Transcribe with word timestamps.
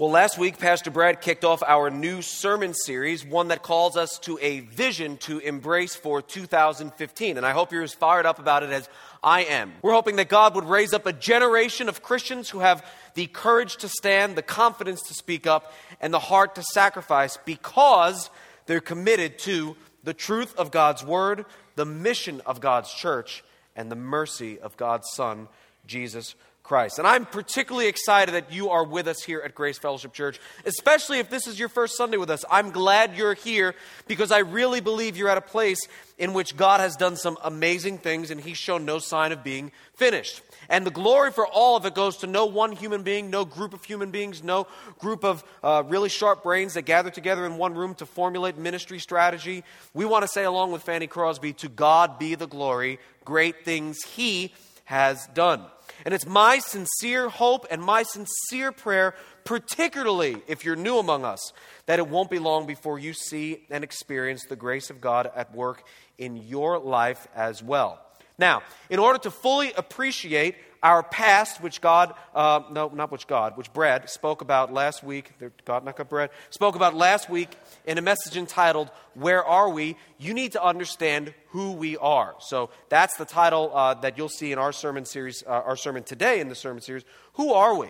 Well, 0.00 0.12
last 0.12 0.38
week, 0.38 0.58
Pastor 0.58 0.92
Brad 0.92 1.20
kicked 1.20 1.44
off 1.44 1.60
our 1.66 1.90
new 1.90 2.22
sermon 2.22 2.72
series, 2.72 3.26
one 3.26 3.48
that 3.48 3.64
calls 3.64 3.96
us 3.96 4.20
to 4.20 4.38
a 4.40 4.60
vision 4.60 5.16
to 5.16 5.40
embrace 5.40 5.96
for 5.96 6.22
2015. 6.22 7.36
And 7.36 7.44
I 7.44 7.50
hope 7.50 7.72
you're 7.72 7.82
as 7.82 7.94
fired 7.94 8.24
up 8.24 8.38
about 8.38 8.62
it 8.62 8.70
as 8.70 8.88
I 9.24 9.42
am. 9.42 9.72
We're 9.82 9.94
hoping 9.94 10.14
that 10.14 10.28
God 10.28 10.54
would 10.54 10.66
raise 10.66 10.94
up 10.94 11.06
a 11.06 11.12
generation 11.12 11.88
of 11.88 12.00
Christians 12.00 12.48
who 12.48 12.60
have 12.60 12.86
the 13.14 13.26
courage 13.26 13.78
to 13.78 13.88
stand, 13.88 14.36
the 14.36 14.42
confidence 14.42 15.02
to 15.08 15.14
speak 15.14 15.48
up, 15.48 15.72
and 16.00 16.14
the 16.14 16.20
heart 16.20 16.54
to 16.54 16.62
sacrifice 16.62 17.36
because 17.44 18.30
they're 18.66 18.78
committed 18.78 19.36
to 19.40 19.74
the 20.04 20.14
truth 20.14 20.54
of 20.56 20.70
God's 20.70 21.02
word, 21.02 21.44
the 21.74 21.84
mission 21.84 22.40
of 22.46 22.60
God's 22.60 22.94
church, 22.94 23.42
and 23.74 23.90
the 23.90 23.96
mercy 23.96 24.60
of 24.60 24.76
God's 24.76 25.10
Son, 25.10 25.48
Jesus 25.88 26.36
Christ. 26.68 26.98
And 26.98 27.08
I'm 27.08 27.24
particularly 27.24 27.86
excited 27.86 28.34
that 28.34 28.52
you 28.52 28.68
are 28.68 28.84
with 28.84 29.08
us 29.08 29.22
here 29.22 29.40
at 29.42 29.54
Grace 29.54 29.78
Fellowship 29.78 30.12
Church, 30.12 30.38
especially 30.66 31.18
if 31.18 31.30
this 31.30 31.46
is 31.46 31.58
your 31.58 31.70
first 31.70 31.96
Sunday 31.96 32.18
with 32.18 32.28
us. 32.28 32.44
I'm 32.50 32.72
glad 32.72 33.16
you're 33.16 33.32
here 33.32 33.74
because 34.06 34.30
I 34.30 34.40
really 34.40 34.80
believe 34.80 35.16
you're 35.16 35.30
at 35.30 35.38
a 35.38 35.40
place 35.40 35.80
in 36.18 36.34
which 36.34 36.58
God 36.58 36.80
has 36.80 36.94
done 36.94 37.16
some 37.16 37.38
amazing 37.42 37.96
things 37.96 38.30
and 38.30 38.38
He's 38.38 38.58
shown 38.58 38.84
no 38.84 38.98
sign 38.98 39.32
of 39.32 39.42
being 39.42 39.72
finished. 39.94 40.42
And 40.68 40.84
the 40.84 40.90
glory 40.90 41.32
for 41.32 41.46
all 41.46 41.78
of 41.78 41.86
it 41.86 41.94
goes 41.94 42.18
to 42.18 42.26
no 42.26 42.44
one 42.44 42.72
human 42.72 43.02
being, 43.02 43.30
no 43.30 43.46
group 43.46 43.72
of 43.72 43.82
human 43.82 44.10
beings, 44.10 44.42
no 44.42 44.66
group 44.98 45.24
of 45.24 45.42
uh, 45.64 45.84
really 45.86 46.10
sharp 46.10 46.42
brains 46.42 46.74
that 46.74 46.82
gather 46.82 47.08
together 47.08 47.46
in 47.46 47.56
one 47.56 47.74
room 47.74 47.94
to 47.94 48.04
formulate 48.04 48.58
ministry 48.58 48.98
strategy. 48.98 49.64
We 49.94 50.04
want 50.04 50.24
to 50.24 50.28
say, 50.28 50.44
along 50.44 50.72
with 50.72 50.82
Fanny 50.82 51.06
Crosby, 51.06 51.54
to 51.54 51.70
God 51.70 52.18
be 52.18 52.34
the 52.34 52.46
glory, 52.46 52.98
great 53.24 53.64
things 53.64 54.02
He 54.04 54.52
has 54.84 55.26
done. 55.28 55.64
And 56.08 56.14
it's 56.14 56.24
my 56.24 56.58
sincere 56.58 57.28
hope 57.28 57.66
and 57.70 57.82
my 57.82 58.02
sincere 58.02 58.72
prayer, 58.72 59.14
particularly 59.44 60.38
if 60.46 60.64
you're 60.64 60.74
new 60.74 60.96
among 60.96 61.26
us, 61.26 61.52
that 61.84 61.98
it 61.98 62.08
won't 62.08 62.30
be 62.30 62.38
long 62.38 62.66
before 62.66 62.98
you 62.98 63.12
see 63.12 63.66
and 63.68 63.84
experience 63.84 64.46
the 64.46 64.56
grace 64.56 64.88
of 64.88 65.02
God 65.02 65.30
at 65.36 65.54
work 65.54 65.84
in 66.16 66.38
your 66.38 66.78
life 66.78 67.28
as 67.36 67.62
well. 67.62 68.00
Now, 68.38 68.62
in 68.88 68.98
order 68.98 69.18
to 69.20 69.30
fully 69.30 69.72
appreciate 69.72 70.54
our 70.80 71.02
past, 71.02 71.60
which 71.60 71.80
God, 71.80 72.14
uh, 72.34 72.60
no, 72.70 72.88
not 72.94 73.10
which 73.10 73.26
God, 73.26 73.56
which 73.56 73.72
Brad 73.72 74.08
spoke 74.08 74.42
about 74.42 74.72
last 74.72 75.02
week, 75.02 75.32
God, 75.64 75.84
not 75.84 75.96
God, 75.96 76.08
Brad, 76.08 76.30
spoke 76.50 76.76
about 76.76 76.94
last 76.94 77.28
week 77.28 77.48
in 77.84 77.98
a 77.98 78.02
message 78.02 78.36
entitled, 78.36 78.90
Where 79.14 79.44
Are 79.44 79.68
We? 79.68 79.96
You 80.18 80.34
need 80.34 80.52
to 80.52 80.62
understand 80.62 81.34
who 81.48 81.72
we 81.72 81.96
are. 81.96 82.36
So 82.38 82.70
that's 82.88 83.16
the 83.16 83.24
title 83.24 83.72
uh, 83.74 83.94
that 83.94 84.16
you'll 84.16 84.28
see 84.28 84.52
in 84.52 84.58
our 84.58 84.72
sermon 84.72 85.04
series, 85.04 85.42
uh, 85.44 85.50
our 85.50 85.76
sermon 85.76 86.04
today 86.04 86.38
in 86.40 86.48
the 86.48 86.54
sermon 86.54 86.80
series. 86.80 87.04
Who 87.34 87.52
are 87.52 87.74
we? 87.74 87.88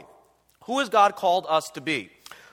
Who 0.65 0.79
has 0.79 0.89
God 0.89 1.15
called 1.15 1.45
us 1.49 1.69
to 1.75 1.83
be? 1.83 2.11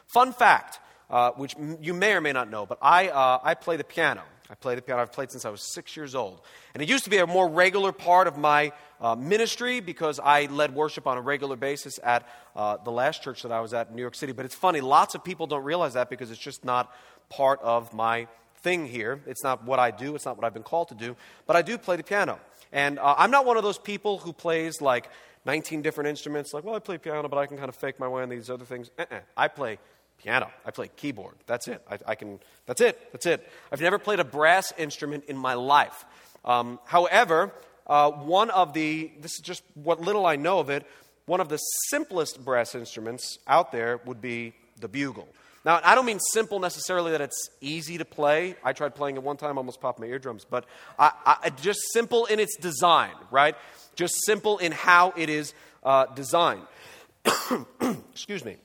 Fun 0.08 0.34
fact, 0.34 0.80
uh, 1.10 1.32
which 1.32 1.56
you 1.80 1.94
may 1.94 2.14
or 2.14 2.22
may 2.22 2.34
not 2.34 2.50
know, 2.50 2.66
but 2.66 2.78
I, 2.82 3.08
uh, 3.08 3.40
I 3.42 3.54
play 3.54 3.78
the 3.78 3.84
piano. 3.84 4.24
I 4.50 4.56
play 4.56 4.76
the 4.76 4.82
piano. 4.82 5.02
I've 5.02 5.12
played 5.12 5.32
since 5.32 5.44
I 5.44 5.50
was 5.50 5.62
six 5.62 5.98
years 5.98 6.14
old. 6.14 6.42
And 6.74 6.84
it 6.84 6.90
used 6.90 7.04
to 7.06 7.10
be 7.10 7.18
a 7.18 7.26
more 7.26 7.50
regular 7.50 7.92
part 7.92 8.28
of 8.28 8.38
my 8.38 8.74
uh, 9.02 9.16
ministry 9.16 9.80
because 9.80 10.20
I 10.20 10.46
led 10.46 10.76
worship 10.76 11.08
on 11.08 11.18
a 11.18 11.22
regular 11.22 11.56
basis 11.56 12.00
at 12.04 12.28
uh, 12.56 12.78
the 12.78 12.92
last 12.92 13.24
church 13.24 13.42
that 13.42 13.52
I 13.52 13.60
was 13.60 13.74
at 13.74 13.90
in 13.90 13.96
New 13.96 14.02
York 14.02 14.16
City. 14.16 14.34
But 14.34 14.46
it's 14.46 14.56
funny, 14.56 14.82
lots 14.82 15.16
of 15.16 15.24
people 15.24 15.48
don't 15.48 15.64
realize 15.64 15.94
that 15.94 16.10
because 16.10 16.30
it's 16.30 16.40
just 16.40 16.64
not 16.64 16.94
part 17.30 17.60
of 17.62 17.92
my 17.94 18.28
thing 18.58 18.86
here. 18.86 19.20
It's 19.26 19.44
not 19.44 19.64
what 19.64 19.80
I 19.80 19.92
do, 19.92 20.16
it's 20.16 20.26
not 20.26 20.38
what 20.38 20.46
I've 20.46 20.54
been 20.54 20.64
called 20.64 20.90
to 20.90 20.96
do. 20.96 21.16
But 21.48 21.56
I 21.56 21.62
do 21.62 21.78
play 21.78 21.96
the 21.96 22.04
piano. 22.04 22.40
And 22.72 23.00
uh, 23.00 23.16
I'm 23.18 23.32
not 23.32 23.46
one 23.46 23.58
of 23.58 23.64
those 23.64 23.80
people 23.80 24.20
who 24.20 24.32
plays 24.34 24.82
like 24.82 25.10
19 25.46 25.82
different 25.82 26.08
instruments, 26.10 26.54
like, 26.54 26.64
well, 26.64 26.76
I 26.76 26.80
play 26.80 26.98
piano, 26.98 27.28
but 27.30 27.38
I 27.38 27.46
can 27.46 27.58
kind 27.58 27.70
of 27.70 27.76
fake 27.76 28.00
my 28.00 28.08
way 28.08 28.24
on 28.24 28.30
these 28.30 28.50
other 28.50 28.66
things. 28.66 28.90
Uh-uh. 28.98 29.20
I 29.38 29.48
play 29.48 29.80
piano. 30.18 30.50
I 30.66 30.72
play 30.72 30.90
keyboard. 30.96 31.36
That's 31.46 31.68
it. 31.68 31.82
I, 31.90 31.98
I, 32.08 32.16
can. 32.16 32.40
That's 32.66 32.82
it. 32.82 33.00
That's 33.12 33.26
it. 33.26 33.48
I've 33.72 33.82
never 33.82 34.00
played 34.00 34.20
a 34.20 34.24
brass 34.24 34.74
instrument 34.78 35.26
in 35.28 35.38
my 35.38 35.54
life. 35.54 36.06
Um, 36.44 36.80
however, 36.86 37.54
uh, 37.88 38.12
one 38.12 38.50
of 38.50 38.74
the 38.74 39.12
this 39.20 39.34
is 39.34 39.42
just 39.42 39.64
what 39.76 40.00
little 40.02 40.26
I 40.26 40.36
know 40.36 40.60
of 40.60 40.70
it. 40.70 40.86
One 41.26 41.40
of 41.40 41.50
the 41.50 41.58
simplest 41.58 42.44
brass 42.44 42.76
instruments 42.76 43.40
out 43.48 43.72
there 43.72 44.00
would 44.06 44.22
be 44.22 44.54
the 44.80 44.88
bugle. 44.88 45.28
Now, 45.66 45.82
I 45.84 45.96
don't 45.96 46.06
mean 46.06 46.20
simple 46.20 46.60
necessarily 46.60 47.12
that 47.14 47.22
it's 47.22 47.50
easy 47.60 47.98
to 47.98 48.06
play. 48.06 48.56
I 48.64 48.74
tried 48.74 48.94
playing 48.94 49.16
it 49.16 49.24
one 49.24 49.36
time, 49.36 49.58
almost 49.58 49.82
popped 49.82 50.00
my 50.00 50.06
eardrums. 50.06 50.46
But 50.48 50.66
I, 51.00 51.12
I, 51.26 51.50
just 51.50 51.80
simple 51.92 52.26
in 52.26 52.40
its 52.40 52.56
design, 52.58 53.14
right? 53.32 53.56
Just 53.96 54.14
simple 54.26 54.60
in 54.60 54.72
how 54.72 55.14
it 55.18 55.28
is 55.28 55.56
uh, 55.84 56.06
designed. 56.14 56.62
Excuse 58.12 58.46
me. 58.46 58.58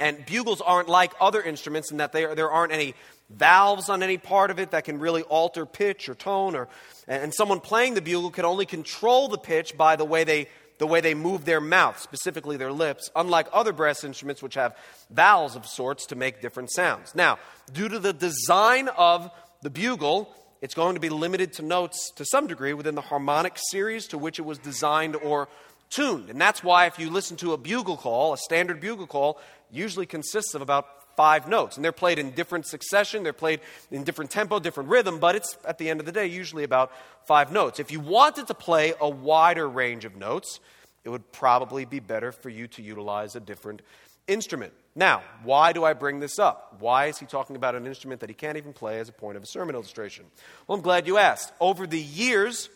And 0.00 0.24
bugles 0.24 0.62
aren't 0.62 0.88
like 0.88 1.12
other 1.20 1.42
instruments 1.42 1.90
in 1.90 1.98
that 1.98 2.12
they 2.12 2.24
are, 2.24 2.34
there 2.34 2.50
aren't 2.50 2.72
any 2.72 2.94
valves 3.28 3.88
on 3.88 4.02
any 4.02 4.16
part 4.16 4.50
of 4.50 4.58
it 4.58 4.70
that 4.72 4.84
can 4.84 4.98
really 4.98 5.22
alter 5.22 5.66
pitch 5.66 6.08
or 6.08 6.14
tone. 6.14 6.56
Or, 6.56 6.68
and 7.06 7.32
someone 7.34 7.60
playing 7.60 7.94
the 7.94 8.02
bugle 8.02 8.30
can 8.30 8.44
only 8.44 8.66
control 8.66 9.28
the 9.28 9.38
pitch 9.38 9.76
by 9.76 9.96
the 9.96 10.04
way 10.04 10.24
they, 10.24 10.48
the 10.78 10.86
way 10.86 11.02
they 11.02 11.14
move 11.14 11.44
their 11.44 11.60
mouth, 11.60 12.00
specifically 12.00 12.56
their 12.56 12.72
lips, 12.72 13.10
unlike 13.14 13.46
other 13.52 13.72
brass 13.72 14.02
instruments 14.02 14.42
which 14.42 14.54
have 14.54 14.74
valves 15.10 15.54
of 15.54 15.66
sorts 15.66 16.06
to 16.06 16.16
make 16.16 16.40
different 16.40 16.72
sounds. 16.72 17.14
Now, 17.14 17.38
due 17.72 17.88
to 17.88 17.98
the 17.98 18.14
design 18.14 18.88
of 18.88 19.30
the 19.62 19.70
bugle, 19.70 20.34
it's 20.62 20.74
going 20.74 20.94
to 20.94 21.00
be 21.00 21.08
limited 21.08 21.52
to 21.54 21.62
notes 21.62 22.10
to 22.16 22.24
some 22.24 22.46
degree 22.46 22.72
within 22.72 22.94
the 22.94 23.00
harmonic 23.00 23.56
series 23.70 24.06
to 24.08 24.18
which 24.18 24.38
it 24.38 24.42
was 24.42 24.58
designed 24.58 25.16
or 25.16 25.48
tuned. 25.90 26.30
And 26.30 26.40
that's 26.40 26.64
why 26.64 26.86
if 26.86 26.98
you 26.98 27.10
listen 27.10 27.36
to 27.38 27.52
a 27.52 27.58
bugle 27.58 27.96
call, 27.96 28.32
a 28.32 28.38
standard 28.38 28.80
bugle 28.80 29.06
call, 29.06 29.40
usually 29.70 30.06
consists 30.06 30.54
of 30.54 30.62
about 30.62 30.86
five 31.16 31.48
notes. 31.48 31.76
And 31.76 31.84
they're 31.84 31.92
played 31.92 32.18
in 32.18 32.30
different 32.30 32.66
succession, 32.66 33.22
they're 33.22 33.32
played 33.32 33.60
in 33.90 34.04
different 34.04 34.30
tempo, 34.30 34.58
different 34.58 34.88
rhythm, 34.88 35.18
but 35.18 35.36
it's 35.36 35.58
at 35.66 35.78
the 35.78 35.90
end 35.90 36.00
of 36.00 36.06
the 36.06 36.12
day 36.12 36.26
usually 36.26 36.64
about 36.64 36.92
five 37.26 37.52
notes. 37.52 37.78
If 37.78 37.90
you 37.90 38.00
wanted 38.00 38.46
to 38.46 38.54
play 38.54 38.94
a 39.00 39.08
wider 39.08 39.68
range 39.68 40.04
of 40.04 40.16
notes, 40.16 40.60
it 41.04 41.10
would 41.10 41.30
probably 41.32 41.84
be 41.84 42.00
better 42.00 42.32
for 42.32 42.48
you 42.48 42.68
to 42.68 42.82
utilize 42.82 43.36
a 43.36 43.40
different 43.40 43.82
instrument. 44.26 44.72
Now, 44.94 45.22
why 45.44 45.72
do 45.72 45.84
I 45.84 45.92
bring 45.92 46.20
this 46.20 46.38
up? 46.38 46.76
Why 46.80 47.06
is 47.06 47.18
he 47.18 47.26
talking 47.26 47.56
about 47.56 47.74
an 47.74 47.86
instrument 47.86 48.20
that 48.20 48.30
he 48.30 48.34
can't 48.34 48.56
even 48.56 48.72
play 48.72 48.98
as 48.98 49.08
a 49.08 49.12
point 49.12 49.36
of 49.36 49.42
a 49.42 49.46
sermon 49.46 49.74
illustration? 49.74 50.24
Well, 50.66 50.76
I'm 50.76 50.82
glad 50.82 51.06
you 51.06 51.18
asked. 51.18 51.52
Over 51.60 51.86
the 51.86 52.00
years, 52.00 52.68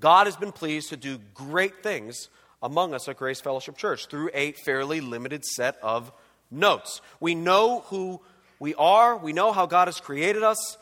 God 0.00 0.26
has 0.26 0.36
been 0.36 0.52
pleased 0.52 0.90
to 0.90 0.96
do 0.96 1.18
great 1.34 1.82
things 1.82 2.28
among 2.62 2.94
us 2.94 3.08
at 3.08 3.16
Grace 3.16 3.40
Fellowship 3.40 3.76
Church 3.76 4.06
through 4.06 4.30
a 4.34 4.52
fairly 4.52 5.00
limited 5.00 5.44
set 5.44 5.76
of 5.82 6.12
notes. 6.50 7.00
We 7.20 7.34
know 7.34 7.80
who 7.86 8.20
we 8.58 8.74
are, 8.74 9.16
we 9.16 9.32
know 9.32 9.52
how 9.52 9.66
God 9.66 9.88
has 9.88 10.00
created 10.00 10.42
us, 10.42 10.76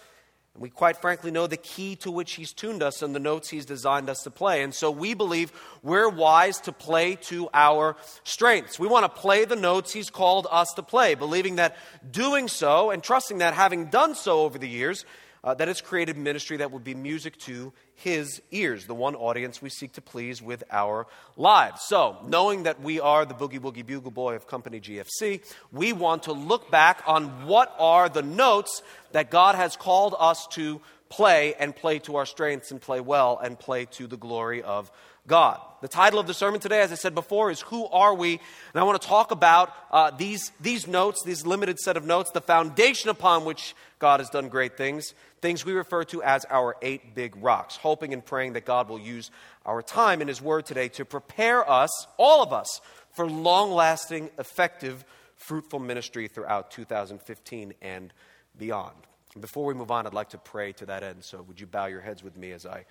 and 0.54 0.62
we 0.62 0.70
quite 0.70 0.96
frankly 0.98 1.32
know 1.32 1.48
the 1.48 1.56
key 1.56 1.96
to 1.96 2.10
which 2.10 2.34
He's 2.34 2.52
tuned 2.52 2.82
us 2.82 3.02
and 3.02 3.14
the 3.14 3.20
notes 3.20 3.50
He's 3.50 3.66
designed 3.66 4.08
us 4.08 4.22
to 4.22 4.30
play. 4.30 4.62
And 4.62 4.72
so 4.72 4.90
we 4.90 5.14
believe 5.14 5.52
we're 5.82 6.08
wise 6.08 6.60
to 6.60 6.72
play 6.72 7.16
to 7.22 7.48
our 7.52 7.96
strengths. 8.22 8.78
We 8.78 8.86
want 8.86 9.04
to 9.04 9.20
play 9.20 9.44
the 9.44 9.56
notes 9.56 9.92
He's 9.92 10.10
called 10.10 10.46
us 10.50 10.72
to 10.74 10.82
play, 10.82 11.16
believing 11.16 11.56
that 11.56 11.76
doing 12.08 12.46
so 12.46 12.90
and 12.90 13.02
trusting 13.02 13.38
that 13.38 13.54
having 13.54 13.86
done 13.86 14.14
so 14.14 14.42
over 14.42 14.56
the 14.58 14.68
years, 14.68 15.04
uh, 15.44 15.54
that 15.54 15.68
has 15.68 15.80
created 15.82 16.16
ministry 16.16 16.56
that 16.56 16.72
would 16.72 16.82
be 16.82 16.94
music 16.94 17.36
to 17.36 17.72
his 17.94 18.40
ears, 18.50 18.86
the 18.86 18.94
one 18.94 19.14
audience 19.14 19.60
we 19.60 19.68
seek 19.68 19.92
to 19.92 20.00
please 20.00 20.42
with 20.42 20.64
our 20.70 21.06
lives. 21.36 21.82
So, 21.82 22.16
knowing 22.26 22.64
that 22.64 22.80
we 22.80 22.98
are 22.98 23.24
the 23.26 23.34
Boogie 23.34 23.60
Woogie 23.60 23.86
Bugle 23.86 24.10
Boy 24.10 24.34
of 24.34 24.46
Company 24.46 24.80
GFC, 24.80 25.44
we 25.70 25.92
want 25.92 26.24
to 26.24 26.32
look 26.32 26.70
back 26.70 27.02
on 27.06 27.46
what 27.46 27.74
are 27.78 28.08
the 28.08 28.22
notes 28.22 28.82
that 29.12 29.30
God 29.30 29.54
has 29.54 29.76
called 29.76 30.16
us 30.18 30.46
to 30.52 30.80
play 31.10 31.54
and 31.54 31.76
play 31.76 31.98
to 32.00 32.16
our 32.16 32.26
strengths 32.26 32.70
and 32.70 32.80
play 32.80 33.00
well 33.00 33.38
and 33.38 33.58
play 33.58 33.84
to 33.84 34.06
the 34.06 34.16
glory 34.16 34.62
of 34.62 34.90
God. 35.26 35.60
The 35.80 35.88
title 35.88 36.18
of 36.18 36.26
the 36.26 36.34
sermon 36.34 36.60
today, 36.60 36.80
as 36.80 36.92
I 36.92 36.94
said 36.94 37.14
before, 37.14 37.50
is 37.50 37.60
Who 37.62 37.86
Are 37.86 38.14
We? 38.14 38.32
And 38.32 38.80
I 38.80 38.84
want 38.84 39.00
to 39.00 39.06
talk 39.06 39.30
about 39.30 39.70
uh, 39.90 40.10
these, 40.10 40.50
these 40.60 40.86
notes, 40.86 41.22
these 41.24 41.44
limited 41.44 41.78
set 41.78 41.96
of 41.96 42.04
notes, 42.06 42.30
the 42.30 42.40
foundation 42.40 43.10
upon 43.10 43.44
which 43.44 43.74
God 43.98 44.20
has 44.20 44.30
done 44.30 44.48
great 44.48 44.76
things, 44.76 45.12
things 45.42 45.64
we 45.64 45.72
refer 45.72 46.04
to 46.04 46.22
as 46.22 46.46
our 46.48 46.76
eight 46.80 47.14
big 47.14 47.36
rocks, 47.36 47.76
hoping 47.76 48.14
and 48.14 48.24
praying 48.24 48.54
that 48.54 48.64
God 48.64 48.88
will 48.88 48.98
use 48.98 49.30
our 49.66 49.82
time 49.82 50.22
in 50.22 50.28
His 50.28 50.40
Word 50.40 50.64
today 50.64 50.88
to 50.88 51.04
prepare 51.04 51.68
us, 51.68 52.06
all 52.16 52.42
of 52.42 52.52
us, 52.52 52.80
for 53.12 53.28
long 53.28 53.70
lasting, 53.70 54.30
effective, 54.38 55.04
fruitful 55.36 55.80
ministry 55.80 56.28
throughout 56.28 56.70
2015 56.70 57.74
and 57.82 58.12
beyond. 58.58 58.96
Before 59.38 59.66
we 59.66 59.74
move 59.74 59.90
on, 59.90 60.06
I'd 60.06 60.14
like 60.14 60.30
to 60.30 60.38
pray 60.38 60.72
to 60.74 60.86
that 60.86 61.02
end. 61.02 61.24
So, 61.24 61.42
would 61.42 61.60
you 61.60 61.66
bow 61.66 61.86
your 61.86 62.00
heads 62.00 62.22
with 62.22 62.36
me 62.36 62.52
as 62.52 62.64
I 62.64 62.84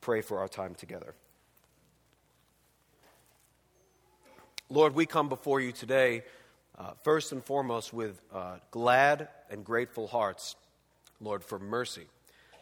pray 0.00 0.20
for 0.20 0.40
our 0.40 0.48
time 0.48 0.74
together? 0.74 1.14
Lord, 4.70 4.94
we 4.94 5.06
come 5.06 5.30
before 5.30 5.62
you 5.62 5.72
today, 5.72 6.24
uh, 6.76 6.90
first 7.02 7.32
and 7.32 7.42
foremost, 7.42 7.94
with 7.94 8.20
uh, 8.34 8.56
glad 8.70 9.28
and 9.50 9.64
grateful 9.64 10.06
hearts, 10.06 10.56
Lord, 11.22 11.42
for 11.42 11.58
mercy 11.58 12.04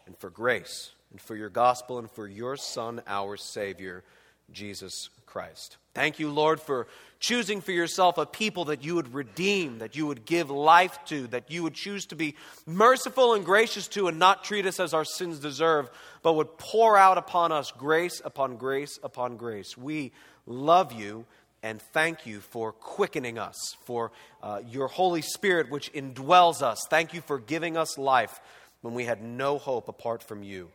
and 0.05 0.17
for 0.17 0.29
grace 0.29 0.91
and 1.11 1.19
for 1.19 1.35
your 1.35 1.49
gospel 1.49 1.99
and 1.99 2.09
for 2.09 2.25
your 2.25 2.55
Son, 2.55 3.01
our 3.07 3.35
Savior, 3.35 4.05
Jesus 4.53 5.09
Christ. 5.25 5.75
Thank 5.93 6.17
you, 6.17 6.29
Lord, 6.29 6.61
for 6.61 6.87
choosing 7.19 7.59
for 7.59 7.73
yourself 7.73 8.17
a 8.17 8.25
people 8.25 8.65
that 8.65 8.85
you 8.85 8.95
would 8.95 9.13
redeem, 9.13 9.79
that 9.79 9.97
you 9.97 10.07
would 10.07 10.23
give 10.23 10.49
life 10.49 10.97
to, 11.07 11.27
that 11.27 11.51
you 11.51 11.61
would 11.63 11.73
choose 11.73 12.05
to 12.05 12.15
be 12.15 12.35
merciful 12.65 13.33
and 13.33 13.43
gracious 13.43 13.89
to 13.89 14.07
and 14.07 14.17
not 14.17 14.45
treat 14.45 14.65
us 14.65 14.79
as 14.79 14.93
our 14.93 15.03
sins 15.03 15.39
deserve, 15.39 15.89
but 16.21 16.35
would 16.35 16.57
pour 16.57 16.97
out 16.97 17.17
upon 17.17 17.51
us 17.51 17.73
grace 17.77 18.21
upon 18.23 18.55
grace 18.55 18.97
upon 19.03 19.35
grace. 19.35 19.77
We 19.77 20.13
love 20.45 20.93
you 20.93 21.25
and 21.63 21.81
thank 21.81 22.25
you 22.25 22.39
for 22.39 22.71
quickening 22.71 23.37
us, 23.37 23.75
for 23.85 24.11
uh, 24.41 24.61
your 24.69 24.87
Holy 24.87 25.21
Spirit 25.21 25.69
which 25.69 25.91
indwells 25.93 26.61
us. 26.61 26.79
Thank 26.89 27.13
you 27.13 27.21
for 27.21 27.39
giving 27.39 27.77
us 27.77 27.97
life 27.97 28.39
when 28.81 28.93
we 28.93 29.05
had 29.05 29.21
no 29.21 29.57
hope 29.57 29.87
apart 29.87 30.23
from 30.23 30.43
you. 30.43 30.69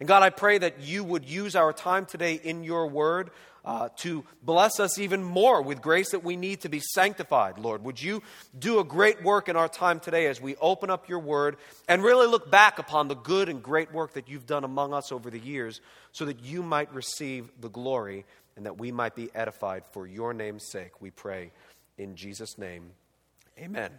And 0.00 0.08
God, 0.08 0.22
I 0.22 0.30
pray 0.30 0.58
that 0.58 0.80
you 0.80 1.04
would 1.04 1.24
use 1.24 1.54
our 1.54 1.72
time 1.72 2.04
today 2.04 2.34
in 2.42 2.64
your 2.64 2.88
word 2.88 3.30
uh, 3.64 3.88
to 3.96 4.24
bless 4.42 4.78
us 4.78 4.98
even 4.98 5.22
more 5.22 5.62
with 5.62 5.80
grace 5.80 6.10
that 6.10 6.22
we 6.22 6.36
need 6.36 6.60
to 6.60 6.68
be 6.68 6.80
sanctified, 6.80 7.58
Lord. 7.58 7.82
Would 7.84 8.02
you 8.02 8.22
do 8.58 8.80
a 8.80 8.84
great 8.84 9.22
work 9.22 9.48
in 9.48 9.56
our 9.56 9.68
time 9.68 10.00
today 10.00 10.26
as 10.26 10.40
we 10.40 10.56
open 10.56 10.90
up 10.90 11.08
your 11.08 11.20
word 11.20 11.56
and 11.88 12.02
really 12.02 12.26
look 12.26 12.50
back 12.50 12.78
upon 12.78 13.08
the 13.08 13.14
good 13.14 13.48
and 13.48 13.62
great 13.62 13.92
work 13.92 14.14
that 14.14 14.28
you've 14.28 14.46
done 14.46 14.64
among 14.64 14.92
us 14.92 15.10
over 15.12 15.30
the 15.30 15.38
years 15.38 15.80
so 16.12 16.26
that 16.26 16.40
you 16.40 16.62
might 16.62 16.92
receive 16.92 17.48
the 17.60 17.70
glory 17.70 18.26
and 18.56 18.66
that 18.66 18.78
we 18.78 18.92
might 18.92 19.14
be 19.14 19.30
edified 19.34 19.84
for 19.92 20.06
your 20.06 20.32
name's 20.32 20.70
sake, 20.70 21.00
we 21.00 21.10
pray 21.10 21.50
in 21.98 22.16
Jesus' 22.16 22.58
name. 22.58 22.90
Amen. 23.58 23.90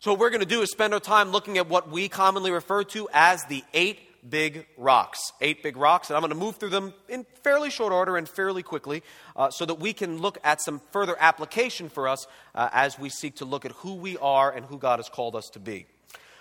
So, 0.00 0.12
what 0.12 0.20
we're 0.20 0.30
going 0.30 0.40
to 0.40 0.46
do 0.46 0.62
is 0.62 0.70
spend 0.70 0.94
our 0.94 1.00
time 1.00 1.30
looking 1.30 1.58
at 1.58 1.68
what 1.68 1.90
we 1.90 2.08
commonly 2.08 2.50
refer 2.50 2.84
to 2.84 3.08
as 3.12 3.44
the 3.46 3.64
eight 3.74 3.98
big 4.28 4.66
rocks. 4.76 5.32
Eight 5.40 5.62
big 5.62 5.76
rocks, 5.76 6.08
and 6.08 6.16
I'm 6.16 6.22
going 6.22 6.30
to 6.30 6.36
move 6.36 6.56
through 6.56 6.70
them 6.70 6.94
in 7.08 7.26
fairly 7.42 7.70
short 7.70 7.92
order 7.92 8.16
and 8.16 8.28
fairly 8.28 8.62
quickly 8.62 9.02
uh, 9.36 9.50
so 9.50 9.64
that 9.64 9.74
we 9.74 9.92
can 9.92 10.18
look 10.18 10.38
at 10.44 10.60
some 10.60 10.80
further 10.92 11.16
application 11.18 11.88
for 11.88 12.08
us 12.08 12.26
uh, 12.54 12.68
as 12.72 12.98
we 12.98 13.08
seek 13.08 13.36
to 13.36 13.44
look 13.44 13.64
at 13.64 13.72
who 13.72 13.94
we 13.94 14.16
are 14.18 14.52
and 14.52 14.66
who 14.66 14.78
God 14.78 14.98
has 14.98 15.08
called 15.08 15.34
us 15.34 15.48
to 15.50 15.58
be. 15.58 15.86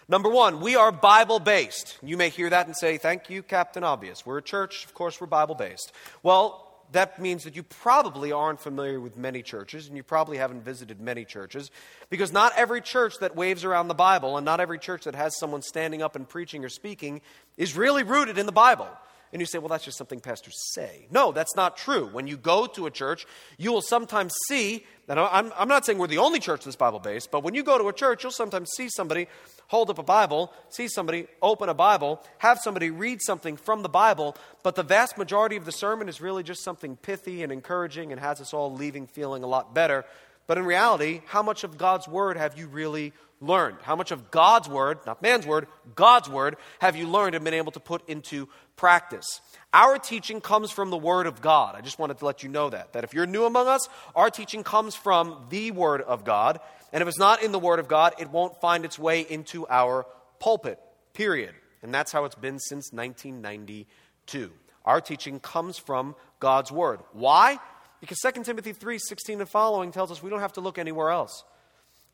Number 0.10 0.30
one, 0.30 0.62
we 0.62 0.76
are 0.76 0.92
Bible 0.92 1.40
based. 1.40 1.98
You 2.02 2.16
may 2.16 2.30
hear 2.30 2.50
that 2.50 2.66
and 2.66 2.76
say, 2.76 2.98
Thank 2.98 3.30
you, 3.30 3.44
Captain 3.44 3.84
Obvious. 3.84 4.26
We're 4.26 4.38
a 4.38 4.44
church, 4.44 4.86
of 4.86 4.94
course, 4.94 5.20
we're 5.20 5.28
Bible 5.28 5.56
based. 5.56 5.92
Well, 6.24 6.67
that 6.92 7.20
means 7.20 7.44
that 7.44 7.56
you 7.56 7.64
probably 7.64 8.32
aren't 8.32 8.60
familiar 8.60 9.00
with 9.00 9.18
many 9.18 9.42
churches, 9.42 9.88
and 9.88 9.98
you 9.98 10.04
probably 10.04 10.38
haven't 10.38 10.64
visited 10.64 11.02
many 11.02 11.26
churches, 11.26 11.72
because 12.10 12.32
not 12.32 12.54
every 12.56 12.82
church 12.82 13.20
that 13.20 13.36
waves 13.36 13.66
around 13.66 13.88
the 13.88 13.94
Bible 13.94 14.38
and 14.38 14.46
not 14.46 14.60
every 14.60 14.80
church 14.80 15.04
that 15.04 15.16
has 15.16 15.38
someone 15.38 15.62
standing 15.62 16.02
up 16.02 16.16
and 16.16 16.28
preaching 16.28 16.64
or 16.64 16.70
speaking 16.70 17.22
is 17.58 17.76
really 17.76 18.04
rooted 18.04 18.38
in 18.38 18.46
the 18.46 18.52
Bible. 18.52 18.88
And 19.34 19.42
you 19.42 19.46
say, 19.46 19.60
well, 19.60 19.68
that's 19.68 19.84
just 19.84 19.98
something 19.98 20.20
pastors 20.20 20.56
say. 20.74 21.08
No, 21.12 21.32
that's 21.32 21.56
not 21.56 21.78
true. 21.78 22.08
When 22.08 22.28
you 22.28 22.38
go 22.38 22.66
to 22.68 22.86
a 22.86 22.92
church, 22.92 23.26
you 23.58 23.72
will 23.72 23.82
sometimes 23.82 24.34
see, 24.48 24.86
and 25.08 25.20
I'm, 25.20 25.52
I'm 25.58 25.68
not 25.68 25.86
saying 25.86 25.98
we're 25.98 26.08
the 26.08 26.20
only 26.20 26.40
church 26.40 26.64
that's 26.64 26.78
Bible 26.78 27.00
based, 27.00 27.30
but 27.32 27.44
when 27.44 27.54
you 27.54 27.64
go 27.64 27.78
to 27.78 27.88
a 27.90 27.94
church, 27.94 28.24
you'll 28.24 28.32
sometimes 28.32 28.70
see 28.76 28.90
somebody 28.90 29.28
hold 29.68 29.90
up 29.90 30.00
a 30.00 30.04
Bible, 30.04 30.54
see 30.70 30.88
somebody 30.88 31.28
open 31.42 31.68
a 31.68 31.74
Bible, 31.74 32.24
have 32.38 32.60
somebody 32.60 32.90
read 32.90 33.22
something 33.22 33.58
from 33.58 33.84
the 33.84 33.90
Bible, 33.90 34.36
but 34.64 34.76
the 34.76 34.84
vast 34.84 35.18
majority 35.18 35.58
of 35.58 35.66
the 35.66 35.72
sermon 35.72 36.08
is 36.08 36.22
really 36.22 36.44
just 36.44 36.64
something 36.64 36.96
pithy 36.96 37.44
and 37.44 37.52
encouraging 37.52 38.12
and 38.12 38.22
has 38.22 38.40
us 38.40 38.54
all 38.54 38.74
leaving 38.74 39.08
feeling 39.08 39.44
a 39.44 39.48
lot 39.48 39.74
better. 39.74 40.06
But 40.48 40.58
in 40.58 40.66
reality, 40.66 41.22
how 41.28 41.44
much 41.44 41.66
of 41.66 41.78
God's 41.78 42.08
Word 42.08 42.38
have 42.38 42.58
you 42.58 42.68
really 42.68 43.12
learned? 43.42 43.78
How 43.82 43.96
much 43.96 44.12
of 44.12 44.32
God's 44.32 44.70
Word, 44.70 45.00
not 45.06 45.22
man's 45.22 45.46
Word, 45.46 45.68
God's 45.96 46.30
Word, 46.30 46.58
have 46.80 46.96
you 46.96 47.08
learned 47.08 47.36
and 47.36 47.44
been 47.44 47.54
able 47.54 47.72
to 47.74 47.80
put 47.80 48.08
into 48.10 48.50
practice? 48.76 49.42
Our 49.74 49.98
teaching 49.98 50.42
comes 50.42 50.72
from 50.72 50.90
the 50.90 50.98
Word 50.98 51.28
of 51.28 51.42
God. 51.42 51.76
I 51.76 51.82
just 51.82 52.00
wanted 52.00 52.20
to 52.20 52.26
let 52.26 52.44
you 52.44 52.50
know 52.50 52.70
that. 52.70 52.94
That 52.94 53.04
if 53.04 53.14
you're 53.14 53.26
new 53.26 53.46
among 53.46 53.68
us, 53.68 53.88
our 54.16 54.30
teaching 54.30 54.64
comes 54.64 54.96
from 54.96 55.46
the 55.50 55.72
Word 55.72 56.02
of 56.02 56.24
God. 56.24 56.60
And 56.92 57.02
if 57.02 57.08
it's 57.08 57.20
not 57.20 57.44
in 57.44 57.52
the 57.52 57.60
Word 57.60 57.80
of 57.80 57.88
God, 57.88 58.16
it 58.20 58.30
won't 58.30 58.60
find 58.62 58.86
its 58.86 58.98
way 58.98 59.22
into 59.22 59.68
our 59.68 60.06
pulpit, 60.40 60.80
period. 61.14 61.54
And 61.82 61.94
that's 61.94 62.12
how 62.12 62.26
it's 62.26 62.36
been 62.36 62.60
since 62.60 62.92
1992. 62.92 64.52
Our 64.86 65.02
teaching 65.02 65.40
comes 65.40 65.78
from 65.78 66.16
God's 66.40 66.72
Word. 66.72 67.02
Why? 67.12 67.60
Because 68.00 68.20
2 68.20 68.44
Timothy 68.44 68.74
3 68.74 69.00
16 69.00 69.42
and 69.42 69.50
following 69.50 69.92
tells 69.92 70.12
us 70.12 70.22
we 70.22 70.30
don't 70.30 70.40
have 70.40 70.54
to 70.54 70.62
look 70.62 70.78
anywhere 70.78 71.10
else. 71.10 71.44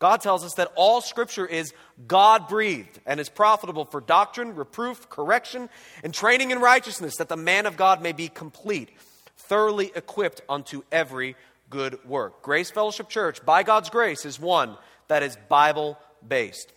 God 0.04 0.20
tells 0.20 0.44
us 0.44 0.52
that 0.56 0.70
all 0.74 1.00
Scripture 1.00 1.46
is 1.46 1.72
God 2.06 2.46
breathed 2.46 3.00
and 3.06 3.18
is 3.18 3.30
profitable 3.30 3.86
for 3.86 4.02
doctrine, 4.02 4.54
reproof, 4.54 5.08
correction, 5.08 5.70
and 6.02 6.12
training 6.12 6.50
in 6.50 6.58
righteousness, 6.58 7.16
that 7.16 7.30
the 7.30 7.38
man 7.38 7.64
of 7.64 7.78
God 7.78 8.02
may 8.02 8.12
be 8.12 8.28
complete, 8.28 8.90
thoroughly 9.38 9.92
equipped 9.96 10.42
unto 10.46 10.82
every 10.92 11.36
good 11.70 12.04
work. 12.04 12.42
Grace 12.42 12.70
Fellowship 12.70 13.08
Church, 13.08 13.42
by 13.46 13.62
God's 13.62 13.88
grace, 13.88 14.26
is 14.26 14.38
one 14.38 14.76
that 15.08 15.22
is 15.22 15.38
Bible 15.48 15.98
based. 16.28 16.70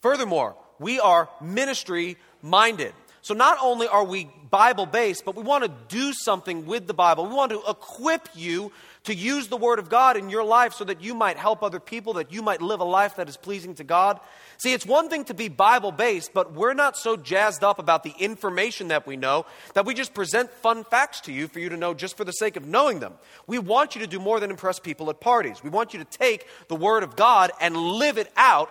Furthermore, 0.00 0.56
we 0.78 0.98
are 0.98 1.28
ministry 1.42 2.16
minded. 2.40 2.94
So 3.20 3.34
not 3.34 3.58
only 3.60 3.86
are 3.86 4.04
we 4.04 4.30
Bible 4.48 4.86
based, 4.86 5.26
but 5.26 5.36
we 5.36 5.42
want 5.42 5.64
to 5.64 5.70
do 5.94 6.14
something 6.14 6.64
with 6.64 6.86
the 6.86 6.94
Bible. 6.94 7.26
We 7.26 7.34
want 7.34 7.52
to 7.52 7.60
equip 7.68 8.30
you 8.34 8.72
to 9.04 9.14
use 9.14 9.48
the 9.48 9.56
Word 9.56 9.78
of 9.78 9.88
God 9.88 10.16
in 10.16 10.28
your 10.28 10.44
life 10.44 10.74
so 10.74 10.84
that 10.84 11.02
you 11.02 11.14
might 11.14 11.38
help 11.38 11.62
other 11.62 11.80
people, 11.80 12.14
that 12.14 12.32
you 12.32 12.42
might 12.42 12.60
live 12.60 12.80
a 12.80 12.84
life 12.84 13.16
that 13.16 13.28
is 13.28 13.36
pleasing 13.36 13.74
to 13.76 13.84
God. 13.84 14.20
See, 14.58 14.74
it's 14.74 14.84
one 14.84 15.08
thing 15.08 15.24
to 15.24 15.34
be 15.34 15.48
Bible 15.48 15.90
based, 15.90 16.34
but 16.34 16.52
we're 16.52 16.74
not 16.74 16.98
so 16.98 17.16
jazzed 17.16 17.64
up 17.64 17.78
about 17.78 18.02
the 18.02 18.12
information 18.18 18.88
that 18.88 19.06
we 19.06 19.16
know 19.16 19.46
that 19.72 19.86
we 19.86 19.94
just 19.94 20.12
present 20.12 20.50
fun 20.50 20.84
facts 20.84 21.22
to 21.22 21.32
you 21.32 21.48
for 21.48 21.60
you 21.60 21.70
to 21.70 21.78
know 21.78 21.94
just 21.94 22.16
for 22.16 22.24
the 22.24 22.32
sake 22.32 22.56
of 22.56 22.66
knowing 22.66 23.00
them. 23.00 23.14
We 23.46 23.58
want 23.58 23.94
you 23.94 24.02
to 24.02 24.06
do 24.06 24.20
more 24.20 24.38
than 24.38 24.50
impress 24.50 24.78
people 24.78 25.08
at 25.08 25.20
parties. 25.20 25.64
We 25.64 25.70
want 25.70 25.94
you 25.94 26.00
to 26.00 26.04
take 26.04 26.46
the 26.68 26.76
Word 26.76 27.02
of 27.02 27.16
God 27.16 27.52
and 27.58 27.74
live 27.76 28.18
it 28.18 28.30
out 28.36 28.70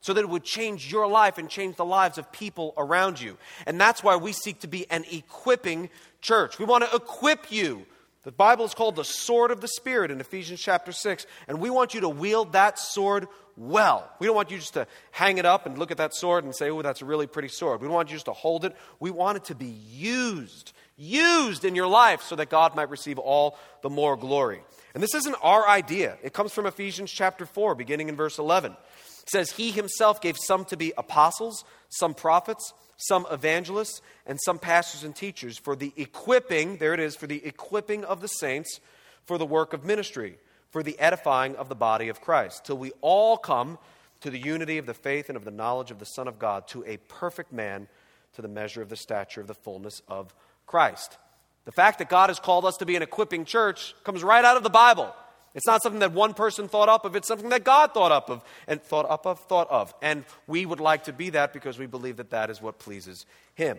so 0.00 0.14
that 0.14 0.20
it 0.20 0.28
would 0.28 0.44
change 0.44 0.90
your 0.90 1.06
life 1.06 1.36
and 1.36 1.50
change 1.50 1.76
the 1.76 1.84
lives 1.84 2.16
of 2.16 2.30
people 2.32 2.72
around 2.78 3.20
you. 3.20 3.36
And 3.66 3.78
that's 3.78 4.02
why 4.02 4.16
we 4.16 4.32
seek 4.32 4.60
to 4.60 4.68
be 4.68 4.88
an 4.90 5.04
equipping 5.10 5.90
church. 6.22 6.58
We 6.58 6.64
want 6.64 6.88
to 6.88 6.96
equip 6.96 7.50
you 7.52 7.84
the 8.26 8.32
Bible 8.32 8.64
is 8.64 8.74
called 8.74 8.96
the 8.96 9.04
sword 9.04 9.52
of 9.52 9.60
the 9.60 9.68
Spirit 9.68 10.10
in 10.10 10.20
Ephesians 10.20 10.58
chapter 10.58 10.90
6, 10.90 11.26
and 11.46 11.60
we 11.60 11.70
want 11.70 11.94
you 11.94 12.00
to 12.00 12.08
wield 12.08 12.54
that 12.54 12.76
sword 12.76 13.28
well. 13.56 14.10
We 14.18 14.26
don't 14.26 14.34
want 14.34 14.50
you 14.50 14.58
just 14.58 14.74
to 14.74 14.88
hang 15.12 15.38
it 15.38 15.46
up 15.46 15.64
and 15.64 15.78
look 15.78 15.92
at 15.92 15.98
that 15.98 16.12
sword 16.12 16.42
and 16.42 16.52
say, 16.52 16.68
oh, 16.68 16.82
that's 16.82 17.02
a 17.02 17.04
really 17.04 17.28
pretty 17.28 17.46
sword. 17.46 17.80
We 17.80 17.86
don't 17.86 17.94
want 17.94 18.10
you 18.10 18.16
just 18.16 18.24
to 18.24 18.32
hold 18.32 18.64
it. 18.64 18.74
We 18.98 19.12
want 19.12 19.36
it 19.36 19.44
to 19.44 19.54
be 19.54 19.66
used, 19.92 20.72
used 20.96 21.64
in 21.64 21.76
your 21.76 21.86
life 21.86 22.20
so 22.22 22.34
that 22.34 22.50
God 22.50 22.74
might 22.74 22.90
receive 22.90 23.20
all 23.20 23.56
the 23.82 23.90
more 23.90 24.16
glory. 24.16 24.60
And 24.92 25.00
this 25.00 25.14
isn't 25.14 25.36
our 25.40 25.68
idea, 25.68 26.18
it 26.24 26.32
comes 26.32 26.52
from 26.52 26.66
Ephesians 26.66 27.12
chapter 27.12 27.46
4, 27.46 27.76
beginning 27.76 28.08
in 28.08 28.16
verse 28.16 28.40
11. 28.40 28.72
It 28.72 29.30
says, 29.30 29.52
He 29.52 29.70
himself 29.70 30.20
gave 30.20 30.36
some 30.36 30.64
to 30.64 30.76
be 30.76 30.92
apostles, 30.98 31.64
some 31.90 32.12
prophets 32.12 32.74
some 32.96 33.26
evangelists, 33.30 34.00
and 34.26 34.40
some 34.40 34.58
pastors 34.58 35.04
and 35.04 35.14
teachers 35.14 35.58
for 35.58 35.76
the 35.76 35.92
equipping, 35.96 36.78
there 36.78 36.94
it 36.94 37.00
is, 37.00 37.14
for 37.14 37.26
the 37.26 37.44
equipping 37.44 38.04
of 38.04 38.20
the 38.20 38.28
saints 38.28 38.80
for 39.24 39.38
the 39.38 39.46
work 39.46 39.72
of 39.72 39.84
ministry, 39.84 40.38
for 40.70 40.82
the 40.82 40.98
edifying 40.98 41.56
of 41.56 41.68
the 41.68 41.74
body 41.74 42.08
of 42.08 42.20
Christ, 42.20 42.64
till 42.64 42.78
we 42.78 42.92
all 43.00 43.36
come 43.36 43.78
to 44.20 44.30
the 44.30 44.38
unity 44.38 44.78
of 44.78 44.86
the 44.86 44.94
faith 44.94 45.28
and 45.28 45.36
of 45.36 45.44
the 45.44 45.50
knowledge 45.50 45.90
of 45.90 45.98
the 45.98 46.06
Son 46.06 46.26
of 46.28 46.38
God, 46.38 46.66
to 46.68 46.84
a 46.86 46.96
perfect 46.96 47.52
man, 47.52 47.88
to 48.34 48.42
the 48.42 48.48
measure 48.48 48.82
of 48.82 48.88
the 48.88 48.96
stature 48.96 49.40
of 49.40 49.46
the 49.46 49.54
fullness 49.54 50.00
of 50.08 50.34
Christ. 50.66 51.18
The 51.64 51.72
fact 51.72 51.98
that 51.98 52.08
God 52.08 52.30
has 52.30 52.38
called 52.38 52.64
us 52.64 52.76
to 52.78 52.86
be 52.86 52.96
an 52.96 53.02
equipping 53.02 53.44
church 53.44 53.94
comes 54.04 54.22
right 54.22 54.44
out 54.44 54.56
of 54.56 54.62
the 54.62 54.70
Bible. 54.70 55.12
It's 55.56 55.66
not 55.66 55.82
something 55.82 56.00
that 56.00 56.12
one 56.12 56.34
person 56.34 56.68
thought 56.68 56.90
up 56.90 57.06
of, 57.06 57.16
it's 57.16 57.26
something 57.26 57.48
that 57.48 57.64
God 57.64 57.94
thought 57.94 58.12
up 58.12 58.28
of 58.28 58.44
and 58.68 58.80
thought 58.80 59.08
up 59.08 59.26
of, 59.26 59.40
thought 59.40 59.70
of. 59.70 59.94
And 60.02 60.26
we 60.46 60.66
would 60.66 60.80
like 60.80 61.04
to 61.04 61.14
be 61.14 61.30
that 61.30 61.54
because 61.54 61.78
we 61.78 61.86
believe 61.86 62.18
that 62.18 62.28
that 62.30 62.50
is 62.50 62.60
what 62.60 62.78
pleases 62.78 63.24
Him. 63.54 63.78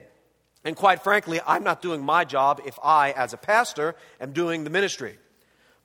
And 0.63 0.75
quite 0.75 1.03
frankly, 1.03 1.39
I'm 1.45 1.63
not 1.63 1.83
doing 1.83 2.03
my 2.03 2.25
job 2.25 2.61
if 2.65 2.79
I, 2.83 3.11
as 3.11 3.33
a 3.33 3.37
pastor, 3.37 3.95
am 4.19 4.33
doing 4.33 4.63
the 4.63 4.71
ministry. 4.71 5.19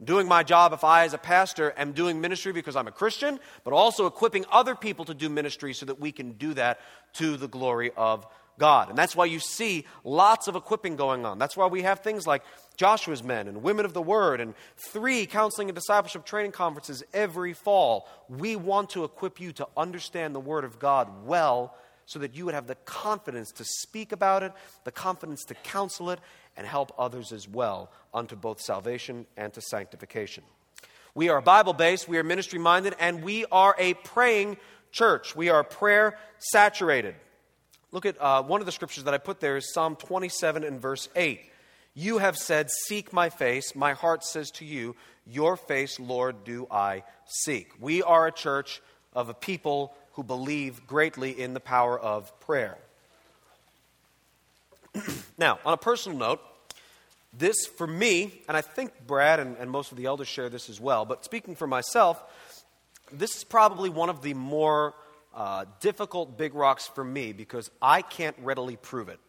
I'm 0.01 0.07
doing 0.07 0.27
my 0.27 0.43
job 0.43 0.73
if 0.73 0.83
I, 0.83 1.05
as 1.05 1.13
a 1.13 1.19
pastor, 1.19 1.75
am 1.77 1.93
doing 1.93 2.23
ministry 2.23 2.53
because 2.53 2.75
I'm 2.75 2.89
a 2.89 2.93
Christian, 2.93 3.39
but 3.63 3.75
also 3.75 4.07
equipping 4.07 4.47
other 4.51 4.75
people 4.75 5.05
to 5.05 5.15
do 5.15 5.29
ministry 5.29 5.75
so 5.75 5.85
that 5.85 6.01
we 6.01 6.11
can 6.11 6.33
do 6.33 6.55
that 6.55 6.81
to 7.15 7.37
the 7.37 7.49
glory 7.49 7.91
of 7.99 8.27
God. 8.59 8.89
And 8.91 8.99
that's 8.99 9.17
why 9.17 9.25
you 9.25 9.39
see 9.39 9.87
lots 10.05 10.49
of 10.49 10.57
equipping 10.57 10.97
going 10.97 11.25
on. 11.27 11.39
That's 11.39 11.57
why 11.57 11.67
we 11.67 11.83
have 11.83 12.01
things 12.01 12.27
like 12.27 12.43
Joshua's 12.77 13.23
Men 13.23 13.49
and 13.49 13.63
Women 13.63 13.85
of 13.85 13.93
the 13.93 14.03
Word 14.03 14.41
and 14.41 14.55
three 14.91 15.27
counseling 15.27 15.69
and 15.69 15.75
discipleship 15.75 16.25
training 16.25 16.53
conferences 16.53 17.03
every 17.13 17.53
fall. 17.53 18.09
We 18.29 18.57
want 18.57 18.91
to 18.91 19.05
equip 19.05 19.41
you 19.41 19.53
to 19.53 19.69
understand 19.77 20.35
the 20.35 20.41
Word 20.41 20.65
of 20.65 20.79
God 20.79 21.27
well 21.27 21.75
so 22.07 22.19
that 22.19 22.35
you 22.35 22.45
would 22.45 22.55
have 22.55 22.67
the 22.67 22.75
confidence 22.75 23.53
to 23.53 23.65
speak 23.65 24.13
about 24.13 24.43
it, 24.43 24.53
the 24.85 24.93
confidence 24.93 25.45
to 25.45 25.55
counsel 25.55 26.11
it, 26.11 26.21
and 26.57 26.67
help 26.67 26.93
others 26.99 27.33
as 27.33 27.49
well 27.49 27.91
unto 28.13 28.37
both 28.37 28.61
salvation 28.61 29.27
and 29.37 29.53
to 29.55 29.61
sanctification. 29.61 30.45
We 31.15 31.29
are 31.29 31.41
Bible 31.41 31.73
based, 31.73 32.09
we 32.09 32.19
are 32.19 32.25
ministry 32.25 32.59
minded, 32.59 32.95
and 32.99 33.23
we 33.23 33.45
are 33.47 33.75
a 33.79 33.95
praying 33.95 34.57
church. 34.91 35.37
We 35.37 35.49
are 35.49 35.65
prayer 35.65 36.19
saturated. 36.39 37.15
Look 37.93 38.07
at 38.07 38.21
uh, 38.21 38.43
one 38.43 38.61
of 38.61 38.67
the 38.67 38.73
scriptures 38.73 39.05
that 39.05 39.13
I 39.13 39.19
put 39.19 39.41
there 39.41 39.59
is 39.59 39.73
Psalm 39.73 39.97
27 39.97 40.65
and 40.65 40.81
verse 40.81 41.11
8. 41.15 41.41
You 41.95 42.19
have 42.19 42.39
said, 42.39 42.71
Seek 42.87 43.13
my 43.13 43.29
face. 43.29 43.77
My 43.77 43.93
heart 43.93 44.25
says 44.25 44.51
to 44.53 44.65
you, 44.65 44.97
Your 45.27 45.59
face, 45.59 46.01
Lord, 46.01 46.43
do 46.45 46.67
I 46.71 47.05
seek. 47.27 47.71
We 47.79 48.03
are 48.03 48.27
a 48.27 48.33
church 48.33 48.81
of 49.13 49.29
a 49.29 49.35
people 49.35 49.95
who 50.15 50.23
believe 50.23 50.87
greatly 50.87 51.39
in 51.39 51.53
the 51.53 51.61
power 51.61 52.01
of 52.01 52.39
prayer. 52.41 52.79
now, 55.39 55.59
on 55.67 55.75
a 55.75 55.79
personal 55.79 56.17
note, 56.17 56.41
this 57.37 57.67
for 57.67 57.87
me, 57.87 58.41
and 58.49 58.57
I 58.57 58.63
think 58.63 59.07
Brad 59.07 59.39
and, 59.39 59.57
and 59.59 59.71
most 59.71 59.91
of 59.91 59.99
the 59.99 60.07
elders 60.07 60.29
share 60.29 60.49
this 60.49 60.71
as 60.71 60.81
well, 60.81 61.05
but 61.05 61.27
speaking 61.27 61.55
for 61.55 61.67
myself, 61.67 62.23
this 63.11 63.37
is 63.37 63.45
probably 63.45 63.91
one 63.91 64.09
of 64.09 64.23
the 64.23 64.33
more 64.33 64.95
uh, 65.35 65.65
difficult 65.81 66.37
big 66.37 66.55
rocks 66.55 66.87
for 66.87 67.05
me 67.05 67.33
because 67.33 67.71
I 67.81 68.03
can't 68.03 68.37
readily 68.41 68.77
prove 68.77 69.09
it. 69.09 69.21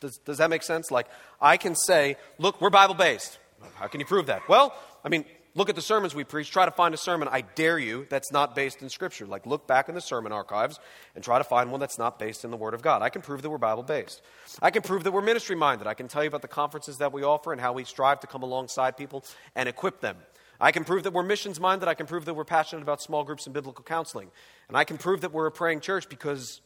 Does, 0.00 0.18
does 0.18 0.38
that 0.38 0.50
make 0.50 0.62
sense? 0.62 0.90
Like, 0.90 1.08
I 1.40 1.56
can 1.56 1.74
say, 1.74 2.16
look, 2.38 2.60
we're 2.60 2.70
Bible 2.70 2.94
based. 2.94 3.38
How 3.74 3.86
can 3.86 4.00
you 4.00 4.06
prove 4.06 4.26
that? 4.26 4.48
Well, 4.48 4.74
I 5.04 5.08
mean, 5.08 5.24
look 5.54 5.68
at 5.68 5.74
the 5.74 5.82
sermons 5.82 6.14
we 6.14 6.24
preach. 6.24 6.50
Try 6.50 6.64
to 6.64 6.70
find 6.70 6.94
a 6.94 6.98
sermon, 6.98 7.28
I 7.30 7.42
dare 7.42 7.78
you, 7.78 8.06
that's 8.08 8.32
not 8.32 8.54
based 8.54 8.82
in 8.82 8.88
Scripture. 8.88 9.26
Like, 9.26 9.46
look 9.46 9.66
back 9.66 9.88
in 9.88 9.94
the 9.94 10.00
sermon 10.00 10.32
archives 10.32 10.78
and 11.14 11.22
try 11.22 11.38
to 11.38 11.44
find 11.44 11.70
one 11.70 11.80
that's 11.80 11.98
not 11.98 12.18
based 12.18 12.44
in 12.44 12.50
the 12.50 12.56
Word 12.56 12.74
of 12.74 12.82
God. 12.82 13.02
I 13.02 13.10
can 13.10 13.22
prove 13.22 13.42
that 13.42 13.50
we're 13.50 13.58
Bible 13.58 13.82
based. 13.82 14.22
I 14.62 14.70
can 14.70 14.82
prove 14.82 15.04
that 15.04 15.12
we're 15.12 15.22
ministry 15.22 15.56
minded. 15.56 15.86
I 15.86 15.94
can 15.94 16.08
tell 16.08 16.22
you 16.22 16.28
about 16.28 16.42
the 16.42 16.48
conferences 16.48 16.98
that 16.98 17.12
we 17.12 17.22
offer 17.22 17.52
and 17.52 17.60
how 17.60 17.72
we 17.72 17.84
strive 17.84 18.20
to 18.20 18.26
come 18.26 18.42
alongside 18.42 18.96
people 18.96 19.24
and 19.54 19.68
equip 19.68 20.00
them. 20.00 20.16
I 20.60 20.72
can 20.72 20.84
prove 20.84 21.02
that 21.02 21.12
we're 21.12 21.22
missions 21.22 21.58
minded. 21.60 21.88
I 21.88 21.94
can 21.94 22.06
prove 22.06 22.24
that 22.26 22.34
we're 22.34 22.44
passionate 22.44 22.82
about 22.82 23.02
small 23.02 23.24
groups 23.24 23.46
and 23.46 23.54
biblical 23.54 23.84
counseling. 23.84 24.30
And 24.68 24.76
I 24.76 24.84
can 24.84 24.98
prove 24.98 25.22
that 25.22 25.32
we're 25.32 25.46
a 25.46 25.52
praying 25.52 25.80
church 25.80 26.08
because 26.08 26.60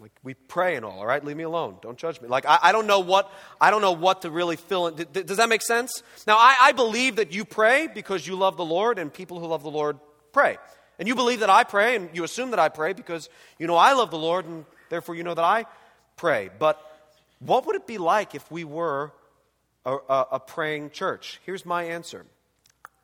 like 0.00 0.12
we 0.22 0.34
pray 0.34 0.76
and 0.76 0.84
all, 0.84 0.98
all 1.00 1.06
right? 1.06 1.22
Leave 1.22 1.36
me 1.36 1.44
alone. 1.44 1.76
Don't 1.82 1.98
judge 1.98 2.20
me. 2.20 2.28
Like 2.28 2.46
I, 2.46 2.58
I 2.62 2.72
don't 2.72 2.86
know 2.86 3.00
what 3.00 3.30
I 3.60 3.70
don't 3.70 3.82
know 3.82 3.92
what 3.92 4.22
to 4.22 4.30
really 4.30 4.56
fill 4.56 4.88
in. 4.88 4.94
D- 4.94 5.22
does 5.22 5.36
that 5.36 5.48
make 5.48 5.62
sense? 5.62 6.02
Now 6.26 6.36
I, 6.36 6.56
I 6.60 6.72
believe 6.72 7.16
that 7.16 7.32
you 7.32 7.44
pray 7.44 7.86
because 7.86 8.26
you 8.26 8.36
love 8.36 8.56
the 8.56 8.64
Lord, 8.64 8.98
and 8.98 9.12
people 9.12 9.38
who 9.38 9.46
love 9.46 9.62
the 9.62 9.70
Lord 9.70 9.98
pray. 10.32 10.56
And 10.98 11.08
you 11.08 11.14
believe 11.14 11.40
that 11.40 11.50
I 11.50 11.64
pray, 11.64 11.96
and 11.96 12.10
you 12.12 12.24
assume 12.24 12.50
that 12.50 12.58
I 12.58 12.68
pray 12.68 12.92
because 12.92 13.28
you 13.58 13.66
know 13.66 13.76
I 13.76 13.92
love 13.92 14.10
the 14.10 14.18
Lord, 14.18 14.46
and 14.46 14.64
therefore 14.88 15.14
you 15.14 15.22
know 15.22 15.34
that 15.34 15.44
I 15.44 15.66
pray. 16.16 16.50
But 16.58 16.80
what 17.38 17.66
would 17.66 17.76
it 17.76 17.86
be 17.86 17.98
like 17.98 18.34
if 18.34 18.50
we 18.50 18.64
were 18.64 19.12
a, 19.84 19.96
a, 20.08 20.26
a 20.32 20.40
praying 20.40 20.90
church? 20.90 21.40
Here's 21.44 21.64
my 21.64 21.84
answer. 21.84 22.26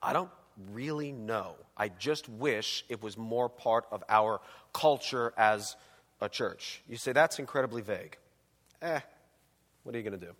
I 0.02 0.12
don't 0.12 0.30
really 0.72 1.12
know. 1.12 1.54
I 1.76 1.88
just 1.88 2.28
wish 2.28 2.84
it 2.88 3.02
was 3.02 3.16
more 3.16 3.48
part 3.48 3.86
of 3.90 4.02
our 4.08 4.40
culture 4.72 5.32
as 5.36 5.76
a 6.20 6.28
church. 6.28 6.82
You 6.88 6.96
say, 6.96 7.12
that's 7.12 7.38
incredibly 7.38 7.82
vague. 7.82 8.16
Eh, 8.82 9.00
what 9.82 9.94
are 9.94 9.98
you 9.98 10.04
going 10.08 10.18
to 10.18 10.26
do? 10.26 10.32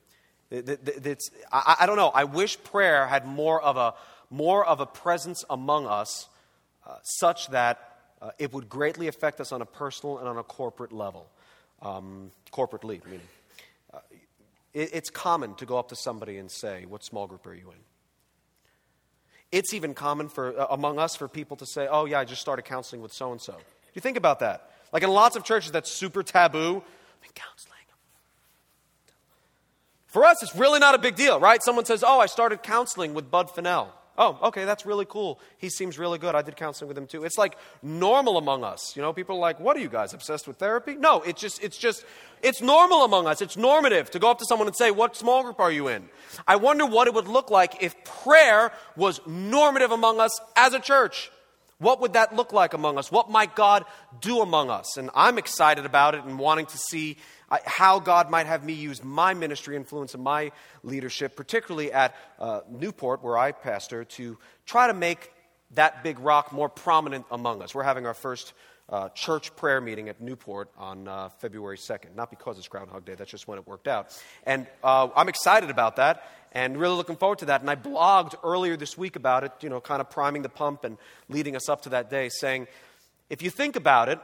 It's, 0.51 1.31
I, 1.53 1.87
don't 1.87 1.97
know. 1.97 2.09
I 2.09 2.25
wish 2.25 2.63
prayer 2.63 3.07
had 3.07 3.27
more 3.27 3.61
of 3.61 3.77
a, 3.77 3.95
more 4.31 4.65
of 4.65 4.81
a 4.81 4.87
presence 4.87 5.45
among 5.51 5.87
us 5.87 6.29
uh, 6.87 6.97
such 7.03 7.49
that 7.49 7.97
uh, 8.23 8.31
it 8.39 8.53
would 8.53 8.69
greatly 8.69 9.09
affect 9.09 9.41
us 9.41 9.51
on 9.53 9.61
a 9.61 9.67
personal 9.67 10.19
and 10.19 10.29
on 10.29 10.39
a 10.39 10.45
corporate 10.45 10.93
level. 10.93 11.29
Um, 11.83 12.31
corporately, 12.53 13.05
meaning. 13.05 13.21
It, 14.77 14.91
it's 14.93 15.11
common 15.11 15.55
to 15.55 15.65
go 15.65 15.79
up 15.79 15.89
to 15.89 15.97
somebody 15.97 16.37
and 16.37 16.51
say, 16.51 16.85
What 16.87 17.03
small 17.03 17.27
group 17.27 17.47
are 17.47 17.55
you 17.55 17.71
in? 17.71 17.79
It's 19.51 19.73
even 19.73 19.95
common 19.95 20.29
for, 20.29 20.59
uh, 20.59 20.67
among 20.71 20.99
us 20.99 21.17
for 21.17 21.29
people 21.29 21.57
to 21.57 21.67
say, 21.67 21.89
Oh, 21.91 22.05
yeah, 22.05 22.21
I 22.21 22.25
just 22.27 22.43
started 22.43 22.67
counseling 22.67 23.01
with 23.01 23.13
so 23.13 23.33
and 23.33 23.41
so. 23.41 23.57
You 23.95 24.03
think 24.03 24.19
about 24.19 24.41
that? 24.41 24.71
Like 24.93 25.03
in 25.03 25.09
lots 25.09 25.35
of 25.35 25.45
churches, 25.45 25.73
that's 25.73 25.91
super 25.91 26.23
taboo. 26.23 26.83
I 27.25 27.27
counseling. 27.35 27.73
For 30.07 30.25
us, 30.25 30.43
it's 30.43 30.55
really 30.55 30.79
not 30.79 30.95
a 30.95 30.99
big 30.99 31.15
deal, 31.17 31.41
right? 31.41 31.63
Someone 31.63 31.85
says, 31.85 32.05
Oh, 32.07 32.21
I 32.21 32.27
started 32.27 32.63
counseling 32.63 33.15
with 33.15 33.31
Bud 33.31 33.51
Fennell. 33.51 33.93
Oh, 34.19 34.39
okay, 34.45 34.65
that's 34.65 34.87
really 34.87 35.05
cool. 35.05 35.39
He 35.59 35.69
seems 35.69 35.99
really 35.99 36.19
good. 36.19 36.35
I 36.35 36.43
did 36.43 36.57
counseling 36.57 36.89
with 36.89 36.97
him 36.97 37.07
too. 37.07 37.25
It's 37.25 37.37
like 37.37 37.57
normal 37.83 38.39
among 38.39 38.65
us. 38.65 38.97
You 38.97 39.03
know, 39.03 39.13
people 39.13 39.37
are 39.37 39.41
like, 39.41 39.61
"What 39.61 39.77
are 39.77 39.81
you 39.81 39.89
guys 39.89 40.15
obsessed 40.15 40.49
with 40.49 40.57
therapy?" 40.57 40.95
No, 40.95 41.23
it's 41.23 41.41
just 41.41 41.63
it's 41.63 41.77
just 41.77 42.05
it's 42.43 42.63
normal 42.63 43.05
among 43.05 43.27
us. 43.27 43.43
It's 43.43 43.57
normative 43.57 44.11
to 44.13 44.19
go 44.19 44.31
up 44.31 44.39
to 44.39 44.45
someone 44.47 44.69
and 44.69 44.77
say, 44.77 44.91
"What 44.91 45.17
small 45.17 45.43
group 45.43 45.61
are 45.61 45.71
you 45.71 45.89
in?" 45.89 46.09
I 46.47 46.57
wonder 46.57 46.87
what 46.87 47.09
it 47.09 47.15
would 47.15 47.29
look 47.29 47.51
like 47.51 47.83
if 47.83 47.95
prayer 48.05 48.73
was 48.97 49.21
normative 49.27 49.91
among 49.91 50.21
us 50.21 50.39
as 50.57 50.73
a 50.73 50.81
church. 50.81 51.31
What 51.79 52.01
would 52.01 52.15
that 52.15 52.35
look 52.35 52.55
like 52.55 52.73
among 52.73 52.97
us? 52.97 53.13
What 53.13 53.31
might 53.31 53.55
God 53.55 53.85
do 54.23 54.41
among 54.41 54.71
us? 54.71 54.97
And 54.97 55.11
I'm 55.15 55.37
excited 55.37 55.85
about 55.85 56.15
it 56.15 56.25
and 56.25 56.39
wanting 56.39 56.65
to 56.67 56.79
see 56.79 57.19
how 57.65 58.01
God 58.01 58.31
might 58.31 58.47
have 58.47 58.65
me 58.65 58.73
use 58.73 59.03
my 59.05 59.35
ministry 59.35 59.77
influence 59.77 60.15
and 60.15 60.23
my 60.23 60.53
leadership, 60.83 61.37
particularly 61.37 61.93
at 61.93 62.15
uh, 62.39 62.61
Newport, 62.69 63.23
where 63.23 63.39
I 63.39 63.53
pastor, 63.53 64.05
to 64.05 64.39
try 64.65 64.87
to 64.87 64.95
make 64.95 65.33
that 65.73 66.03
big 66.03 66.19
rock 66.19 66.53
more 66.53 66.69
prominent 66.69 67.27
among 67.31 67.63
us. 67.63 67.75
We're 67.75 67.83
having 67.83 68.07
our 68.07 68.15
first 68.15 68.53
uh, 68.89 69.09
church 69.11 69.55
prayer 69.57 69.81
meeting 69.81 70.09
at 70.09 70.21
Newport 70.21 70.71
on 70.79 71.09
uh, 71.09 71.29
February 71.41 71.77
2nd. 71.77 72.15
Not 72.15 72.31
because 72.31 72.59
it's 72.59 72.69
Groundhog 72.69 73.05
Day, 73.05 73.15
that's 73.15 73.31
just 73.31 73.49
when 73.49 73.59
it 73.59 73.67
worked 73.67 73.89
out. 73.89 74.17
And 74.45 74.67
uh, 74.85 75.09
I'm 75.17 75.29
excited 75.29 75.71
about 75.71 75.97
that 75.97 76.23
and 76.53 76.79
really 76.79 76.97
looking 76.97 77.17
forward 77.17 77.41
to 77.41 77.47
that. 77.47 77.61
And 77.61 77.69
I 77.69 77.75
blogged 77.75 78.35
earlier 78.45 78.77
this 78.77 78.97
week 78.97 79.17
about 79.17 79.45
it, 79.45 79.53
you 79.61 79.69
know, 79.69 79.81
kind 79.81 80.01
of 80.01 80.09
priming 80.09 80.43
the 80.43 80.49
pump 80.49 80.85
and 80.85 80.99
leading 81.29 81.57
us 81.57 81.69
up 81.69 81.83
to 81.83 81.91
that 81.91 82.11
day, 82.11 82.29
saying, 82.29 82.69
if 83.29 83.43
you 83.43 83.51
think 83.51 83.75
about 83.75 84.09
it, 84.09 84.21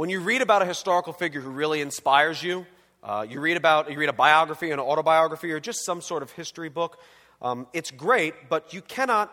when 0.00 0.08
you 0.08 0.20
read 0.20 0.40
about 0.40 0.62
a 0.62 0.64
historical 0.64 1.12
figure 1.12 1.42
who 1.42 1.50
really 1.50 1.82
inspires 1.82 2.42
you, 2.42 2.64
uh, 3.04 3.26
you 3.28 3.38
read 3.38 3.58
about 3.58 3.90
you 3.90 3.98
read 3.98 4.08
a 4.08 4.14
biography, 4.14 4.70
an 4.70 4.80
autobiography, 4.80 5.52
or 5.52 5.60
just 5.60 5.84
some 5.84 6.00
sort 6.00 6.22
of 6.22 6.30
history 6.30 6.70
book. 6.70 6.98
Um, 7.42 7.66
it's 7.74 7.90
great, 7.90 8.48
but 8.48 8.72
you 8.72 8.80
cannot. 8.80 9.30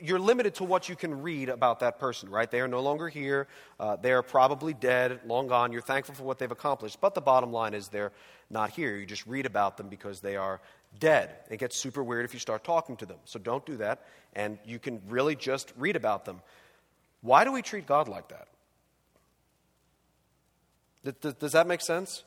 You're 0.00 0.20
limited 0.20 0.54
to 0.54 0.62
what 0.62 0.88
you 0.88 0.94
can 0.94 1.22
read 1.22 1.48
about 1.48 1.80
that 1.80 1.98
person, 1.98 2.30
right? 2.30 2.48
They 2.48 2.60
are 2.60 2.68
no 2.68 2.78
longer 2.78 3.08
here. 3.08 3.48
Uh, 3.80 3.96
they 3.96 4.12
are 4.12 4.22
probably 4.22 4.72
dead, 4.72 5.18
long 5.26 5.48
gone. 5.48 5.72
You're 5.72 5.82
thankful 5.82 6.14
for 6.14 6.22
what 6.22 6.38
they've 6.38 6.48
accomplished, 6.48 7.00
but 7.00 7.16
the 7.16 7.20
bottom 7.20 7.52
line 7.52 7.74
is 7.74 7.88
they're 7.88 8.12
not 8.50 8.70
here. 8.70 8.96
You 8.96 9.06
just 9.06 9.26
read 9.26 9.46
about 9.46 9.76
them 9.76 9.88
because 9.88 10.20
they 10.20 10.36
are 10.36 10.60
dead. 11.00 11.30
It 11.50 11.58
gets 11.58 11.76
super 11.76 12.04
weird 12.04 12.24
if 12.24 12.34
you 12.34 12.38
start 12.38 12.62
talking 12.62 12.96
to 12.98 13.06
them. 13.06 13.18
So 13.24 13.40
don't 13.40 13.66
do 13.66 13.78
that. 13.78 14.06
And 14.36 14.58
you 14.64 14.78
can 14.78 15.02
really 15.08 15.34
just 15.34 15.72
read 15.76 15.96
about 15.96 16.24
them. 16.24 16.40
Why 17.20 17.42
do 17.42 17.50
we 17.50 17.62
treat 17.62 17.88
God 17.88 18.06
like 18.06 18.28
that? 18.28 18.46
Does, 21.04 21.52
that 21.52 21.66
make 21.66 21.80
sense? 21.80 22.24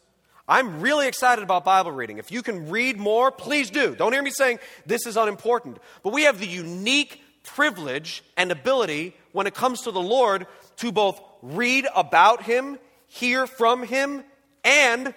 I'm 0.48 0.80
really 0.80 1.08
excited 1.08 1.44
about 1.44 1.66
Bible 1.66 1.92
reading. 1.92 2.20
If 2.20 2.32
you 2.32 2.42
can 2.42 2.70
read 2.70 2.98
more, 2.98 3.32
please 3.32 3.70
do. 3.70 3.96
Don't 3.96 4.14
hear 4.14 4.22
me 4.22 4.32
saying 4.32 4.60
this 4.86 5.06
is 5.06 5.18
unimportant. 5.18 5.78
But 6.04 6.14
we 6.14 6.24
have 6.24 6.40
the 6.40 6.48
unique 6.48 7.22
privilege 7.44 8.24
and 8.38 8.52
ability 8.52 9.16
when 9.32 9.48
it 9.48 9.56
comes 9.56 9.82
to 9.82 9.92
the 9.92 10.02
Lord 10.02 10.48
to 10.78 10.92
both 10.92 11.20
read 11.42 11.88
about 11.96 12.44
Him, 12.44 12.78
hear 13.08 13.48
from 13.48 13.84
Him, 13.84 14.24
and 14.64 15.14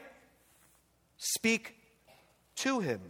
speak 1.19 1.77
to 2.57 2.81
Him. 2.81 3.01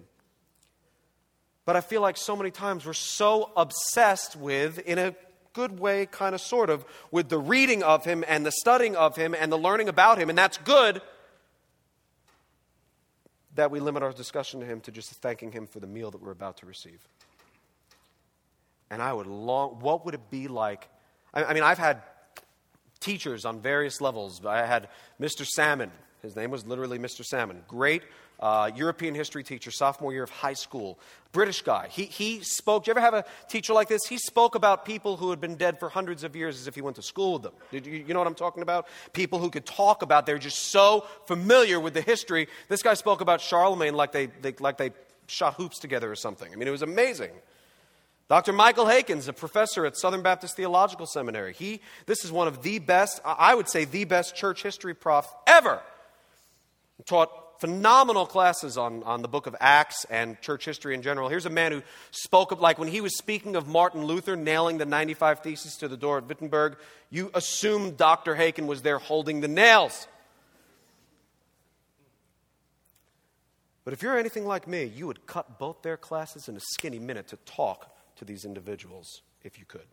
But 1.65 1.77
I 1.77 1.81
feel 1.81 2.01
like 2.01 2.17
so 2.17 2.35
many 2.35 2.51
times 2.51 2.85
we're 2.85 2.93
so 2.95 3.51
obsessed 3.57 4.37
with, 4.37 4.79
in 4.81 4.99
a 4.99 5.15
good 5.53 5.79
way, 5.79 6.07
kind 6.07 6.35
of 6.35 6.41
sort 6.41 6.71
of, 6.71 6.85
with 7.11 7.29
the 7.29 7.39
reading 7.39 7.83
of 7.83 8.05
him 8.05 8.25
and 8.27 8.45
the 8.45 8.53
studying 8.53 8.97
of 8.97 9.17
him 9.17 9.35
and 9.35 9.51
the 9.51 9.59
learning 9.59 9.89
about 9.89 10.19
him, 10.19 10.29
and 10.29 10.39
that's 10.39 10.59
good, 10.59 11.03
that 13.55 13.71
we 13.71 13.81
limit 13.81 14.03
our 14.03 14.13
discussion 14.13 14.61
to 14.61 14.67
him 14.67 14.81
to 14.83 14.93
just 14.93 15.11
thanking 15.15 15.53
him 15.53 15.67
for 15.67 15.81
the 15.81 15.87
meal 15.87 16.11
that 16.11 16.23
we're 16.23 16.31
about 16.31 16.59
to 16.59 16.67
receive. 16.67 17.01
And 18.91 19.03
I 19.03 19.13
would 19.13 19.27
long, 19.27 19.81
what 19.81 20.05
would 20.05 20.15
it 20.15 20.31
be 20.31 20.49
like? 20.49 20.89
I, 21.33 21.45
I 21.45 21.55
mean, 21.55 21.63
I've 21.63 21.79
had 21.79 22.03
teachers 23.01 23.45
on 23.45 23.61
various 23.61 24.01
levels. 24.01 24.45
I 24.45 24.67
had 24.67 24.89
Mr. 25.21 25.47
Salmon. 25.47 25.91
His 26.23 26.37
name 26.37 26.51
was 26.51 26.67
literally 26.67 26.99
Mr. 26.99 27.25
Salmon. 27.25 27.63
Great 27.67 28.03
uh, 28.41 28.71
European 28.75 29.15
history 29.15 29.45
teacher, 29.45 29.71
sophomore 29.71 30.13
year 30.13 30.23
of 30.23 30.31
high 30.31 30.55
school. 30.55 30.99
British 31.33 31.63
guy. 31.63 31.89
He, 31.91 32.05
he 32.05 32.41
spoke. 32.43 32.85
Do 32.85 32.89
you 32.89 32.93
ever 32.93 33.01
have 33.01 33.15
a 33.15 33.25
teacher 33.49 33.73
like 33.73 33.89
this? 33.89 34.01
He 34.09 34.19
spoke 34.19 34.55
about 34.55 34.85
people 34.85 35.17
who 35.17 35.31
had 35.31 35.41
been 35.41 35.57
dead 35.57 35.79
for 35.79 35.89
hundreds 35.89 36.25
of 36.25 36.35
years 36.35 36.59
as 36.59 36.67
if 36.67 36.75
he 36.75 36.81
went 36.81 36.97
to 36.97 37.03
school 37.03 37.35
with 37.35 37.43
them. 37.43 37.53
Did 37.71 37.87
you, 37.87 38.05
you 38.07 38.15
know 38.15 38.21
what 38.21 38.27
I'm 38.27 38.35
talking 38.35 38.63
about? 38.63 38.89
People 39.13 39.39
who 39.39 39.51
could 39.51 39.67
talk 39.67 40.03
about, 40.03 40.27
they're 40.27 40.39
just 40.39 40.71
so 40.71 41.07
familiar 41.27 41.79
with 41.79 41.95
the 41.95 42.01
history. 42.01 42.49
This 42.69 42.83
guy 42.83 42.95
spoke 42.95 43.21
about 43.21 43.41
Charlemagne 43.41 43.95
like 43.95 44.13
they, 44.13 44.27
they, 44.27 44.55
like 44.59 44.79
they 44.79 44.93
shot 45.27 45.55
hoops 45.55 45.79
together 45.79 46.11
or 46.11 46.17
something. 46.17 46.53
I 46.53 46.57
mean, 46.57 46.67
it 46.67 46.73
was 46.73 46.83
amazing. 46.83 47.33
Dr. 48.29 48.53
Michael 48.53 48.87
Haykin, 48.87 49.27
a 49.29 49.33
professor 49.33 49.85
at 49.87 49.97
Southern 49.97 50.23
Baptist 50.23 50.57
Theological 50.57 51.07
Seminary. 51.07 51.53
He, 51.53 51.81
this 52.07 52.25
is 52.25 52.31
one 52.31 52.47
of 52.47 52.63
the 52.63 52.79
best, 52.79 53.21
I 53.25 53.55
would 53.55 53.69
say, 53.69 53.85
the 53.85 54.05
best 54.05 54.37
church 54.37 54.63
history 54.63 54.95
prof 54.95 55.27
ever. 55.47 55.83
Taught 57.07 57.61
phenomenal 57.61 58.27
classes 58.27 58.79
on, 58.79 59.03
on 59.03 59.23
the 59.23 59.29
book 59.29 59.47
of 59.47 59.55
Acts 59.61 60.07
and 60.09 60.41
church 60.41 60.65
history 60.65 60.95
in 60.95 61.03
general. 61.03 61.29
Here's 61.29 61.47
a 61.47 61.51
man 61.51 61.73
who 61.73 61.83
spoke 62.11 62.53
of, 62.53 62.61
like, 62.61 62.79
when 62.79 62.89
he 62.89 63.01
was 63.01 63.17
speaking 63.17 63.55
of 63.55 63.69
Martin 63.69 64.05
Luther 64.05 64.35
nailing 64.35 64.79
the 64.79 64.87
95 64.87 65.41
Theses 65.41 65.77
to 65.77 65.89
the 65.89 65.97
door 65.97 66.19
at 66.19 66.27
Wittenberg, 66.27 66.77
you 67.11 67.31
assumed 67.35 67.97
Dr. 67.97 68.35
Haykin 68.35 68.67
was 68.67 68.83
there 68.83 68.99
holding 68.99 69.41
the 69.41 69.49
nails. 69.49 70.07
But 73.85 73.95
if 73.95 74.03
you're 74.03 74.19
anything 74.19 74.47
like 74.47 74.67
me, 74.67 74.85
you 74.85 75.07
would 75.07 75.27
cut 75.27 75.59
both 75.59 75.83
their 75.83 75.97
classes 75.97 76.49
in 76.49 76.57
a 76.57 76.61
skinny 76.61 76.99
minute 76.99 77.29
to 77.29 77.37
talk 77.39 77.95
to 78.17 78.25
these 78.25 78.45
individuals 78.45 79.23
if 79.43 79.59
you 79.59 79.65
could. 79.65 79.87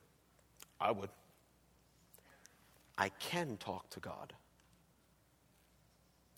I 0.80 0.92
would. 0.92 1.10
I 2.98 3.10
can 3.10 3.58
talk 3.58 3.90
to 3.92 4.00
God. 4.00 4.34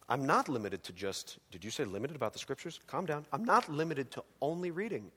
I'm 0.10 0.26
not 0.26 0.50
limited 0.50 0.84
to 0.86 0.94
just, 0.94 1.38
did 1.52 1.64
you 1.64 1.70
say 1.70 1.86
limited 1.86 2.16
about 2.16 2.34
the 2.34 2.40
scriptures? 2.40 2.80
Calm 2.88 3.06
down. 3.06 3.26
I'm 3.32 3.46
not 3.46 3.70
limited 3.70 4.10
to 4.12 4.24
only 4.42 4.72
reading. 4.72 5.12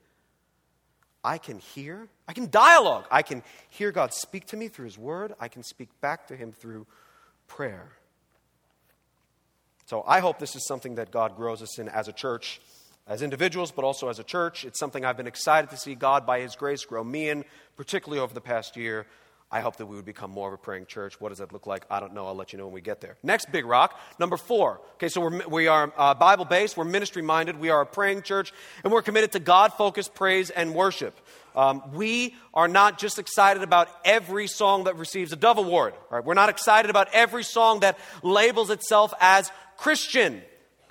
I 1.24 1.38
can 1.38 1.58
hear, 1.58 2.08
I 2.28 2.34
can 2.34 2.50
dialogue. 2.50 3.06
I 3.10 3.22
can 3.22 3.42
hear 3.70 3.90
God 3.90 4.12
speak 4.12 4.46
to 4.46 4.56
me 4.56 4.68
through 4.68 4.84
His 4.84 4.98
Word. 4.98 5.32
I 5.40 5.48
can 5.48 5.62
speak 5.62 5.88
back 6.00 6.26
to 6.28 6.36
Him 6.36 6.52
through 6.52 6.86
prayer. 7.48 7.88
So 9.86 10.04
I 10.06 10.20
hope 10.20 10.38
this 10.38 10.56
is 10.56 10.66
something 10.66 10.96
that 10.96 11.10
God 11.10 11.36
grows 11.36 11.62
us 11.62 11.78
in 11.78 11.88
as 11.88 12.08
a 12.08 12.12
church, 12.12 12.60
as 13.06 13.22
individuals, 13.22 13.70
but 13.70 13.84
also 13.84 14.08
as 14.08 14.18
a 14.18 14.24
church. 14.24 14.64
It's 14.64 14.78
something 14.78 15.04
I've 15.04 15.16
been 15.16 15.26
excited 15.26 15.70
to 15.70 15.76
see 15.76 15.94
God, 15.94 16.26
by 16.26 16.40
His 16.40 16.54
grace, 16.54 16.84
grow 16.84 17.02
me 17.02 17.30
in, 17.30 17.44
particularly 17.76 18.20
over 18.20 18.34
the 18.34 18.40
past 18.40 18.76
year. 18.76 19.06
I 19.52 19.60
hope 19.60 19.76
that 19.76 19.86
we 19.86 19.96
would 19.96 20.06
become 20.06 20.30
more 20.30 20.48
of 20.48 20.54
a 20.54 20.56
praying 20.56 20.86
church. 20.86 21.20
What 21.20 21.28
does 21.28 21.38
that 21.38 21.52
look 21.52 21.66
like? 21.66 21.84
I 21.90 22.00
don't 22.00 22.14
know. 22.14 22.26
I'll 22.26 22.34
let 22.34 22.54
you 22.54 22.58
know 22.58 22.64
when 22.64 22.72
we 22.72 22.80
get 22.80 23.02
there. 23.02 23.18
Next 23.22 23.52
big 23.52 23.66
rock, 23.66 24.00
number 24.18 24.38
four. 24.38 24.80
Okay, 24.94 25.10
so 25.10 25.20
we're, 25.20 25.46
we 25.46 25.68
are 25.68 25.92
uh, 25.96 26.14
Bible 26.14 26.46
based, 26.46 26.78
we're 26.78 26.84
ministry 26.84 27.20
minded, 27.20 27.60
we 27.60 27.68
are 27.68 27.82
a 27.82 27.86
praying 27.86 28.22
church, 28.22 28.52
and 28.82 28.90
we're 28.90 29.02
committed 29.02 29.32
to 29.32 29.40
God 29.40 29.74
focused 29.74 30.14
praise 30.14 30.48
and 30.48 30.74
worship. 30.74 31.14
Um, 31.54 31.82
we 31.92 32.34
are 32.54 32.66
not 32.66 32.98
just 32.98 33.18
excited 33.18 33.62
about 33.62 33.88
every 34.06 34.46
song 34.46 34.84
that 34.84 34.96
receives 34.96 35.32
a 35.32 35.36
Dove 35.36 35.58
Award. 35.58 35.92
Right? 36.10 36.24
We're 36.24 36.32
not 36.32 36.48
excited 36.48 36.90
about 36.90 37.08
every 37.12 37.44
song 37.44 37.80
that 37.80 37.98
labels 38.22 38.70
itself 38.70 39.12
as 39.20 39.52
Christian. 39.76 40.40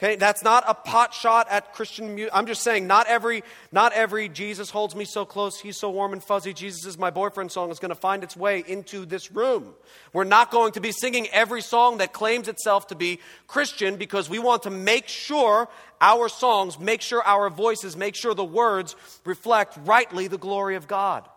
Okay, 0.03 0.15
that's 0.15 0.43
not 0.43 0.63
a 0.67 0.73
pot 0.73 1.13
shot 1.13 1.47
at 1.51 1.75
Christian 1.75 2.15
music. 2.15 2.31
I'm 2.33 2.47
just 2.47 2.63
saying, 2.63 2.87
not 2.87 3.05
every, 3.05 3.43
not 3.71 3.93
every 3.93 4.29
Jesus 4.29 4.71
holds 4.71 4.95
me 4.95 5.05
so 5.05 5.25
close, 5.25 5.59
he's 5.59 5.77
so 5.77 5.91
warm 5.91 6.11
and 6.11 6.23
fuzzy, 6.23 6.53
Jesus 6.53 6.87
is 6.87 6.97
my 6.97 7.11
boyfriend 7.11 7.51
song 7.51 7.69
is 7.69 7.77
going 7.77 7.89
to 7.89 7.95
find 7.95 8.23
its 8.23 8.35
way 8.35 8.63
into 8.65 9.05
this 9.05 9.31
room. 9.31 9.75
We're 10.11 10.23
not 10.23 10.49
going 10.49 10.71
to 10.71 10.81
be 10.81 10.91
singing 10.91 11.27
every 11.27 11.61
song 11.61 11.99
that 11.99 12.13
claims 12.13 12.47
itself 12.47 12.87
to 12.87 12.95
be 12.95 13.19
Christian 13.45 13.97
because 13.97 14.27
we 14.27 14.39
want 14.39 14.63
to 14.63 14.71
make 14.71 15.07
sure 15.07 15.69
our 16.01 16.29
songs, 16.29 16.79
make 16.79 17.01
sure 17.01 17.21
our 17.21 17.51
voices, 17.51 17.95
make 17.95 18.15
sure 18.15 18.33
the 18.33 18.43
words 18.43 18.95
reflect 19.23 19.77
rightly 19.85 20.27
the 20.27 20.39
glory 20.39 20.77
of 20.77 20.87
God 20.87 21.29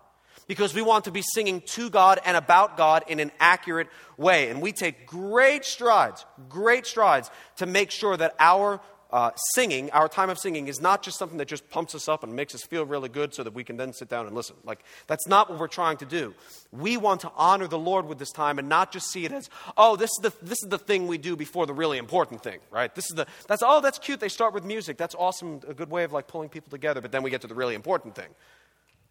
because 0.47 0.75
we 0.75 0.83
want 0.83 1.05
to 1.05 1.11
be 1.11 1.23
singing 1.23 1.61
to 1.63 1.91
God 1.91 2.21
and 2.25 2.37
about 2.37 2.77
God 2.77 3.05
in 3.09 3.21
an 3.21 3.33
accurate 3.41 3.89
way. 4.17 4.51
And 4.51 4.61
we 4.61 4.73
take 4.73 5.07
great 5.07 5.65
strides, 5.65 6.25
great 6.49 6.87
strides 6.87 7.31
to 7.57 7.67
make 7.67 7.91
sure 7.91 8.17
that 8.17 8.35
our 8.39 8.81
uh, 9.15 9.31
singing, 9.55 9.93
our 9.93 10.09
time 10.09 10.29
of 10.29 10.37
singing, 10.37 10.67
is 10.67 10.81
not 10.81 11.01
just 11.01 11.19
something 11.19 11.39
that 11.39 11.47
just 11.47 11.71
pumps 11.71 11.95
us 11.95 12.09
up 12.09 12.25
and 12.25 12.35
makes 12.35 12.53
us 12.53 12.65
feel 12.65 12.85
really 12.85 13.09
good 13.09 13.33
so 13.33 13.45
that 13.45 13.55
we 13.55 13.63
can 13.63 13.77
then 13.77 13.93
sit 13.93 14.09
down 14.09 14.27
and 14.27 14.35
listen. 14.35 14.57
Like, 14.65 14.81
that's 15.07 15.29
not 15.29 15.49
what 15.49 15.61
we're 15.61 15.69
trying 15.69 15.99
to 15.99 16.05
do. 16.05 16.35
We 16.73 16.97
want 16.97 17.21
to 17.21 17.31
honor 17.37 17.69
the 17.69 17.79
Lord 17.79 18.07
with 18.07 18.19
this 18.19 18.33
time 18.33 18.59
and 18.59 18.69
not 18.69 18.91
just 18.91 19.13
see 19.13 19.25
it 19.25 19.31
as, 19.31 19.49
oh, 19.77 19.95
this 19.95 20.11
is 20.11 20.19
the, 20.21 20.33
this 20.45 20.59
is 20.65 20.69
the 20.69 20.79
thing 20.79 21.07
we 21.07 21.17
do 21.17 21.37
before 21.37 21.65
the 21.65 21.73
really 21.73 21.99
important 21.99 22.43
thing, 22.43 22.59
right? 22.73 22.93
This 22.93 23.05
is 23.09 23.15
the, 23.15 23.29
that's, 23.47 23.63
oh, 23.65 23.81
that's 23.81 24.01
cute. 24.01 24.19
They 24.19 24.29
start 24.29 24.53
with 24.53 24.65
music. 24.65 24.97
That's 24.97 25.15
awesome. 25.15 25.61
A 25.69 25.75
good 25.75 25.93
way 25.93 26.03
of 26.03 26.13
like 26.13 26.27
pulling 26.27 26.49
people 26.49 26.73
together. 26.73 27.01
But 27.01 27.13
then 27.13 27.23
we 27.23 27.31
get 27.31 27.43
to 27.43 27.47
the 27.47 27.55
really 27.55 27.77
important 27.77 28.17
thing. 28.17 28.31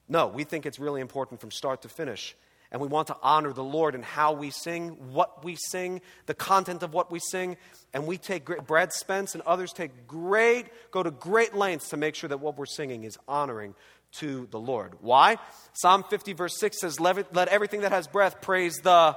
No, 0.07 0.27
we 0.27 0.43
think 0.43 0.65
it's 0.65 0.79
really 0.79 1.01
important 1.01 1.39
from 1.39 1.51
start 1.51 1.81
to 1.83 1.89
finish. 1.89 2.36
And 2.72 2.81
we 2.81 2.88
want 2.88 3.07
to 3.07 3.17
honor 3.22 3.53
the 3.53 3.63
Lord 3.63 3.93
in 3.93 4.01
how 4.01 4.33
we 4.33 4.50
sing, 4.50 4.89
what 5.13 5.45
we 5.45 5.55
sing, 5.55 6.01
the 6.25 6.33
content 6.33 6.81
of 6.81 6.91
what 6.91 7.12
we 7.12 7.19
sing. 7.19 7.55
And 7.93 8.07
we 8.07 8.17
take 8.17 8.45
great, 8.45 8.65
Brad 8.65 8.91
Spence 8.91 9.36
and 9.36 9.43
others 9.43 9.72
take 9.72 10.07
great, 10.07 10.65
go 10.89 11.03
to 11.03 11.12
great 11.12 11.53
lengths 11.53 11.89
to 11.89 11.98
make 11.98 12.15
sure 12.15 12.27
that 12.29 12.39
what 12.39 12.57
we're 12.57 12.65
singing 12.65 13.03
is 13.03 13.15
honoring 13.27 13.75
to 14.13 14.48
the 14.50 14.60
Lord. 14.60 14.93
Why? 15.01 15.38
Psalm 15.74 16.03
50, 16.03 16.33
verse 16.33 16.60
6 16.60 16.81
says, 16.81 17.00
Let, 17.00 17.48
everything 17.48 17.81
that 17.81 17.91
has 17.91 18.07
breath 18.07 18.41
praise 18.41 18.77
the 18.77 19.15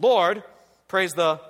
Lord. 0.00 0.42
Praise 0.88 1.12
the 1.12 1.40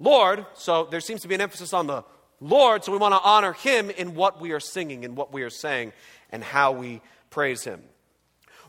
Lord. 0.00 0.44
So 0.54 0.88
there 0.90 1.00
seems 1.00 1.22
to 1.22 1.28
be 1.28 1.36
an 1.36 1.40
emphasis 1.40 1.72
on 1.72 1.86
the 1.86 2.02
Lord. 2.40 2.82
So 2.84 2.90
we 2.90 2.98
want 2.98 3.14
to 3.14 3.20
honor 3.20 3.52
Him 3.52 3.90
in 3.90 4.16
what 4.16 4.40
we 4.40 4.50
are 4.52 4.60
singing 4.60 5.04
and 5.04 5.16
what 5.16 5.32
we 5.32 5.42
are 5.42 5.50
saying 5.50 5.92
and 6.30 6.42
how 6.42 6.72
we 6.72 7.00
praise 7.30 7.62
Him. 7.62 7.80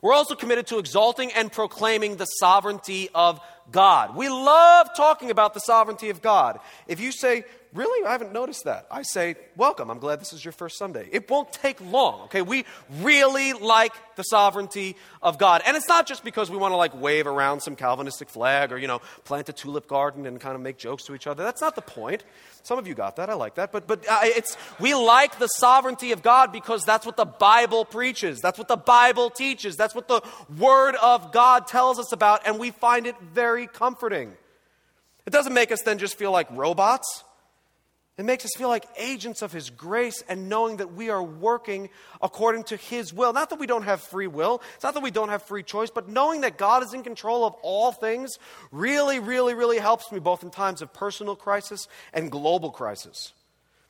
We're 0.01 0.13
also 0.13 0.35
committed 0.35 0.67
to 0.67 0.79
exalting 0.79 1.31
and 1.33 1.51
proclaiming 1.51 2.17
the 2.17 2.25
sovereignty 2.25 3.09
of 3.13 3.39
God. 3.71 4.15
We 4.15 4.29
love 4.29 4.89
talking 4.97 5.29
about 5.29 5.53
the 5.53 5.59
sovereignty 5.59 6.09
of 6.09 6.21
God. 6.21 6.59
If 6.87 6.99
you 6.99 7.11
say, 7.11 7.43
Really? 7.73 8.05
I 8.05 8.11
haven't 8.11 8.33
noticed 8.33 8.65
that. 8.65 8.85
I 8.91 9.03
say, 9.03 9.35
Welcome. 9.55 9.89
I'm 9.89 9.99
glad 9.99 10.19
this 10.19 10.33
is 10.33 10.43
your 10.43 10.51
first 10.51 10.77
Sunday. 10.77 11.07
It 11.09 11.29
won't 11.29 11.53
take 11.53 11.79
long, 11.79 12.23
okay? 12.23 12.41
We 12.41 12.65
really 12.99 13.53
like 13.53 13.93
the 14.17 14.23
sovereignty 14.23 14.97
of 15.21 15.37
God. 15.37 15.61
And 15.65 15.77
it's 15.77 15.87
not 15.87 16.05
just 16.05 16.25
because 16.25 16.51
we 16.51 16.57
want 16.57 16.73
to 16.73 16.75
like 16.75 16.99
wave 16.99 17.27
around 17.27 17.61
some 17.61 17.77
Calvinistic 17.77 18.29
flag 18.29 18.73
or, 18.73 18.77
you 18.77 18.87
know, 18.87 18.99
plant 19.23 19.47
a 19.47 19.53
tulip 19.53 19.87
garden 19.87 20.25
and 20.25 20.37
kind 20.39 20.55
of 20.55 20.61
make 20.61 20.77
jokes 20.77 21.03
to 21.05 21.15
each 21.15 21.27
other. 21.27 21.43
That's 21.43 21.61
not 21.61 21.75
the 21.75 21.81
point. 21.81 22.25
Some 22.63 22.77
of 22.77 22.87
you 22.87 22.93
got 22.93 23.15
that. 23.15 23.29
I 23.29 23.35
like 23.35 23.55
that. 23.55 23.71
But, 23.71 23.87
but 23.87 24.05
uh, 24.09 24.19
it's, 24.23 24.57
we 24.77 24.93
like 24.93 25.39
the 25.39 25.47
sovereignty 25.47 26.11
of 26.11 26.21
God 26.21 26.51
because 26.51 26.83
that's 26.83 27.05
what 27.05 27.15
the 27.15 27.25
Bible 27.25 27.85
preaches. 27.85 28.41
That's 28.41 28.59
what 28.59 28.67
the 28.67 28.75
Bible 28.75 29.29
teaches. 29.29 29.77
That's 29.77 29.95
what 29.95 30.09
the 30.09 30.21
Word 30.57 30.95
of 30.95 31.31
God 31.31 31.67
tells 31.67 31.99
us 31.99 32.11
about. 32.11 32.45
And 32.45 32.59
we 32.59 32.71
find 32.71 33.07
it 33.07 33.15
very 33.21 33.67
comforting. 33.67 34.33
It 35.25 35.29
doesn't 35.29 35.53
make 35.53 35.71
us 35.71 35.81
then 35.83 35.99
just 35.99 36.17
feel 36.17 36.31
like 36.31 36.47
robots. 36.51 37.23
It 38.17 38.25
makes 38.25 38.45
us 38.45 38.51
feel 38.57 38.67
like 38.67 38.85
agents 38.97 39.41
of 39.41 39.51
His 39.51 39.69
grace 39.69 40.23
and 40.27 40.49
knowing 40.49 40.77
that 40.77 40.93
we 40.93 41.09
are 41.09 41.23
working 41.23 41.89
according 42.21 42.65
to 42.65 42.75
His 42.75 43.13
will. 43.13 43.33
Not 43.33 43.49
that 43.49 43.59
we 43.59 43.67
don't 43.67 43.83
have 43.83 44.01
free 44.01 44.27
will, 44.27 44.61
it's 44.75 44.83
not 44.83 44.93
that 44.93 45.03
we 45.03 45.11
don't 45.11 45.29
have 45.29 45.43
free 45.43 45.63
choice, 45.63 45.89
but 45.89 46.09
knowing 46.09 46.41
that 46.41 46.57
God 46.57 46.83
is 46.83 46.93
in 46.93 47.03
control 47.03 47.45
of 47.45 47.55
all 47.63 47.91
things 47.91 48.37
really, 48.71 49.19
really, 49.19 49.53
really 49.53 49.79
helps 49.79 50.11
me 50.11 50.19
both 50.19 50.43
in 50.43 50.51
times 50.51 50.81
of 50.81 50.93
personal 50.93 51.35
crisis 51.35 51.87
and 52.13 52.29
global 52.29 52.69
crisis. 52.69 53.33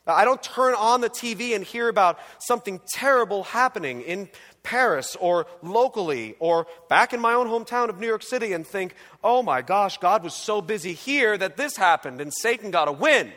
I 0.08 0.26
don't 0.26 0.42
turn 0.42 0.74
on 0.74 1.02
the 1.02 1.10
TV 1.10 1.56
and 1.56 1.64
hear 1.64 1.88
about 1.88 2.20
something 2.40 2.82
terrible 2.92 3.44
happening 3.44 4.02
in 4.02 4.30
Paris 4.64 5.16
or 5.20 5.46
locally 5.62 6.36
or 6.40 6.66
back 6.90 7.14
in 7.14 7.20
my 7.20 7.34
own 7.34 7.48
hometown 7.48 7.90
of 7.90 8.00
New 8.00 8.08
York 8.08 8.24
City 8.24 8.54
and 8.54 8.66
think, 8.66 8.96
oh 9.24 9.44
my 9.44 9.62
gosh, 9.62 10.00
God 10.00 10.24
was 10.24 10.34
so 10.34 10.60
busy 10.60 10.94
here 10.94 11.38
that 11.38 11.56
this 11.56 11.78
happened 11.78 12.20
and 12.20 12.34
Satan 12.34 12.72
got 12.72 12.88
a 12.88 12.92
win. 12.92 13.32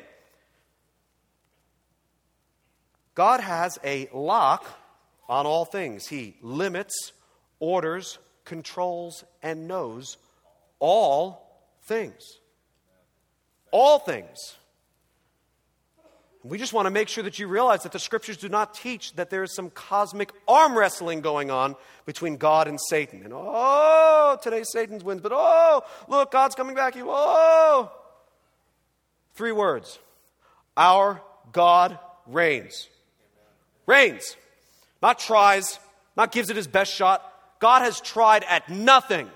God 3.15 3.41
has 3.41 3.79
a 3.85 4.09
lock 4.13 4.67
on 5.29 5.47
all 5.47 5.65
things. 5.65 6.07
He 6.07 6.37
limits, 6.43 7.13
orders, 7.61 8.19
controls, 8.45 9.25
and 9.43 9.69
knows 9.69 10.17
all 10.81 11.67
things. 11.85 12.39
All 13.71 13.99
things. 13.99 14.57
We 16.43 16.59
just 16.59 16.75
want 16.75 16.85
to 16.87 16.91
make 16.91 17.09
sure 17.09 17.25
that 17.25 17.39
you 17.39 17.49
realize 17.49 17.85
that 17.85 17.93
the 17.93 17.99
scriptures 17.99 18.37
do 18.37 18.51
not 18.51 18.75
teach 18.75 19.15
that 19.15 19.31
there 19.31 19.43
is 19.43 19.55
some 19.55 19.71
cosmic 19.71 20.31
arm 20.47 20.77
wrestling 20.77 21.23
going 21.23 21.51
on 21.51 21.75
between 22.05 22.37
God 22.37 22.69
and 22.69 22.79
Satan. 22.79 23.23
And 23.25 23.33
oh, 23.35 24.37
today 24.43 24.63
Satan's 24.63 25.03
wins, 25.03 25.23
but 25.23 25.33
oh, 25.35 25.85
look, 26.07 26.31
God's 26.31 26.55
coming 26.55 26.75
back. 26.75 26.97
You, 26.97 27.07
oh. 27.09 27.91
Three 29.35 29.53
words 29.53 29.99
Our 30.77 31.23
God 31.51 31.99
reigns 32.27 32.89
reigns, 33.87 34.37
not 35.03 35.19
tries, 35.19 35.79
not 36.17 36.33
gives 36.33 36.51
it 36.51 36.57
his 36.57 36.67
best 36.67 36.93
shot. 36.93 37.23
God 37.59 37.83
has 37.83 38.01
tried 38.01 38.45
at 38.45 38.69
nothing. 38.69 39.31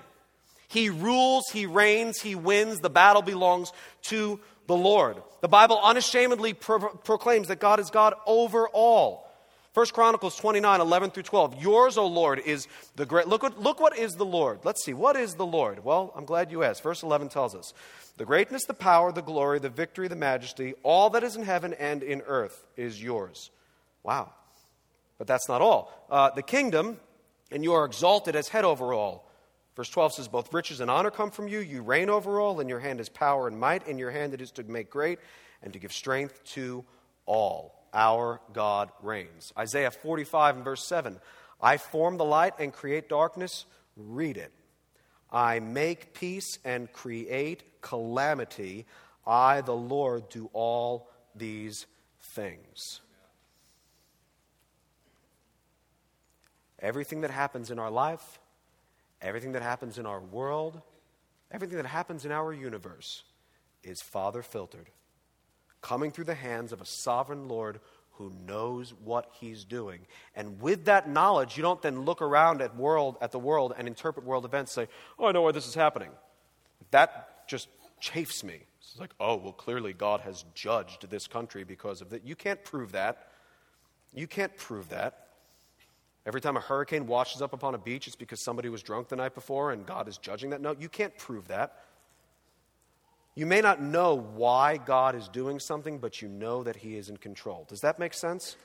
He 0.67 0.89
rules, 0.89 1.49
he 1.51 1.65
reigns, 1.65 2.21
he 2.21 2.35
wins. 2.35 2.79
The 2.79 2.89
battle 2.89 3.21
belongs 3.21 3.71
to 4.03 4.39
the 4.67 4.75
Lord. 4.75 5.17
The 5.41 5.47
Bible 5.47 5.79
unashamedly 5.81 6.53
pro- 6.53 6.89
proclaims 6.89 7.47
that 7.47 7.59
God 7.59 7.79
is 7.79 7.89
God 7.89 8.13
over 8.27 8.67
all. 8.69 9.25
1 9.73 9.85
Chronicles 9.87 10.35
29, 10.35 10.81
11 10.81 11.11
through 11.11 11.23
12. 11.23 11.61
Yours, 11.61 11.97
O 11.97 12.05
Lord, 12.07 12.39
is 12.39 12.67
the 12.95 13.05
great. 13.05 13.27
Look 13.27 13.43
what, 13.43 13.59
look 13.59 13.79
what 13.79 13.97
is 13.97 14.13
the 14.13 14.25
Lord. 14.25 14.59
Let's 14.63 14.83
see. 14.83 14.93
What 14.93 15.15
is 15.15 15.35
the 15.35 15.45
Lord? 15.45 15.83
Well, 15.83 16.11
I'm 16.15 16.25
glad 16.25 16.51
you 16.51 16.63
asked. 16.63 16.83
Verse 16.83 17.03
11 17.03 17.29
tells 17.29 17.55
us 17.55 17.73
the 18.17 18.25
greatness, 18.25 18.65
the 18.65 18.73
power, 18.73 19.11
the 19.11 19.21
glory, 19.21 19.59
the 19.59 19.69
victory, 19.69 20.07
the 20.07 20.15
majesty, 20.15 20.73
all 20.83 21.11
that 21.11 21.23
is 21.23 21.35
in 21.35 21.43
heaven 21.43 21.73
and 21.75 22.03
in 22.03 22.21
earth 22.21 22.65
is 22.75 23.01
yours. 23.01 23.51
Wow. 24.03 24.33
But 25.19 25.27
that's 25.27 25.47
not 25.47 25.61
all. 25.61 25.93
Uh, 26.09 26.31
the 26.31 26.41
kingdom, 26.41 26.99
and 27.51 27.63
you 27.63 27.73
are 27.73 27.85
exalted 27.85 28.35
as 28.35 28.47
head 28.47 28.65
over 28.65 28.93
all. 28.93 29.29
Verse 29.75 29.89
12 29.89 30.13
says, 30.13 30.27
Both 30.27 30.51
riches 30.53 30.79
and 30.79 30.89
honor 30.89 31.11
come 31.11 31.29
from 31.29 31.47
you. 31.47 31.59
You 31.59 31.83
reign 31.83 32.09
over 32.09 32.39
all. 32.39 32.59
and 32.59 32.69
your 32.69 32.79
hand 32.79 32.99
is 32.99 33.09
power 33.09 33.47
and 33.47 33.59
might. 33.59 33.87
In 33.87 33.99
your 33.99 34.11
hand 34.11 34.33
it 34.33 34.41
is 34.41 34.51
to 34.53 34.63
make 34.63 34.89
great 34.89 35.19
and 35.61 35.71
to 35.73 35.79
give 35.79 35.93
strength 35.93 36.43
to 36.55 36.83
all. 37.25 37.75
Our 37.93 38.41
God 38.53 38.89
reigns. 39.01 39.53
Isaiah 39.57 39.91
45 39.91 40.55
and 40.57 40.65
verse 40.65 40.85
7 40.85 41.19
I 41.61 41.77
form 41.77 42.17
the 42.17 42.25
light 42.25 42.53
and 42.59 42.73
create 42.73 43.09
darkness. 43.09 43.65
Read 43.95 44.37
it. 44.37 44.53
I 45.31 45.59
make 45.59 46.13
peace 46.13 46.57
and 46.63 46.91
create 46.91 47.81
calamity. 47.81 48.85
I, 49.27 49.61
the 49.61 49.75
Lord, 49.75 50.29
do 50.29 50.49
all 50.53 51.09
these 51.35 51.85
things. 52.21 53.01
Everything 56.81 57.21
that 57.21 57.31
happens 57.31 57.71
in 57.71 57.79
our 57.79 57.91
life, 57.91 58.39
everything 59.21 59.51
that 59.53 59.61
happens 59.61 59.97
in 59.97 60.05
our 60.05 60.19
world, 60.19 60.81
everything 61.51 61.77
that 61.77 61.85
happens 61.85 62.25
in 62.25 62.31
our 62.31 62.53
universe 62.53 63.23
is 63.83 64.01
Father 64.01 64.41
filtered, 64.41 64.89
coming 65.81 66.11
through 66.11 66.25
the 66.25 66.35
hands 66.35 66.71
of 66.71 66.81
a 66.81 66.85
sovereign 66.85 67.47
Lord 67.47 67.79
who 68.13 68.31
knows 68.45 68.93
what 69.03 69.31
he's 69.39 69.63
doing. 69.63 70.05
And 70.35 70.61
with 70.61 70.85
that 70.85 71.07
knowledge, 71.07 71.55
you 71.55 71.63
don't 71.63 71.81
then 71.81 72.01
look 72.01 72.21
around 72.21 72.61
at 72.61 72.75
world 72.75 73.17
at 73.21 73.31
the 73.31 73.39
world 73.39 73.73
and 73.77 73.87
interpret 73.87 74.25
world 74.25 74.43
events 74.43 74.73
say, 74.73 74.89
"Oh, 75.17 75.27
I 75.27 75.31
know 75.31 75.41
why 75.43 75.53
this 75.53 75.67
is 75.67 75.75
happening." 75.75 76.11
That 76.91 77.47
just 77.47 77.69
chafes 78.01 78.43
me. 78.43 78.65
It's 78.81 78.99
like, 78.99 79.13
"Oh, 79.21 79.37
well 79.37 79.53
clearly 79.53 79.93
God 79.93 80.21
has 80.21 80.43
judged 80.53 81.09
this 81.09 81.27
country 81.27 81.63
because 81.63 82.01
of 82.01 82.09
that." 82.09 82.25
You 82.25 82.35
can't 82.35 82.61
prove 82.63 82.91
that. 82.91 83.31
You 84.13 84.27
can't 84.27 84.55
prove 84.57 84.89
that. 84.89 85.28
Every 86.29 86.41
time 86.41 86.57
a 86.57 86.59
hurricane 86.59 87.07
washes 87.07 87.41
up 87.41 87.53
upon 87.53 87.73
a 87.73 87.79
beach, 87.79 88.05
it's 88.05 88.15
because 88.15 88.39
somebody 88.39 88.69
was 88.69 88.83
drunk 88.83 89.07
the 89.07 89.15
night 89.15 89.33
before 89.33 89.71
and 89.71 89.83
God 89.83 90.07
is 90.07 90.19
judging 90.19 90.51
that. 90.51 90.61
No, 90.61 90.75
you 90.79 90.87
can't 90.87 91.17
prove 91.17 91.47
that. 91.47 91.85
You 93.33 93.47
may 93.47 93.61
not 93.61 93.81
know 93.81 94.13
why 94.13 94.77
God 94.77 95.15
is 95.15 95.27
doing 95.27 95.59
something, 95.59 95.97
but 95.97 96.21
you 96.21 96.27
know 96.27 96.61
that 96.61 96.75
He 96.75 96.97
is 96.97 97.09
in 97.09 97.17
control. 97.17 97.65
Does 97.67 97.81
that 97.81 97.97
make 97.97 98.13
sense? 98.13 98.57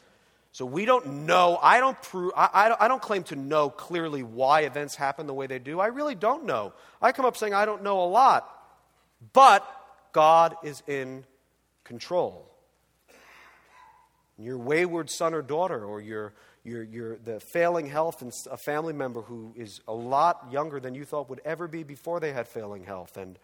So 0.53 0.67
we 0.67 0.85
don't 0.85 1.25
know. 1.25 1.59
I 1.63 1.81
don't 1.81 2.01
prove. 2.03 2.33
I, 2.37 2.51
I, 2.53 2.69
don't, 2.69 2.83
I 2.83 2.87
don't 2.87 3.01
claim 3.01 3.23
to 3.25 3.37
know 3.37 3.71
clearly 3.71 4.23
why 4.23 4.65
events 4.65 4.95
happen 4.95 5.27
the 5.27 5.33
way 5.33 5.47
they 5.47 5.59
do. 5.59 5.81
I 5.81 5.87
really 5.87 6.15
don't 6.15 6.45
know. 6.45 6.75
I 7.01 7.13
come 7.13 7.25
up 7.25 7.35
saying 7.35 7.55
I 7.55 7.65
don't 7.65 7.83
know 7.83 8.05
a 8.05 8.05
lot, 8.05 8.47
but 9.33 9.67
God 10.13 10.55
is 10.63 10.83
in 10.87 11.25
control. 11.83 12.47
Your 14.37 14.59
wayward 14.59 15.09
son 15.09 15.33
or 15.33 15.41
daughter, 15.41 15.83
or 15.83 16.03
your 16.03 16.35
your, 16.65 16.83
your, 16.83 17.19
the 17.19 17.39
failing 17.41 17.87
health 17.87 18.23
in 18.23 18.33
a 18.51 18.57
family 18.57 18.95
member 18.95 19.21
who 19.21 19.53
is 19.55 19.81
a 19.87 19.93
lot 19.93 20.49
younger 20.51 20.81
than 20.81 20.95
you 20.95 21.05
thought 21.05 21.29
would 21.29 21.43
ever 21.45 21.69
be 21.69 21.83
before 21.83 22.21
they 22.21 22.33
had 22.33 22.49
failing 22.49 22.85
health, 22.85 23.17
and 23.19 23.39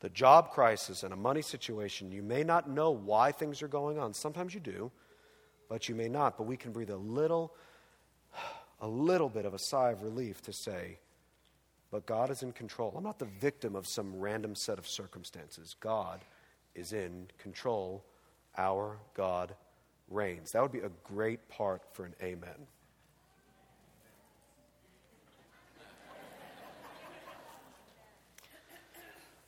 the 0.00 0.10
job 0.10 0.50
crisis 0.50 1.02
and 1.02 1.12
a 1.12 1.16
money 1.16 1.42
situation, 1.42 2.12
you 2.12 2.22
may 2.22 2.44
not 2.44 2.68
know 2.68 2.90
why 2.90 3.32
things 3.32 3.62
are 3.62 3.68
going 3.68 3.98
on. 3.98 4.14
Sometimes 4.14 4.54
you 4.54 4.60
do, 4.60 4.92
but 5.68 5.88
you 5.88 5.94
may 5.94 6.08
not. 6.08 6.36
But 6.36 6.44
we 6.44 6.56
can 6.56 6.70
breathe 6.70 6.90
a 6.90 6.96
little, 6.96 7.54
a 8.80 8.86
little 8.86 9.28
bit 9.28 9.44
of 9.44 9.54
a 9.54 9.58
sigh 9.58 9.90
of 9.90 10.02
relief 10.02 10.42
to 10.42 10.52
say, 10.52 10.98
but 11.90 12.04
God 12.04 12.30
is 12.30 12.42
in 12.42 12.52
control. 12.52 12.92
I'm 12.96 13.02
not 13.02 13.18
the 13.18 13.24
victim 13.24 13.74
of 13.74 13.86
some 13.86 14.20
random 14.20 14.54
set 14.54 14.78
of 14.78 14.86
circumstances. 14.86 15.74
God 15.80 16.20
is 16.74 16.92
in 16.92 17.28
control. 17.38 18.04
Our 18.56 18.98
God 19.14 19.54
reigns. 20.10 20.52
That 20.52 20.62
would 20.62 20.72
be 20.72 20.80
a 20.80 20.90
great 21.04 21.48
part 21.48 21.82
for 21.92 22.04
an 22.04 22.14
amen. 22.22 22.66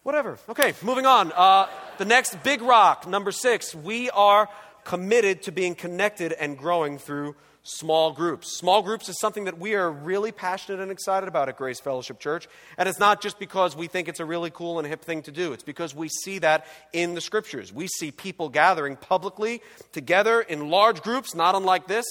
Whatever. 0.02 0.38
Okay, 0.48 0.72
moving 0.82 1.04
on. 1.04 1.30
Uh, 1.32 1.68
the 1.98 2.06
next 2.06 2.42
big 2.42 2.62
rock, 2.62 3.06
number 3.06 3.30
six, 3.30 3.74
we 3.74 4.08
are 4.10 4.48
committed 4.84 5.42
to 5.42 5.52
being 5.52 5.74
connected 5.74 6.32
and 6.32 6.56
growing 6.56 6.98
through 6.98 7.34
small 7.62 8.12
groups. 8.12 8.56
Small 8.56 8.82
groups 8.82 9.08
is 9.08 9.18
something 9.20 9.44
that 9.44 9.58
we 9.58 9.74
are 9.74 9.90
really 9.90 10.32
passionate 10.32 10.80
and 10.80 10.90
excited 10.90 11.28
about 11.28 11.48
at 11.48 11.56
Grace 11.56 11.80
Fellowship 11.80 12.18
Church. 12.18 12.48
And 12.78 12.88
it's 12.88 12.98
not 12.98 13.20
just 13.20 13.38
because 13.38 13.76
we 13.76 13.86
think 13.86 14.08
it's 14.08 14.20
a 14.20 14.24
really 14.24 14.50
cool 14.50 14.78
and 14.78 14.88
hip 14.88 15.02
thing 15.02 15.22
to 15.22 15.32
do, 15.32 15.52
it's 15.52 15.62
because 15.62 15.94
we 15.94 16.08
see 16.08 16.38
that 16.38 16.66
in 16.92 17.14
the 17.14 17.20
scriptures. 17.20 17.72
We 17.72 17.86
see 17.86 18.10
people 18.10 18.48
gathering 18.48 18.96
publicly 18.96 19.62
together 19.92 20.40
in 20.40 20.70
large 20.70 21.02
groups, 21.02 21.34
not 21.34 21.54
unlike 21.54 21.86
this. 21.86 22.06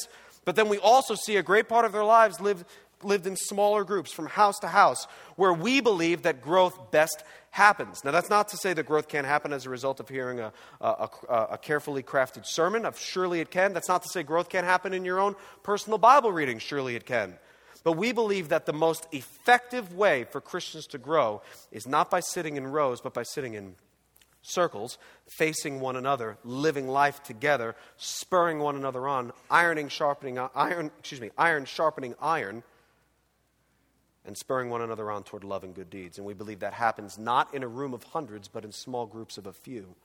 But 0.45 0.55
then 0.55 0.69
we 0.69 0.77
also 0.77 1.15
see 1.15 1.37
a 1.37 1.43
great 1.43 1.67
part 1.67 1.85
of 1.85 1.91
their 1.91 2.03
lives 2.03 2.39
lived, 2.39 2.65
lived 3.03 3.27
in 3.27 3.35
smaller 3.35 3.83
groups 3.83 4.11
from 4.11 4.27
house 4.27 4.59
to 4.59 4.67
house, 4.67 5.05
where 5.35 5.53
we 5.53 5.81
believe 5.81 6.23
that 6.23 6.41
growth 6.41 6.91
best 6.91 7.23
happens. 7.51 8.03
Now, 8.03 8.11
that's 8.11 8.29
not 8.29 8.49
to 8.49 8.57
say 8.57 8.73
that 8.73 8.85
growth 8.85 9.07
can't 9.07 9.25
happen 9.25 9.53
as 9.53 9.65
a 9.65 9.69
result 9.69 9.99
of 9.99 10.09
hearing 10.09 10.39
a, 10.39 10.53
a, 10.81 11.09
a, 11.51 11.57
carefully 11.57 12.03
crafted 12.03 12.45
sermon. 12.45 12.85
Of 12.85 12.99
surely 12.99 13.39
it 13.39 13.51
can. 13.51 13.73
That's 13.73 13.87
not 13.87 14.03
to 14.03 14.09
say 14.09 14.23
growth 14.23 14.49
can't 14.49 14.65
happen 14.65 14.93
in 14.93 15.05
your 15.05 15.19
own 15.19 15.35
personal 15.63 15.97
Bible 15.97 16.31
reading. 16.31 16.59
Surely 16.59 16.95
it 16.95 17.05
can. 17.05 17.35
But 17.83 17.93
we 17.93 18.11
believe 18.11 18.49
that 18.49 18.65
the 18.65 18.73
most 18.73 19.07
effective 19.11 19.95
way 19.95 20.25
for 20.25 20.41
Christians 20.41 20.87
to 20.87 20.97
grow 20.97 21.41
is 21.71 21.87
not 21.87 22.11
by 22.11 22.19
sitting 22.19 22.57
in 22.57 22.67
rows, 22.67 23.01
but 23.01 23.13
by 23.13 23.23
sitting 23.23 23.53
in 23.53 23.75
circles, 24.41 24.97
facing 25.37 25.79
one 25.79 25.95
another, 25.95 26.37
living 26.43 26.87
life 26.87 27.23
together, 27.23 27.75
spurring 27.97 28.59
one 28.59 28.75
another 28.75 29.07
on, 29.07 29.31
ironing, 29.49 29.89
sharpening 29.89 30.39
iron, 30.55 30.91
excuse 30.99 31.21
me, 31.21 31.29
iron 31.37 31.65
sharpening 31.65 32.15
iron, 32.21 32.63
and 34.29 34.37
spurring 34.37 34.69
one 34.69 34.83
another 34.83 35.09
on 35.09 35.23
toward 35.23 35.43
love 35.43 35.63
and 35.63 35.73
good 35.73 35.89
deeds. 35.89 36.19
And 36.19 36.27
we 36.27 36.35
believe 36.35 36.59
that 36.59 36.73
happens 36.73 37.17
not 37.17 37.51
in 37.51 37.63
a 37.63 37.67
room 37.67 37.95
of 37.95 38.03
hundreds, 38.03 38.47
but 38.47 38.63
in 38.63 38.71
small 38.71 39.07
groups 39.07 39.39
of 39.39 39.47
a 39.47 39.53
few. 39.53 39.95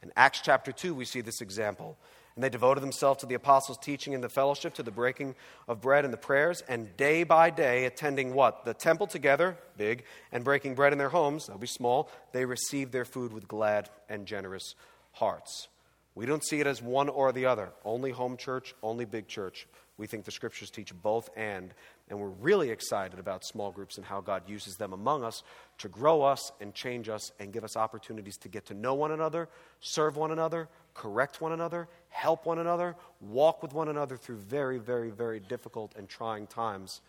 In 0.00 0.12
Acts 0.16 0.40
chapter 0.40 0.70
2, 0.70 0.94
we 0.94 1.04
see 1.04 1.20
this 1.20 1.40
example. 1.40 1.98
And 2.36 2.44
they 2.44 2.48
devoted 2.48 2.84
themselves 2.84 3.18
to 3.18 3.26
the 3.26 3.34
apostles' 3.34 3.78
teaching 3.78 4.14
and 4.14 4.22
the 4.22 4.28
fellowship, 4.28 4.74
to 4.74 4.84
the 4.84 4.92
breaking 4.92 5.34
of 5.66 5.80
bread 5.80 6.04
and 6.04 6.14
the 6.14 6.18
prayers, 6.18 6.62
and 6.68 6.96
day 6.96 7.24
by 7.24 7.50
day 7.50 7.84
attending 7.84 8.32
what? 8.32 8.64
The 8.64 8.74
temple 8.74 9.08
together, 9.08 9.56
big, 9.76 10.04
and 10.30 10.44
breaking 10.44 10.76
bread 10.76 10.92
in 10.92 10.98
their 10.98 11.08
homes, 11.08 11.48
they'll 11.48 11.58
be 11.58 11.66
small, 11.66 12.08
they 12.30 12.44
received 12.44 12.92
their 12.92 13.04
food 13.04 13.32
with 13.32 13.48
glad 13.48 13.90
and 14.08 14.24
generous 14.24 14.76
hearts. 15.10 15.66
We 16.14 16.26
don't 16.26 16.46
see 16.46 16.60
it 16.60 16.68
as 16.68 16.80
one 16.80 17.08
or 17.08 17.32
the 17.32 17.46
other, 17.46 17.70
only 17.84 18.12
home 18.12 18.36
church, 18.36 18.72
only 18.84 19.04
big 19.04 19.26
church. 19.26 19.66
We 19.96 20.06
think 20.06 20.24
the 20.24 20.30
scriptures 20.32 20.70
teach 20.70 20.92
both 20.94 21.30
and, 21.36 21.72
and 22.08 22.18
we're 22.18 22.28
really 22.28 22.70
excited 22.70 23.18
about 23.18 23.44
small 23.44 23.70
groups 23.70 23.96
and 23.96 24.04
how 24.04 24.20
God 24.20 24.42
uses 24.46 24.74
them 24.76 24.92
among 24.92 25.24
us 25.24 25.42
to 25.78 25.88
grow 25.88 26.22
us 26.22 26.52
and 26.60 26.74
change 26.74 27.08
us 27.08 27.32
and 27.40 27.52
give 27.52 27.64
us 27.64 27.76
opportunities 27.76 28.36
to 28.38 28.48
get 28.48 28.66
to 28.66 28.74
know 28.74 28.94
one 28.94 29.10
another, 29.10 29.48
serve 29.80 30.16
one 30.16 30.30
another, 30.30 30.68
correct 30.92 31.40
one 31.40 31.52
another, 31.52 31.88
help 32.10 32.44
one 32.44 32.58
another, 32.58 32.94
walk 33.20 33.62
with 33.62 33.72
one 33.72 33.88
another 33.88 34.16
through 34.16 34.36
very, 34.36 34.78
very, 34.78 35.10
very 35.10 35.40
difficult 35.40 35.94
and 35.96 36.08
trying 36.08 36.46
times 36.46 37.00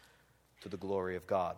to 0.61 0.69
the 0.69 0.77
glory 0.77 1.15
of 1.17 1.27
God. 1.27 1.57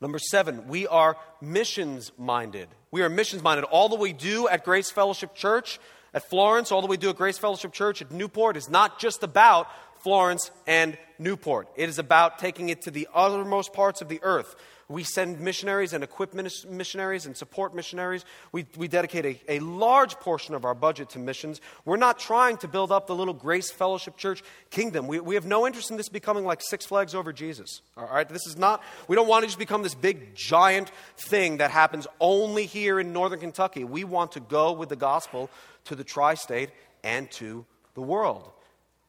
Number 0.00 0.18
seven, 0.18 0.68
we 0.68 0.86
are 0.86 1.16
missions 1.40 2.12
minded. 2.18 2.68
We 2.90 3.02
are 3.02 3.08
missions 3.08 3.42
minded. 3.42 3.64
All 3.64 3.88
that 3.90 3.98
we 3.98 4.12
do 4.12 4.48
at 4.48 4.64
Grace 4.64 4.90
Fellowship 4.90 5.34
Church 5.34 5.80
at 6.14 6.28
Florence, 6.28 6.70
all 6.72 6.80
that 6.82 6.88
we 6.88 6.96
do 6.96 7.10
at 7.10 7.16
Grace 7.16 7.38
Fellowship 7.38 7.72
Church 7.72 8.00
at 8.00 8.10
Newport 8.12 8.56
is 8.56 8.68
not 8.68 8.98
just 8.98 9.22
about 9.22 9.68
Florence, 10.00 10.50
and 10.66 10.96
Newport. 11.18 11.68
It 11.76 11.88
is 11.88 11.98
about 11.98 12.38
taking 12.38 12.68
it 12.68 12.82
to 12.82 12.90
the 12.90 13.08
uttermost 13.14 13.72
parts 13.72 14.00
of 14.00 14.08
the 14.08 14.20
earth. 14.22 14.54
We 14.90 15.04
send 15.04 15.38
missionaries 15.40 15.92
and 15.92 16.02
equip 16.02 16.32
missionaries 16.32 17.26
and 17.26 17.36
support 17.36 17.74
missionaries. 17.74 18.24
We, 18.52 18.64
we 18.74 18.88
dedicate 18.88 19.26
a, 19.26 19.56
a 19.56 19.58
large 19.58 20.14
portion 20.14 20.54
of 20.54 20.64
our 20.64 20.74
budget 20.74 21.10
to 21.10 21.18
missions. 21.18 21.60
We're 21.84 21.98
not 21.98 22.18
trying 22.18 22.56
to 22.58 22.68
build 22.68 22.90
up 22.90 23.06
the 23.06 23.14
little 23.14 23.34
Grace 23.34 23.70
Fellowship 23.70 24.16
Church 24.16 24.42
kingdom. 24.70 25.06
We, 25.06 25.20
we 25.20 25.34
have 25.34 25.44
no 25.44 25.66
interest 25.66 25.90
in 25.90 25.98
this 25.98 26.08
becoming 26.08 26.46
like 26.46 26.62
Six 26.62 26.86
Flags 26.86 27.14
over 27.14 27.34
Jesus. 27.34 27.82
All 27.98 28.08
right? 28.08 28.26
This 28.26 28.46
is 28.46 28.56
not, 28.56 28.82
we 29.08 29.16
don't 29.16 29.28
want 29.28 29.42
to 29.42 29.48
just 29.48 29.58
become 29.58 29.82
this 29.82 29.94
big, 29.94 30.34
giant 30.34 30.90
thing 31.18 31.58
that 31.58 31.70
happens 31.70 32.06
only 32.18 32.64
here 32.64 32.98
in 32.98 33.12
northern 33.12 33.40
Kentucky. 33.40 33.84
We 33.84 34.04
want 34.04 34.32
to 34.32 34.40
go 34.40 34.72
with 34.72 34.88
the 34.88 34.96
gospel 34.96 35.50
to 35.84 35.96
the 35.96 36.04
tri 36.04 36.32
state 36.32 36.70
and 37.04 37.30
to 37.32 37.66
the 37.92 38.00
world. 38.00 38.50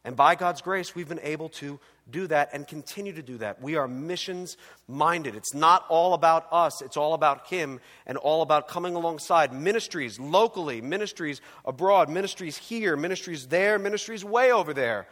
And 0.06 0.16
by 0.16 0.36
God's 0.36 0.62
grace, 0.62 0.96
we've 0.96 1.10
been 1.10 1.20
able 1.22 1.50
to 1.50 1.80
do 2.10 2.26
that 2.28 2.50
and 2.54 2.68
continue 2.68 3.14
to 3.14 3.22
do 3.22 3.38
that. 3.40 3.62
We 3.62 3.76
are 3.76 3.88
missions 3.88 4.56
minded. 4.88 5.36
It's 5.36 5.54
not 5.54 5.86
all 5.90 6.14
about 6.14 6.48
us, 6.52 6.82
it's 6.82 6.98
all 6.98 7.14
about 7.14 7.48
Him 7.48 7.80
and 8.06 8.18
all 8.18 8.42
about 8.42 8.68
coming 8.68 8.96
alongside 8.96 9.54
ministries 9.54 10.20
locally, 10.20 10.82
ministries 10.82 11.42
abroad, 11.66 12.10
ministries 12.10 12.58
here, 12.58 12.96
ministries 12.96 13.48
there, 13.48 13.78
ministries 13.78 14.24
way 14.24 14.52
over 14.52 14.74
there 14.74 15.08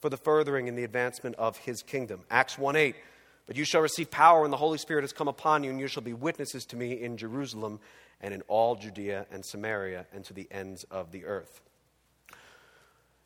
for 0.00 0.10
the 0.10 0.18
furthering 0.18 0.68
and 0.68 0.76
the 0.76 0.84
advancement 0.84 1.36
of 1.36 1.56
His 1.56 1.82
kingdom. 1.82 2.20
Acts 2.30 2.58
1 2.58 2.76
8. 2.76 2.96
But 3.46 3.56
you 3.56 3.64
shall 3.64 3.80
receive 3.80 4.10
power 4.10 4.42
when 4.42 4.52
the 4.52 4.56
Holy 4.56 4.78
Spirit 4.78 5.02
has 5.02 5.12
come 5.12 5.26
upon 5.26 5.64
you, 5.64 5.70
and 5.70 5.80
you 5.80 5.88
shall 5.88 6.04
be 6.04 6.12
witnesses 6.12 6.64
to 6.66 6.76
me 6.76 6.92
in 6.92 7.16
Jerusalem 7.16 7.80
and 8.20 8.32
in 8.32 8.42
all 8.42 8.76
Judea 8.76 9.26
and 9.32 9.44
Samaria 9.44 10.06
and 10.12 10.24
to 10.26 10.34
the 10.34 10.46
ends 10.52 10.84
of 10.84 11.10
the 11.10 11.24
earth. 11.24 11.60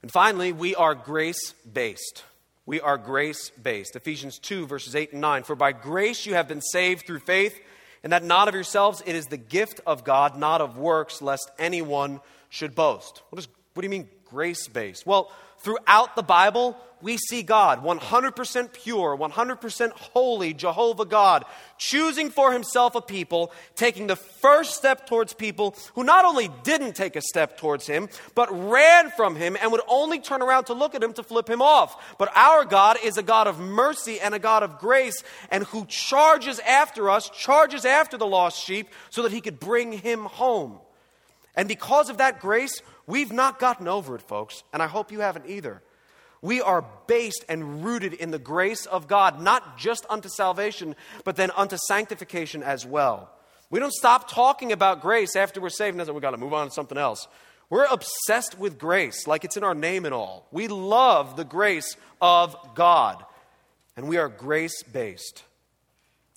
And 0.05 0.13
finally, 0.13 0.53
we 0.53 0.75
are 0.75 0.95
grace 0.95 1.55
based. 1.73 2.25
We 2.67 2.79
are 2.79 2.99
grace 2.99 3.49
based. 3.63 3.97
Ephesians 3.97 4.39
2, 4.39 4.67
verses 4.67 4.95
8 4.95 5.13
and 5.13 5.23
9. 5.23 5.45
For 5.45 5.57
by 5.57 5.73
grace 5.73 6.27
you 6.27 6.35
have 6.35 6.47
been 6.47 6.61
saved 6.61 7.07
through 7.07 7.21
faith, 7.21 7.59
and 8.03 8.13
that 8.13 8.23
not 8.23 8.47
of 8.47 8.55
yourselves, 8.55 9.03
it 9.07 9.15
is 9.15 9.29
the 9.29 9.39
gift 9.39 9.81
of 9.87 10.05
God, 10.05 10.37
not 10.37 10.61
of 10.61 10.77
works, 10.77 11.23
lest 11.23 11.51
anyone 11.59 12.21
should 12.51 12.75
boast. 12.75 13.23
What, 13.31 13.39
is, 13.39 13.49
what 13.73 13.81
do 13.81 13.87
you 13.87 13.91
mean 13.91 14.11
grace 14.27 14.69
based? 14.69 15.07
Well, 15.07 15.33
Throughout 15.65 16.15
the 16.15 16.23
Bible, 16.23 16.77
we 17.01 17.17
see 17.17 17.43
God, 17.43 17.83
100% 17.83 18.73
pure, 18.75 19.17
100% 19.17 19.91
holy, 19.93 20.53
Jehovah 20.53 21.07
God, 21.07 21.47
choosing 21.79 22.29
for 22.29 22.53
himself 22.53 22.95
a 22.95 23.01
people, 23.01 23.51
taking 23.75 24.07
the 24.07 24.17
first 24.17 24.75
step 24.75 25.07
towards 25.07 25.33
people 25.33 25.75
who 25.95 26.05
not 26.05 26.27
only 26.27 26.51
didn't 26.65 26.97
take 26.97 27.17
a 27.17 27.23
step 27.23 27.57
towards 27.57 27.87
him, 27.87 28.11
but 28.35 28.49
ran 28.53 29.11
from 29.13 29.37
him 29.37 29.57
and 29.59 29.73
would 29.73 29.81
only 29.89 30.21
turn 30.21 30.43
around 30.43 30.65
to 30.65 30.75
look 30.75 30.95
at 30.95 31.03
him 31.03 31.15
to 31.15 31.23
flip 31.23 31.49
him 31.49 31.63
off. 31.63 32.17
But 32.19 32.37
our 32.37 32.67
God 32.67 32.99
is 33.03 33.17
a 33.17 33.23
God 33.23 33.47
of 33.47 33.59
mercy 33.59 34.21
and 34.21 34.35
a 34.35 34.39
God 34.39 34.63
of 34.63 34.79
grace, 34.79 35.25
and 35.51 35.65
who 35.65 35.87
charges 35.87 36.59
after 36.61 37.09
us, 37.09 37.31
charges 37.31 37.87
after 37.87 38.19
the 38.19 38.27
lost 38.27 38.63
sheep, 38.63 38.91
so 39.09 39.23
that 39.23 39.33
he 39.33 39.41
could 39.41 39.59
bring 39.59 39.93
him 39.93 40.25
home. 40.25 40.79
And 41.57 41.69
because 41.69 42.11
of 42.11 42.19
that 42.19 42.41
grace, 42.41 42.83
We've 43.07 43.33
not 43.33 43.59
gotten 43.59 43.89
over 43.89 44.15
it, 44.15 44.23
folks, 44.23 44.63
and 44.73 44.83
I 44.83 44.87
hope 44.87 45.13
you 45.13 45.21
haven't 45.21 45.47
either. 45.47 45.83
We 46.41 46.61
are 46.61 46.85
based 47.07 47.45
and 47.49 47.85
rooted 47.85 48.13
in 48.13 48.31
the 48.31 48.39
grace 48.39 48.87
of 48.87 49.09
God, 49.09 49.41
not 49.41 49.79
just 49.79 50.05
unto 50.11 50.29
salvation, 50.29 50.95
but 51.25 51.37
then 51.37 51.51
unto 51.53 51.77
sanctification 51.89 52.63
as 52.63 52.85
well. 52.85 53.31
We 53.71 53.81
don't 53.81 53.93
stop 53.93 54.31
talking 54.31 54.71
about 54.71 55.01
grace 55.01 55.37
after 55.37 55.61
we're 55.61 55.71
saved 55.71 55.99
and 55.99 56.09
we've 56.11 56.23
got 56.23 56.33
to 56.33 56.37
move 56.37 56.53
on 56.53 56.69
to 56.69 56.73
something 56.73 56.99
else. 56.99 57.27
We're 57.71 57.87
obsessed 57.87 58.59
with 58.59 58.79
grace, 58.79 59.27
like 59.27 59.45
it's 59.45 59.57
in 59.57 59.65
our 59.65 59.75
name 59.75 60.05
and 60.05 60.15
all. 60.15 60.47
We 60.51 60.69
love 60.69 61.37
the 61.37 61.45
grace 61.45 61.97
of 62.21 62.57
God, 62.75 63.25
and 63.97 64.07
we 64.07 64.19
are 64.19 64.29
grace 64.29 64.83
based. 64.83 65.45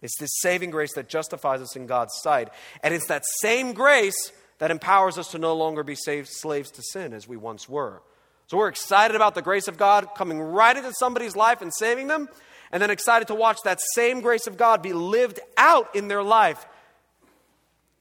It's 0.01 0.17
this 0.19 0.39
saving 0.39 0.71
grace 0.71 0.93
that 0.93 1.09
justifies 1.09 1.61
us 1.61 1.75
in 1.75 1.85
God's 1.85 2.13
sight. 2.21 2.49
And 2.83 2.93
it's 2.93 3.07
that 3.07 3.23
same 3.41 3.73
grace 3.73 4.31
that 4.59 4.71
empowers 4.71 5.17
us 5.17 5.31
to 5.31 5.37
no 5.37 5.55
longer 5.55 5.83
be 5.83 5.95
slaves 5.95 6.71
to 6.71 6.81
sin 6.81 7.13
as 7.13 7.27
we 7.27 7.37
once 7.37 7.69
were. 7.69 8.01
So 8.47 8.57
we're 8.57 8.69
excited 8.69 9.15
about 9.15 9.35
the 9.35 9.41
grace 9.41 9.67
of 9.67 9.77
God 9.77 10.07
coming 10.15 10.39
right 10.39 10.75
into 10.75 10.93
somebody's 10.93 11.35
life 11.35 11.61
and 11.61 11.71
saving 11.73 12.07
them, 12.07 12.29
and 12.71 12.81
then 12.81 12.89
excited 12.89 13.27
to 13.27 13.35
watch 13.35 13.57
that 13.63 13.79
same 13.93 14.21
grace 14.21 14.47
of 14.47 14.57
God 14.57 14.81
be 14.81 14.93
lived 14.93 15.39
out 15.57 15.95
in 15.95 16.07
their 16.07 16.23
life 16.23 16.65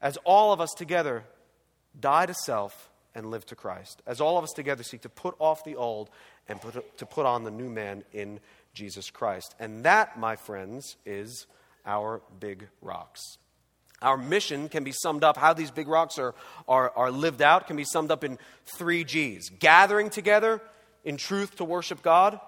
as 0.00 0.16
all 0.18 0.52
of 0.52 0.60
us 0.60 0.72
together 0.76 1.24
die 1.98 2.26
to 2.26 2.34
self 2.34 2.90
and 3.14 3.30
live 3.30 3.46
to 3.46 3.56
Christ. 3.56 4.02
As 4.06 4.20
all 4.20 4.38
of 4.38 4.44
us 4.44 4.52
together 4.52 4.82
seek 4.82 5.00
to 5.02 5.08
put 5.08 5.34
off 5.38 5.64
the 5.64 5.76
old 5.76 6.10
and 6.48 6.60
put, 6.60 6.98
to 6.98 7.06
put 7.06 7.26
on 7.26 7.44
the 7.44 7.50
new 7.50 7.68
man 7.68 8.04
in 8.12 8.40
Jesus 8.74 9.10
Christ. 9.10 9.54
And 9.58 9.84
that, 9.84 10.18
my 10.18 10.36
friends, 10.36 10.96
is 11.04 11.46
our 11.84 12.20
big 12.38 12.68
rocks. 12.82 13.38
Our 14.02 14.16
mission 14.16 14.68
can 14.68 14.84
be 14.84 14.92
summed 14.92 15.24
up, 15.24 15.36
how 15.36 15.54
these 15.54 15.70
big 15.70 15.88
rocks 15.88 16.18
are, 16.18 16.34
are, 16.68 16.90
are 16.94 17.10
lived 17.10 17.40
out 17.40 17.66
can 17.66 17.76
be 17.76 17.84
summed 17.84 18.10
up 18.10 18.24
in 18.24 18.38
three 18.64 19.04
G's 19.04 19.50
gathering 19.50 20.10
together 20.10 20.60
in 21.04 21.16
truth 21.16 21.56
to 21.56 21.64
worship 21.64 22.02
God, 22.02 22.38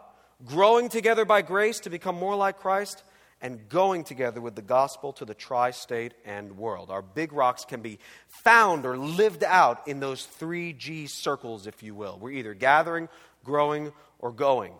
growing 0.44 0.88
together 0.88 1.24
by 1.24 1.42
grace 1.42 1.80
to 1.80 1.90
become 1.90 2.16
more 2.16 2.36
like 2.36 2.58
Christ, 2.58 3.02
and 3.40 3.68
going 3.68 4.04
together 4.04 4.40
with 4.40 4.56
the 4.56 4.62
gospel 4.62 5.12
to 5.14 5.24
the 5.24 5.34
tri 5.34 5.70
state 5.70 6.12
and 6.24 6.56
world. 6.58 6.90
Our 6.90 7.02
big 7.02 7.32
rocks 7.32 7.64
can 7.64 7.80
be 7.80 7.98
found 8.26 8.84
or 8.84 8.98
lived 8.98 9.44
out 9.44 9.86
in 9.86 10.00
those 10.00 10.24
three 10.24 10.72
G 10.72 11.06
circles, 11.06 11.66
if 11.66 11.82
you 11.82 11.94
will. 11.94 12.18
We're 12.20 12.32
either 12.32 12.54
gathering, 12.54 13.08
growing, 13.44 13.92
or 14.18 14.32
going. 14.32 14.72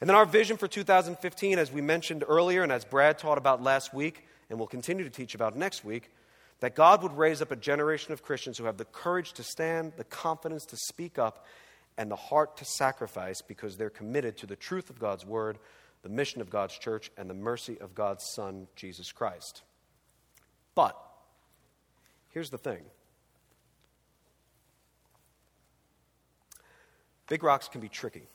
And 0.00 0.10
then 0.10 0.16
our 0.16 0.26
vision 0.26 0.56
for 0.56 0.66
2015, 0.66 1.58
as 1.58 1.72
we 1.72 1.80
mentioned 1.80 2.24
earlier 2.28 2.62
and 2.62 2.72
as 2.72 2.84
Brad 2.84 3.18
taught 3.18 3.38
about 3.38 3.62
last 3.62 3.94
week, 3.94 4.26
and 4.48 4.58
we'll 4.58 4.68
continue 4.68 5.04
to 5.04 5.10
teach 5.10 5.34
about 5.34 5.56
next 5.56 5.84
week, 5.84 6.10
that 6.60 6.74
God 6.74 7.02
would 7.02 7.16
raise 7.16 7.42
up 7.42 7.50
a 7.50 7.56
generation 7.56 8.12
of 8.12 8.22
Christians 8.22 8.58
who 8.58 8.64
have 8.64 8.76
the 8.76 8.84
courage 8.84 9.32
to 9.34 9.42
stand, 9.42 9.92
the 9.96 10.04
confidence 10.04 10.64
to 10.66 10.76
speak 10.76 11.18
up, 11.18 11.46
and 11.96 12.10
the 12.10 12.16
heart 12.16 12.56
to 12.58 12.64
sacrifice 12.64 13.40
because 13.40 13.76
they're 13.76 13.90
committed 13.90 14.36
to 14.38 14.46
the 14.46 14.56
truth 14.56 14.90
of 14.90 14.98
God's 14.98 15.24
word, 15.24 15.58
the 16.02 16.08
mission 16.08 16.40
of 16.40 16.50
God's 16.50 16.76
church, 16.76 17.10
and 17.16 17.28
the 17.28 17.34
mercy 17.34 17.78
of 17.80 17.94
God's 17.94 18.24
Son, 18.34 18.66
Jesus 18.76 19.12
Christ. 19.12 19.62
But 20.74 20.96
here's 22.30 22.50
the 22.50 22.58
thing 22.58 22.82
big 27.28 27.42
rocks 27.42 27.68
can 27.68 27.80
be 27.80 27.88
tricky. 27.88 28.26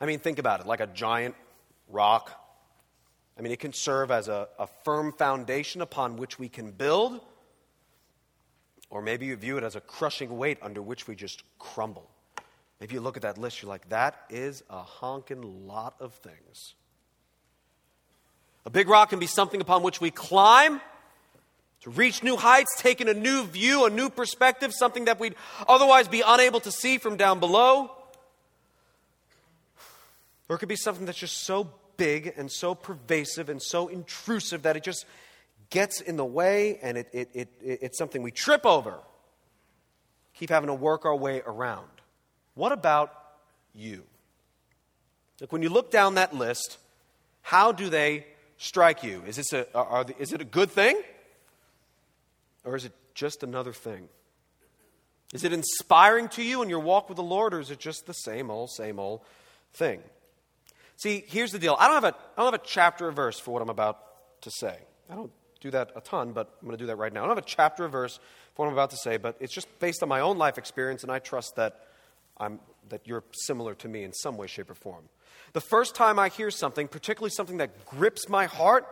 I 0.00 0.06
mean, 0.06 0.18
think 0.18 0.38
about 0.38 0.60
it 0.60 0.66
like 0.66 0.80
a 0.80 0.86
giant 0.86 1.34
rock 1.88 2.30
I 3.40 3.42
mean, 3.42 3.52
it 3.52 3.58
can 3.58 3.72
serve 3.72 4.10
as 4.10 4.28
a, 4.28 4.48
a 4.58 4.66
firm 4.66 5.14
foundation 5.14 5.80
upon 5.80 6.18
which 6.18 6.38
we 6.38 6.50
can 6.50 6.72
build, 6.72 7.22
or 8.90 9.00
maybe 9.00 9.24
you 9.24 9.34
view 9.34 9.56
it 9.56 9.64
as 9.64 9.76
a 9.76 9.80
crushing 9.80 10.36
weight 10.36 10.58
under 10.60 10.82
which 10.82 11.08
we 11.08 11.14
just 11.14 11.42
crumble. 11.58 12.10
Maybe 12.82 12.96
you 12.96 13.00
look 13.00 13.16
at 13.16 13.22
that 13.22 13.38
list, 13.38 13.62
you're 13.62 13.70
like, 13.70 13.88
that 13.88 14.26
is 14.28 14.62
a 14.68 14.82
honking 14.82 15.66
lot 15.66 15.94
of 16.00 16.12
things. 16.12 16.74
A 18.66 18.70
big 18.70 18.90
rock 18.90 19.08
can 19.08 19.18
be 19.18 19.26
something 19.26 19.62
upon 19.62 19.82
which 19.82 20.02
we 20.02 20.10
climb 20.10 20.82
to 21.80 21.88
reach 21.88 22.22
new 22.22 22.36
heights, 22.36 22.74
taking 22.76 23.08
a 23.08 23.14
new 23.14 23.46
view, 23.46 23.86
a 23.86 23.90
new 23.90 24.10
perspective, 24.10 24.70
something 24.74 25.06
that 25.06 25.18
we'd 25.18 25.34
otherwise 25.66 26.08
be 26.08 26.22
unable 26.26 26.60
to 26.60 26.70
see 26.70 26.98
from 26.98 27.16
down 27.16 27.40
below. 27.40 27.90
Or 30.46 30.56
it 30.56 30.58
could 30.58 30.68
be 30.68 30.76
something 30.76 31.06
that's 31.06 31.16
just 31.16 31.38
so 31.38 31.70
big 32.00 32.32
and 32.38 32.50
so 32.50 32.74
pervasive 32.74 33.50
and 33.50 33.62
so 33.62 33.88
intrusive 33.88 34.62
that 34.62 34.74
it 34.74 34.82
just 34.82 35.04
gets 35.68 36.00
in 36.00 36.16
the 36.16 36.24
way 36.24 36.78
and 36.80 36.96
it, 36.96 37.10
it, 37.12 37.28
it, 37.34 37.48
it's 37.62 37.98
something 37.98 38.22
we 38.22 38.30
trip 38.30 38.64
over. 38.64 38.94
Keep 40.32 40.48
having 40.48 40.68
to 40.68 40.74
work 40.74 41.04
our 41.04 41.14
way 41.14 41.42
around. 41.46 41.90
What 42.54 42.72
about 42.72 43.12
you? 43.74 44.04
Like 45.42 45.52
when 45.52 45.60
you 45.60 45.68
look 45.68 45.90
down 45.90 46.14
that 46.14 46.34
list, 46.34 46.78
how 47.42 47.70
do 47.70 47.90
they 47.90 48.26
strike 48.56 49.02
you? 49.02 49.22
Is, 49.26 49.36
this 49.36 49.52
a, 49.52 49.66
is 50.18 50.32
it 50.32 50.40
a 50.40 50.44
good 50.44 50.70
thing? 50.70 50.98
Or 52.64 52.76
is 52.76 52.86
it 52.86 52.92
just 53.14 53.42
another 53.42 53.74
thing? 53.74 54.08
Is 55.34 55.44
it 55.44 55.52
inspiring 55.52 56.28
to 56.30 56.42
you 56.42 56.62
in 56.62 56.70
your 56.70 56.80
walk 56.80 57.10
with 57.10 57.16
the 57.16 57.22
Lord, 57.22 57.52
or 57.52 57.60
is 57.60 57.70
it 57.70 57.78
just 57.78 58.06
the 58.06 58.14
same 58.14 58.50
old, 58.50 58.70
same 58.70 58.98
old 58.98 59.20
thing? 59.74 60.00
See, 61.00 61.24
here's 61.26 61.50
the 61.50 61.58
deal. 61.58 61.76
I 61.78 61.86
don't 61.86 62.02
have 62.02 62.14
a, 62.14 62.16
I 62.36 62.42
don't 62.42 62.52
have 62.52 62.60
a 62.60 62.64
chapter 62.64 63.08
or 63.08 63.12
verse 63.12 63.38
for 63.38 63.52
what 63.52 63.62
I'm 63.62 63.70
about 63.70 63.98
to 64.42 64.50
say. 64.50 64.76
I 65.08 65.14
don't 65.14 65.32
do 65.60 65.70
that 65.70 65.92
a 65.96 66.02
ton, 66.02 66.32
but 66.32 66.54
I'm 66.60 66.66
going 66.66 66.76
to 66.76 66.82
do 66.82 66.88
that 66.88 66.96
right 66.96 67.10
now. 67.10 67.20
I 67.20 67.26
don't 67.26 67.36
have 67.36 67.44
a 67.44 67.48
chapter 67.48 67.86
or 67.86 67.88
verse 67.88 68.20
for 68.54 68.64
what 68.64 68.66
I'm 68.66 68.74
about 68.74 68.90
to 68.90 68.98
say, 68.98 69.16
but 69.16 69.36
it's 69.40 69.54
just 69.54 69.66
based 69.78 70.02
on 70.02 70.10
my 70.10 70.20
own 70.20 70.36
life 70.36 70.58
experience, 70.58 71.02
and 71.02 71.10
I 71.10 71.18
trust 71.18 71.56
that, 71.56 71.86
I'm, 72.36 72.60
that 72.90 73.06
you're 73.06 73.24
similar 73.32 73.74
to 73.76 73.88
me 73.88 74.04
in 74.04 74.12
some 74.12 74.36
way, 74.36 74.46
shape, 74.46 74.70
or 74.70 74.74
form. 74.74 75.08
The 75.54 75.62
first 75.62 75.94
time 75.94 76.18
I 76.18 76.28
hear 76.28 76.50
something, 76.50 76.86
particularly 76.86 77.30
something 77.30 77.56
that 77.56 77.86
grips 77.86 78.28
my 78.28 78.44
heart, 78.44 78.86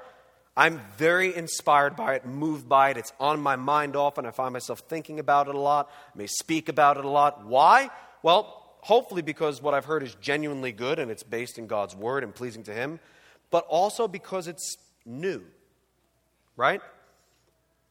I'm 0.56 0.80
very 0.96 1.36
inspired 1.36 1.94
by 1.94 2.14
it, 2.14 2.24
moved 2.24 2.70
by 2.70 2.88
it. 2.88 2.96
It's 2.96 3.12
on 3.20 3.40
my 3.40 3.56
mind 3.56 3.96
often. 3.96 4.24
I 4.24 4.30
find 4.30 4.54
myself 4.54 4.80
thinking 4.88 5.20
about 5.20 5.48
it 5.48 5.54
a 5.54 5.60
lot. 5.60 5.90
I 6.14 6.18
may 6.18 6.26
speak 6.26 6.70
about 6.70 6.96
it 6.96 7.04
a 7.04 7.08
lot. 7.08 7.46
Why? 7.46 7.90
Well, 8.22 8.57
hopefully 8.80 9.22
because 9.22 9.62
what 9.62 9.74
I've 9.74 9.84
heard 9.84 10.02
is 10.02 10.14
genuinely 10.16 10.72
good 10.72 10.98
and 10.98 11.10
it's 11.10 11.22
based 11.22 11.58
in 11.58 11.66
God's 11.66 11.94
word 11.94 12.24
and 12.24 12.34
pleasing 12.34 12.62
to 12.64 12.72
Him, 12.72 13.00
but 13.50 13.64
also 13.68 14.08
because 14.08 14.48
it's 14.48 14.76
new, 15.04 15.42
right? 16.56 16.80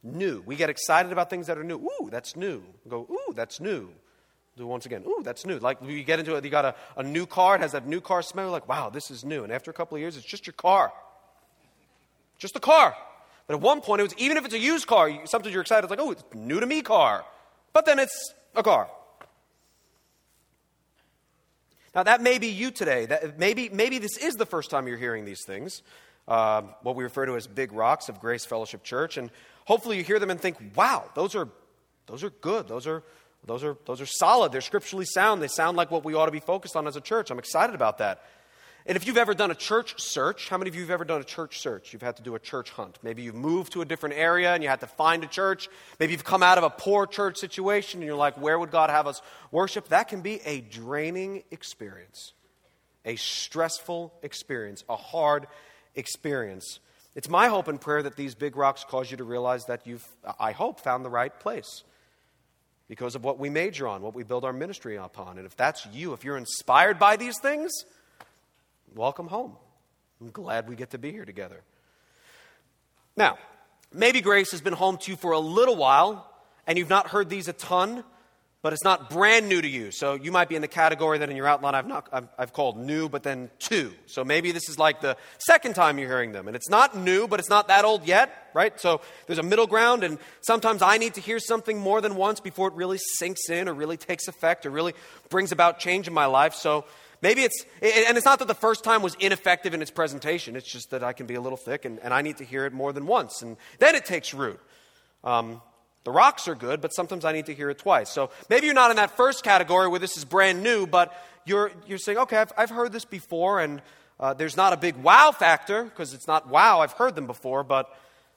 New. 0.03 0.43
We 0.45 0.55
get 0.55 0.69
excited 0.69 1.11
about 1.11 1.29
things 1.29 1.47
that 1.47 1.57
are 1.57 1.63
new. 1.63 1.77
Ooh, 1.77 2.09
that's 2.09 2.35
new. 2.35 2.63
We 2.85 2.91
go, 2.91 3.07
ooh, 3.09 3.33
that's 3.33 3.59
new. 3.59 3.89
Do 4.57 4.65
once 4.65 4.87
again, 4.87 5.03
ooh, 5.07 5.21
that's 5.23 5.45
new. 5.45 5.59
Like 5.59 5.77
you 5.83 6.03
get 6.03 6.17
into 6.17 6.35
it, 6.35 6.43
you 6.43 6.49
got 6.49 6.65
a, 6.65 6.75
a 6.95 7.03
new 7.03 7.27
car, 7.27 7.55
it 7.55 7.61
has 7.61 7.73
that 7.73 7.85
new 7.85 8.01
car 8.01 8.23
smell, 8.23 8.45
You're 8.45 8.51
like, 8.51 8.67
wow, 8.67 8.89
this 8.89 9.11
is 9.11 9.23
new. 9.23 9.43
And 9.43 9.53
after 9.53 9.69
a 9.69 9.73
couple 9.73 9.95
of 9.95 10.01
years, 10.01 10.17
it's 10.17 10.25
just 10.25 10.47
your 10.47 10.53
car. 10.53 10.91
Just 12.39 12.55
a 12.55 12.59
car. 12.59 12.95
But 13.45 13.55
at 13.55 13.61
one 13.61 13.81
point, 13.81 14.01
it 14.01 14.03
was 14.03 14.15
even 14.17 14.35
if 14.35 14.45
it's 14.45 14.55
a 14.55 14.59
used 14.59 14.87
car, 14.87 15.11
sometimes 15.25 15.53
you're 15.53 15.61
excited, 15.61 15.83
it's 15.83 15.91
like, 15.91 15.99
oh, 15.99 16.11
it's 16.11 16.23
new 16.33 16.59
to 16.59 16.65
me 16.65 16.81
car. 16.81 17.23
But 17.71 17.85
then 17.85 17.99
it's 17.99 18.33
a 18.55 18.63
car. 18.63 18.89
Now, 21.97 22.03
that 22.03 22.21
may 22.21 22.37
be 22.37 22.49
you 22.49 22.69
today. 22.69 23.07
That 23.07 23.39
maybe, 23.39 23.69
maybe 23.69 23.97
this 23.97 24.17
is 24.17 24.35
the 24.35 24.45
first 24.45 24.69
time 24.69 24.87
you're 24.87 24.99
hearing 24.99 25.25
these 25.25 25.43
things, 25.43 25.81
uh, 26.27 26.61
what 26.83 26.95
we 26.95 27.03
refer 27.03 27.25
to 27.25 27.35
as 27.35 27.47
big 27.47 27.73
rocks 27.73 28.07
of 28.07 28.19
Grace 28.19 28.45
Fellowship 28.45 28.83
Church. 28.83 29.17
And 29.17 29.31
hopefully 29.65 29.97
you 29.97 30.03
hear 30.03 30.19
them 30.19 30.29
and 30.29 30.39
think, 30.39 30.57
wow, 30.75 31.09
those 31.15 31.33
are, 31.33 31.49
those 32.05 32.23
are 32.23 32.29
good. 32.29 32.67
Those 32.67 32.85
are, 32.85 33.01
those, 33.47 33.63
are, 33.63 33.77
those 33.87 33.99
are 33.99 34.05
solid. 34.05 34.51
They're 34.51 34.61
scripturally 34.61 35.05
sound. 35.05 35.41
They 35.41 35.47
sound 35.47 35.75
like 35.75 35.89
what 35.89 36.05
we 36.05 36.13
ought 36.13 36.27
to 36.27 36.31
be 36.31 36.39
focused 36.39 36.75
on 36.75 36.85
as 36.85 36.95
a 36.95 37.01
church. 37.01 37.31
I'm 37.31 37.39
excited 37.39 37.73
about 37.73 37.97
that. 37.97 38.21
And 38.87 38.95
if 38.95 39.05
you've 39.05 39.17
ever 39.17 39.33
done 39.33 39.51
a 39.51 39.55
church 39.55 40.01
search, 40.01 40.47
how 40.47 40.57
many 40.57 40.69
of 40.69 40.75
you 40.75 40.81
have 40.81 40.91
ever 40.91 41.03
done 41.03 41.19
a 41.19 41.25
church 41.25 41.59
search? 41.59 41.91
You've 41.91 42.01
had 42.01 42.15
to 42.17 42.23
do 42.23 42.35
a 42.35 42.39
church 42.39 42.69
hunt. 42.69 42.97
Maybe 43.03 43.21
you've 43.21 43.35
moved 43.35 43.73
to 43.73 43.81
a 43.81 43.85
different 43.85 44.15
area 44.15 44.53
and 44.53 44.63
you 44.63 44.69
had 44.69 44.79
to 44.79 44.87
find 44.87 45.25
a 45.25 45.27
church. 45.27 45.67
Maybe 45.99 46.13
you've 46.13 46.23
come 46.23 46.41
out 46.41 46.57
of 46.57 46.63
a 46.63 46.69
poor 46.69 47.05
church 47.05 47.37
situation 47.37 47.99
and 47.99 48.07
you're 48.07 48.15
like, 48.15 48.39
where 48.41 48.57
would 48.57 48.71
God 48.71 48.89
have 48.89 49.05
us 49.05 49.21
worship? 49.51 49.89
That 49.89 50.07
can 50.07 50.21
be 50.21 50.39
a 50.45 50.61
draining 50.61 51.43
experience, 51.51 52.31
a 53.03 53.17
stressful 53.17 54.13
experience, 54.23 54.85
a 54.87 54.95
hard 54.95 55.47
experience. 55.93 56.79
It's 57.13 57.27
my 57.27 57.49
hope 57.49 57.67
and 57.67 57.81
prayer 57.81 58.01
that 58.03 58.15
these 58.15 58.35
big 58.35 58.55
rocks 58.55 58.85
cause 58.85 59.11
you 59.11 59.17
to 59.17 59.25
realize 59.25 59.65
that 59.65 59.85
you've, 59.85 60.07
I 60.39 60.53
hope, 60.53 60.79
found 60.79 61.03
the 61.03 61.09
right 61.09 61.37
place. 61.37 61.83
because 62.87 63.15
of 63.15 63.23
what 63.23 63.37
we 63.37 63.49
major 63.49 63.87
on, 63.87 64.01
what 64.01 64.15
we 64.15 64.23
build 64.23 64.45
our 64.45 64.53
ministry 64.53 64.95
upon. 64.95 65.37
And 65.37 65.45
if 65.45 65.55
that's 65.55 65.85
you, 65.87 66.13
if 66.13 66.23
you're 66.23 66.37
inspired 66.37 66.97
by 66.97 67.17
these 67.17 67.37
things, 67.39 67.71
welcome 68.97 69.27
home. 69.27 69.55
I'm 70.19 70.31
glad 70.31 70.67
we 70.67 70.75
get 70.75 70.89
to 70.91 70.97
be 70.97 71.11
here 71.11 71.25
together. 71.25 71.61
Now, 73.15 73.37
maybe 73.93 74.21
grace 74.21 74.51
has 74.51 74.61
been 74.61 74.73
home 74.73 74.97
to 74.97 75.11
you 75.11 75.17
for 75.17 75.31
a 75.31 75.39
little 75.39 75.75
while, 75.75 76.29
and 76.65 76.77
you've 76.77 76.89
not 76.89 77.07
heard 77.07 77.29
these 77.29 77.47
a 77.47 77.53
ton 77.53 78.03
but 78.67 78.73
it's 78.73 78.83
not 78.83 79.09
brand 79.09 79.47
new 79.47 79.61
to 79.61 79.67
you. 79.67 79.91
So 79.91 80.15
you 80.15 80.31
might 80.31 80.49
be 80.49 80.55
in 80.55 80.61
the 80.61 80.67
category 80.67 81.19
that 81.19 81.29
in 81.29 81.37
your 81.37 81.47
outline 81.47 81.75
I've, 81.75 81.87
not, 81.87 82.09
I've, 82.11 82.27
I've, 82.37 82.53
called 82.53 82.75
new, 82.75 83.07
but 83.07 83.23
then 83.23 83.49
two. 83.59 83.93
So 84.07 84.25
maybe 84.25 84.51
this 84.51 84.67
is 84.67 84.79
like 84.79 84.99
the 84.99 85.15
second 85.37 85.75
time 85.75 85.99
you're 85.99 86.09
hearing 86.09 86.31
them. 86.31 86.47
And 86.47 86.55
it's 86.55 86.69
not 86.69 86.97
new, 86.97 87.27
but 87.27 87.39
it's 87.39 87.49
not 87.49 87.67
that 87.67 87.85
old 87.85 88.05
yet, 88.05 88.49
right? 88.53 88.77
So 88.79 88.99
there's 89.25 89.39
a 89.39 89.43
middle 89.43 89.67
ground, 89.67 90.03
and 90.03 90.17
sometimes 90.41 90.81
I 90.81 90.97
need 90.97 91.13
to 91.13 91.21
hear 91.21 91.39
something 91.39 91.77
more 91.77 92.01
than 92.01 92.15
once 92.15 92.39
before 92.39 92.67
it 92.69 92.73
really 92.73 92.97
sinks 93.19 93.49
in 93.49 93.69
or 93.69 93.73
really 93.73 93.95
takes 93.95 94.27
effect 94.27 94.65
or 94.65 94.71
really 94.71 94.95
brings 95.29 95.51
about 95.51 95.79
change 95.79 96.07
in 96.07 96.13
my 96.13 96.25
life. 96.25 96.53
So 96.53 96.83
maybe 97.21 97.41
it's, 97.41 97.65
and 97.81 98.17
it's 98.17 98.25
not 98.25 98.39
that 98.39 98.47
the 98.47 98.53
first 98.55 98.83
time 98.83 99.01
was 99.01 99.15
ineffective 99.19 99.73
in 99.73 99.81
its 99.81 99.91
presentation, 99.91 100.55
it's 100.55 100.71
just 100.71 100.91
that 100.91 101.03
I 101.03 101.13
can 101.13 101.25
be 101.25 101.35
a 101.35 101.41
little 101.41 101.57
thick 101.57 101.85
and, 101.85 101.99
and 101.99 102.13
I 102.13 102.21
need 102.21 102.37
to 102.37 102.43
hear 102.43 102.65
it 102.65 102.73
more 102.73 102.93
than 102.93 103.05
once. 103.05 103.41
And 103.41 103.57
then 103.79 103.95
it 103.95 104.05
takes 104.05 104.33
root. 104.33 104.59
Um, 105.23 105.61
the 106.03 106.11
rocks 106.11 106.47
are 106.47 106.55
good, 106.55 106.79
but 106.79 106.93
sometimes 106.93 107.25
I 107.25 107.33
need 107.33 107.47
to 107.47 107.53
hear 107.53 107.69
it 107.69 107.79
twice. 107.79 108.09
So 108.09 108.29
maybe 108.49 108.65
you're 108.65 108.75
not 108.75 108.91
in 108.91 108.95
that 108.97 109.17
first 109.17 109.43
category 109.43 109.89
where 109.89 109.99
this 109.99 110.15
is 110.15 110.23
brand 110.23 110.63
new, 110.63 110.87
but 110.87 111.13
you're, 111.45 111.71
you're 111.85 111.97
saying, 111.97 112.17
okay, 112.19 112.37
I've, 112.37 112.53
I've 112.57 112.69
heard 112.69 112.93
this 112.93 113.03
before, 113.03 113.59
and 113.59 113.81
uh, 114.19 114.33
there's 114.33 114.55
not 114.55 114.71
a 114.71 114.77
big 114.77 114.95
wow 114.95 115.31
factor 115.31 115.83
because 115.83 116.13
it's 116.13 116.27
not 116.27 116.47
wow, 116.47 116.79
I've 116.79 116.93
heard 116.93 117.15
them 117.15 117.27
before, 117.27 117.63
but 117.63 117.93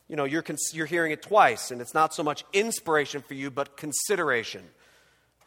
you 0.09 0.16
know, 0.16 0.25
you're, 0.25 0.43
cons- 0.43 0.73
you're 0.75 0.87
hearing 0.87 1.12
it 1.12 1.23
twice, 1.23 1.71
and 1.71 1.81
it's 1.81 1.95
not 1.95 2.12
so 2.12 2.25
much 2.25 2.45
inspiration 2.53 3.23
for 3.23 3.35
you, 3.35 3.53
but 3.53 3.77
consideration. 3.77 4.64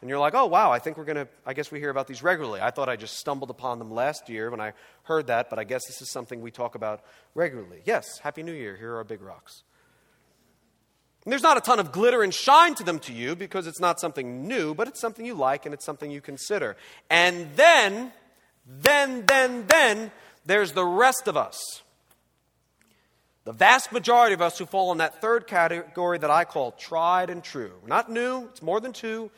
And 0.04 0.10
you're 0.10 0.18
like, 0.18 0.34
oh, 0.34 0.44
wow, 0.44 0.70
I 0.70 0.80
think 0.80 0.98
we're 0.98 1.06
going 1.06 1.16
to, 1.16 1.26
I 1.46 1.54
guess 1.54 1.72
we 1.72 1.78
hear 1.78 1.88
about 1.88 2.06
these 2.06 2.22
regularly. 2.22 2.60
I 2.60 2.70
thought 2.70 2.90
I 2.90 2.96
just 2.96 3.16
stumbled 3.16 3.48
upon 3.48 3.78
them 3.78 3.90
last 3.90 4.28
year 4.28 4.50
when 4.50 4.60
I 4.60 4.74
heard 5.04 5.28
that, 5.28 5.48
but 5.48 5.58
I 5.58 5.64
guess 5.64 5.86
this 5.86 6.02
is 6.02 6.10
something 6.10 6.42
we 6.42 6.50
talk 6.50 6.74
about 6.74 7.00
regularly. 7.34 7.80
Yes, 7.86 8.18
Happy 8.18 8.42
New 8.42 8.52
Year. 8.52 8.76
Here 8.76 8.92
are 8.92 8.96
our 8.98 9.04
big 9.04 9.22
rocks. 9.22 9.62
And 11.24 11.32
there's 11.32 11.42
not 11.42 11.56
a 11.56 11.62
ton 11.62 11.80
of 11.80 11.90
glitter 11.90 12.22
and 12.22 12.34
shine 12.34 12.74
to 12.74 12.84
them 12.84 12.98
to 12.98 13.14
you 13.14 13.34
because 13.34 13.66
it's 13.66 13.80
not 13.80 13.98
something 13.98 14.46
new, 14.46 14.74
but 14.74 14.88
it's 14.88 15.00
something 15.00 15.24
you 15.24 15.32
like 15.32 15.64
and 15.64 15.72
it's 15.72 15.86
something 15.86 16.10
you 16.10 16.20
consider. 16.20 16.76
And 17.08 17.48
then, 17.56 18.12
then, 18.66 19.24
then, 19.24 19.64
then, 19.68 20.12
there's 20.44 20.72
the 20.72 20.84
rest 20.84 21.28
of 21.28 21.38
us. 21.38 21.80
The 23.44 23.52
vast 23.52 23.90
majority 23.90 24.34
of 24.34 24.42
us 24.42 24.58
who 24.58 24.66
fall 24.66 24.92
in 24.92 24.98
that 24.98 25.22
third 25.22 25.46
category 25.46 26.18
that 26.18 26.30
I 26.30 26.44
call 26.44 26.72
tried 26.72 27.30
and 27.30 27.42
true. 27.42 27.72
Not 27.86 28.10
new, 28.10 28.48
it's 28.50 28.60
more 28.60 28.80
than 28.80 28.92
two, 28.92 29.30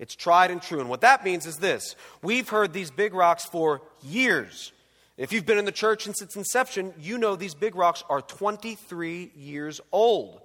it's 0.00 0.16
tried 0.16 0.50
and 0.50 0.60
true. 0.62 0.80
And 0.80 0.88
what 0.88 1.02
that 1.02 1.24
means 1.24 1.46
is 1.46 1.58
this 1.58 1.94
we've 2.22 2.48
heard 2.48 2.72
these 2.72 2.90
big 2.90 3.14
rocks 3.14 3.44
for 3.44 3.82
years. 4.02 4.72
If 5.18 5.32
you've 5.32 5.44
been 5.44 5.58
in 5.58 5.66
the 5.66 5.72
church 5.72 6.04
since 6.04 6.22
its 6.22 6.34
inception, 6.34 6.94
you 6.98 7.18
know 7.18 7.36
these 7.36 7.54
big 7.54 7.76
rocks 7.76 8.02
are 8.08 8.22
23 8.22 9.32
years 9.36 9.80
old. 9.92 10.40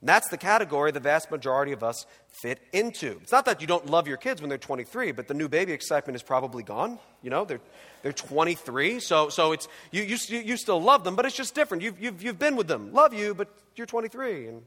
And 0.00 0.08
that's 0.08 0.28
the 0.28 0.36
category 0.36 0.90
the 0.90 0.98
vast 0.98 1.30
majority 1.30 1.70
of 1.70 1.84
us 1.84 2.06
fit 2.42 2.58
into. 2.72 3.18
It's 3.22 3.30
not 3.30 3.44
that 3.44 3.60
you 3.60 3.68
don't 3.68 3.86
love 3.86 4.08
your 4.08 4.16
kids 4.16 4.40
when 4.40 4.48
they're 4.48 4.58
23, 4.58 5.12
but 5.12 5.28
the 5.28 5.34
new 5.34 5.48
baby 5.48 5.72
excitement 5.72 6.16
is 6.16 6.22
probably 6.22 6.64
gone. 6.64 6.98
You 7.22 7.30
know, 7.30 7.44
they're, 7.44 7.60
they're 8.02 8.12
23, 8.12 8.98
so, 8.98 9.28
so 9.28 9.52
it's, 9.52 9.68
you, 9.92 10.02
you, 10.02 10.16
you 10.28 10.56
still 10.56 10.82
love 10.82 11.04
them, 11.04 11.14
but 11.14 11.24
it's 11.24 11.36
just 11.36 11.54
different. 11.54 11.84
You've, 11.84 12.00
you've, 12.00 12.20
you've 12.20 12.38
been 12.38 12.56
with 12.56 12.66
them. 12.66 12.92
Love 12.92 13.14
you, 13.14 13.34
but 13.34 13.48
you're 13.76 13.86
23, 13.86 14.48
and 14.48 14.62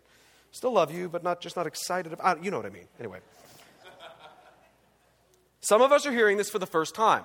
still 0.51 0.71
love 0.71 0.93
you, 0.93 1.09
but 1.09 1.23
not 1.23 1.41
just 1.41 1.57
not 1.57 1.67
excited 1.67 2.13
about 2.13 2.43
You 2.43 2.51
know 2.51 2.57
what 2.57 2.65
I 2.65 2.69
mean. 2.69 2.87
Anyway. 2.99 3.19
Some 5.61 5.81
of 5.81 5.91
us 5.91 6.05
are 6.05 6.11
hearing 6.11 6.37
this 6.37 6.49
for 6.49 6.59
the 6.59 6.65
first 6.65 6.95
time. 6.95 7.23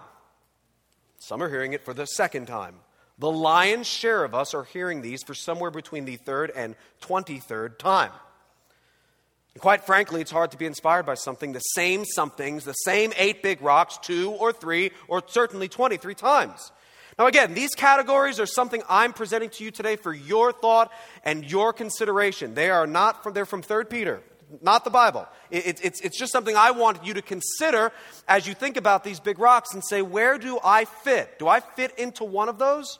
Some 1.19 1.43
are 1.43 1.49
hearing 1.49 1.73
it 1.73 1.85
for 1.85 1.95
the 1.95 2.07
second 2.07 2.47
time. 2.47 2.77
The 3.19 3.31
lion's 3.31 3.87
share 3.87 4.25
of 4.25 4.35
us 4.35 4.53
are 4.53 4.65
hearing 4.65 5.01
these 5.01 5.23
for 5.23 5.35
somewhere 5.35 5.71
between 5.71 6.05
the 6.05 6.17
third 6.17 6.53
and 6.55 6.77
23rd 7.01 7.79
time. 7.79 8.13
And 9.55 9.61
quite 9.63 9.85
frankly, 9.85 10.21
it's 10.21 10.31
hard 10.31 10.51
to 10.51 10.59
be 10.59 10.67
inspired 10.67 11.07
by 11.07 11.15
something, 11.15 11.53
the 11.53 11.61
same 11.61 12.05
somethings, 12.05 12.65
the 12.65 12.75
same 12.75 13.15
eight 13.17 13.43
big 13.43 13.63
rocks, 13.63 13.97
two 13.97 14.33
or 14.33 14.53
three, 14.53 14.91
or 15.09 15.23
certainly 15.27 15.67
23 15.67 16.15
times. 16.15 16.73
Now, 17.19 17.27
again, 17.27 17.55
these 17.55 17.75
categories 17.75 18.39
are 18.39 18.45
something 18.45 18.83
I'm 18.87 19.15
presenting 19.15 19.49
to 19.49 19.65
you 19.65 19.71
today 19.71 19.97
for 19.97 20.13
your 20.13 20.53
thought 20.53 20.93
and 21.25 21.51
your 21.51 21.73
consideration. 21.73 22.53
They 22.53 22.69
are 22.69 22.87
not 22.87 23.23
from, 23.23 23.33
they're 23.33 23.47
from 23.47 23.63
3 23.63 23.85
Peter, 23.87 24.21
not 24.63 24.85
the 24.85 24.91
Bible. 24.91 25.27
It, 25.51 25.81
it's, 25.83 26.01
it's 26.01 26.19
just 26.19 26.33
something 26.33 26.57
I 26.57 26.71
want 26.71 27.05
you 27.05 27.15
to 27.15 27.23
consider 27.23 27.93
as 28.29 28.47
you 28.47 28.55
think 28.55 28.77
about 28.77 29.05
these 29.05 29.21
big 29.21 29.39
rocks 29.39 29.75
and 29.75 29.83
say, 29.85 30.03
where 30.03 30.39
do 30.39 30.59
I 30.63 30.85
fit? 30.85 31.39
Do 31.39 31.49
I 31.49 31.61
fit 31.61 31.99
into 31.99 32.25
one 32.25 32.49
of 32.49 32.59
those? 32.59 32.99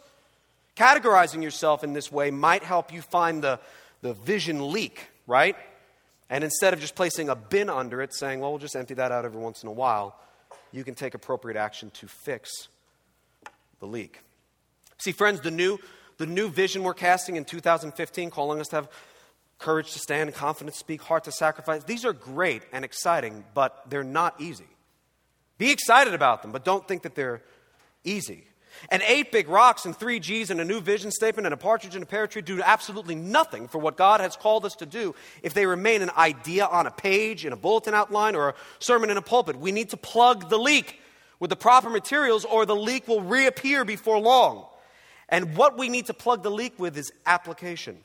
Categorizing 0.77 1.43
yourself 1.43 1.85
in 1.85 1.93
this 1.93 2.13
way 2.13 2.31
might 2.31 2.63
help 2.63 2.93
you 2.93 3.01
find 3.01 3.43
the, 3.43 3.61
the 4.03 4.15
vision 4.15 4.73
leak, 4.73 5.09
right? 5.27 5.57
And 6.29 6.43
instead 6.43 6.75
of 6.75 6.81
just 6.81 6.95
placing 6.95 7.29
a 7.29 7.37
bin 7.37 7.71
under 7.71 8.03
it, 8.03 8.13
saying, 8.15 8.41
well, 8.41 8.51
we'll 8.51 8.59
just 8.59 8.77
empty 8.77 8.95
that 8.95 9.13
out 9.13 9.25
every 9.25 9.41
once 9.41 9.63
in 9.63 9.69
a 9.69 9.73
while, 9.73 10.19
you 10.73 10.85
can 10.85 10.95
take 10.95 11.15
appropriate 11.15 11.57
action 11.57 11.91
to 11.91 12.09
fix 12.09 12.69
the 13.79 13.87
leak. 13.87 14.21
See, 14.99 15.13
friends, 15.13 15.41
the 15.41 15.51
new, 15.51 15.79
the 16.19 16.27
new 16.27 16.49
vision 16.49 16.83
we're 16.83 16.95
casting 16.95 17.37
in 17.37 17.45
2015, 17.45 18.31
calling 18.31 18.61
us 18.61 18.69
to 18.69 18.77
have 18.77 18.89
courage 19.59 19.93
to 19.93 19.99
stand, 19.99 20.33
confidence 20.35 20.77
to 20.77 20.81
speak, 20.81 21.03
heart 21.03 21.25
to 21.25 21.33
sacrifice, 21.33 21.85
these 21.85 22.05
are 22.05 22.13
great 22.13 22.63
and 22.73 22.85
exciting, 22.85 23.45
but 23.55 23.85
they're 23.89 24.05
not 24.05 24.41
easy. 24.41 24.69
Be 25.59 25.71
excited 25.71 26.15
about 26.15 26.43
them, 26.43 26.53
but 26.53 26.65
don't 26.65 26.87
think 26.87 27.03
that 27.03 27.15
they're 27.15 27.43
easy. 28.05 28.45
And 28.91 29.03
eight 29.07 29.33
big 29.33 29.49
rocks 29.49 29.87
and 29.87 29.97
three 29.97 30.21
G's 30.21 30.51
and 30.51 30.61
a 30.61 30.65
new 30.65 30.81
vision 30.81 31.11
statement 31.11 31.47
and 31.47 31.55
a 31.55 31.57
partridge 31.57 31.95
and 31.95 32.03
a 32.03 32.07
pear 32.07 32.27
tree 32.27 32.43
do 32.43 32.61
absolutely 32.63 33.15
nothing 33.15 33.69
for 33.69 33.79
what 33.79 33.97
God 33.97 34.21
has 34.21 34.37
called 34.37 34.67
us 34.67 34.75
to 34.77 34.87
do 34.87 35.15
if 35.43 35.55
they 35.55 35.65
remain 35.65 36.03
an 36.03 36.11
idea 36.17 36.67
on 36.67 36.87
a 36.87 36.91
page, 36.91 37.47
in 37.47 37.53
a 37.53 37.57
bulletin 37.57 37.95
outline, 37.95 38.35
or 38.35 38.51
a 38.51 38.55
sermon 38.79 39.09
in 39.09 39.17
a 39.17 39.23
pulpit. 39.23 39.57
We 39.57 39.73
need 39.73 39.91
to 39.91 39.97
plug 39.97 40.51
the 40.51 40.59
leak 40.59 41.01
with 41.41 41.51
the 41.51 41.57
proper 41.57 41.91
materials, 41.91 42.45
or 42.45 42.67
the 42.67 42.77
leak 42.77 43.09
will 43.09 43.23
reappear 43.23 43.85
before 43.85 44.19
long. 44.19 44.67
And 45.29 45.57
what 45.57 45.77
we 45.77 45.89
need 45.89 46.07
to 46.07 46.15
plug 46.15 46.43
the 46.43 46.51
leak 46.51 46.79
with 46.79 46.97
is 46.97 47.13
application. 47.25 47.99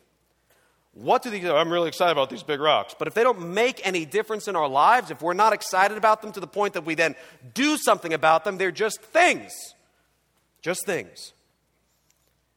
What 0.94 1.24
do 1.24 1.30
these, 1.30 1.46
I'm 1.46 1.72
really 1.72 1.88
excited 1.88 2.12
about 2.12 2.30
these 2.30 2.44
big 2.44 2.60
rocks, 2.60 2.96
but 2.98 3.08
if 3.08 3.14
they 3.14 3.24
don't 3.24 3.54
make 3.54 3.86
any 3.88 4.06
difference 4.06 4.48
in 4.50 4.58
our 4.58 4.68
lives, 4.68 5.10
if 5.10 5.22
we're 5.22 5.34
not 5.34 5.54
excited 5.54 5.98
about 5.98 6.22
them 6.22 6.34
to 6.34 6.42
the 6.42 6.48
point 6.48 6.74
that 6.74 6.86
we 6.86 6.96
then 6.96 7.16
do 7.54 7.78
something 7.78 8.14
about 8.14 8.44
them, 8.44 8.58
they're 8.58 8.72
just 8.72 9.02
things. 9.02 9.52
Just 10.62 10.86
things. 10.86 11.32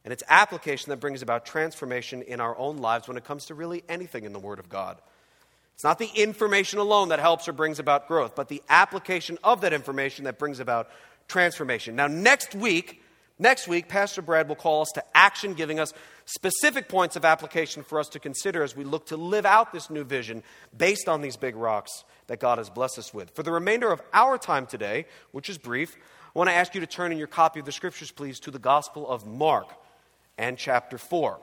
And 0.03 0.11
it's 0.11 0.23
application 0.27 0.89
that 0.89 0.99
brings 0.99 1.21
about 1.21 1.45
transformation 1.45 2.21
in 2.21 2.39
our 2.39 2.57
own 2.57 2.77
lives 2.77 3.07
when 3.07 3.17
it 3.17 3.23
comes 3.23 3.45
to 3.45 3.55
really 3.55 3.83
anything 3.87 4.25
in 4.25 4.33
the 4.33 4.39
Word 4.39 4.59
of 4.59 4.69
God. 4.69 4.97
It's 5.73 5.83
not 5.83 5.97
the 5.97 6.09
information 6.15 6.79
alone 6.79 7.09
that 7.09 7.19
helps 7.19 7.47
or 7.47 7.53
brings 7.53 7.79
about 7.79 8.07
growth, 8.07 8.35
but 8.35 8.47
the 8.47 8.61
application 8.69 9.37
of 9.43 9.61
that 9.61 9.73
information 9.73 10.25
that 10.25 10.37
brings 10.37 10.59
about 10.59 10.89
transformation. 11.27 11.95
Now, 11.95 12.07
next 12.07 12.53
week, 12.53 13.01
next 13.39 13.67
week, 13.67 13.89
Pastor 13.89 14.21
Brad 14.21 14.47
will 14.47 14.55
call 14.55 14.83
us 14.83 14.91
to 14.95 15.03
action, 15.15 15.53
giving 15.53 15.79
us 15.79 15.91
specific 16.25 16.89
points 16.89 17.15
of 17.15 17.23
application 17.23 17.83
for 17.83 17.99
us 17.99 18.09
to 18.09 18.19
consider 18.19 18.63
as 18.63 18.75
we 18.75 18.83
look 18.83 19.05
to 19.07 19.17
live 19.17 19.45
out 19.45 19.71
this 19.71 19.89
new 19.89 20.03
vision 20.03 20.43
based 20.75 21.07
on 21.07 21.21
these 21.21 21.37
big 21.37 21.55
rocks 21.55 22.03
that 22.27 22.39
God 22.39 22.57
has 22.57 22.69
blessed 22.69 22.99
us 22.99 23.13
with. 23.13 23.29
For 23.31 23.43
the 23.43 23.51
remainder 23.51 23.91
of 23.91 24.01
our 24.13 24.37
time 24.37 24.65
today, 24.65 25.05
which 25.31 25.49
is 25.49 25.57
brief, 25.57 25.95
I 26.35 26.39
want 26.39 26.49
to 26.49 26.55
ask 26.55 26.73
you 26.73 26.81
to 26.81 26.87
turn 26.87 27.11
in 27.11 27.17
your 27.17 27.27
copy 27.27 27.59
of 27.59 27.65
the 27.65 27.71
scriptures, 27.71 28.11
please, 28.11 28.39
to 28.41 28.51
the 28.51 28.59
Gospel 28.59 29.07
of 29.07 29.25
Mark 29.25 29.69
and 30.37 30.57
chapter 30.57 30.97
4. 30.97 31.39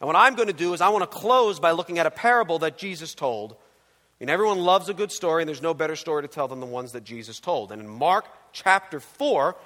And 0.00 0.06
what 0.06 0.16
I'm 0.16 0.36
going 0.36 0.48
to 0.48 0.54
do 0.54 0.74
is 0.74 0.80
I 0.80 0.90
want 0.90 1.10
to 1.10 1.18
close 1.18 1.58
by 1.58 1.72
looking 1.72 1.98
at 1.98 2.06
a 2.06 2.10
parable 2.10 2.60
that 2.60 2.78
Jesus 2.78 3.14
told. 3.14 3.56
And 4.20 4.28
everyone 4.28 4.58
loves 4.58 4.88
a 4.88 4.94
good 4.94 5.12
story, 5.12 5.42
and 5.42 5.48
there's 5.48 5.62
no 5.62 5.74
better 5.74 5.96
story 5.96 6.22
to 6.22 6.28
tell 6.28 6.48
than 6.48 6.60
the 6.60 6.66
ones 6.66 6.92
that 6.92 7.04
Jesus 7.04 7.40
told. 7.40 7.72
And 7.72 7.80
in 7.80 7.88
Mark 7.88 8.26
chapter 8.52 9.00
4, 9.00 9.56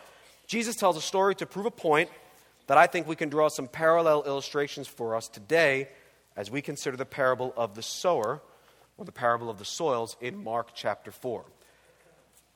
Jesus 0.46 0.76
tells 0.76 0.96
a 0.96 1.00
story 1.00 1.34
to 1.36 1.46
prove 1.46 1.66
a 1.66 1.70
point 1.70 2.10
that 2.72 2.78
I 2.78 2.86
think 2.86 3.06
we 3.06 3.16
can 3.16 3.28
draw 3.28 3.48
some 3.48 3.68
parallel 3.68 4.22
illustrations 4.22 4.88
for 4.88 5.14
us 5.14 5.28
today 5.28 5.90
as 6.36 6.50
we 6.50 6.62
consider 6.62 6.96
the 6.96 7.04
parable 7.04 7.52
of 7.54 7.74
the 7.74 7.82
sower 7.82 8.40
or 8.96 9.04
the 9.04 9.12
parable 9.12 9.50
of 9.50 9.58
the 9.58 9.64
soils 9.66 10.16
in 10.22 10.42
Mark 10.42 10.70
chapter 10.74 11.12
4. 11.12 11.44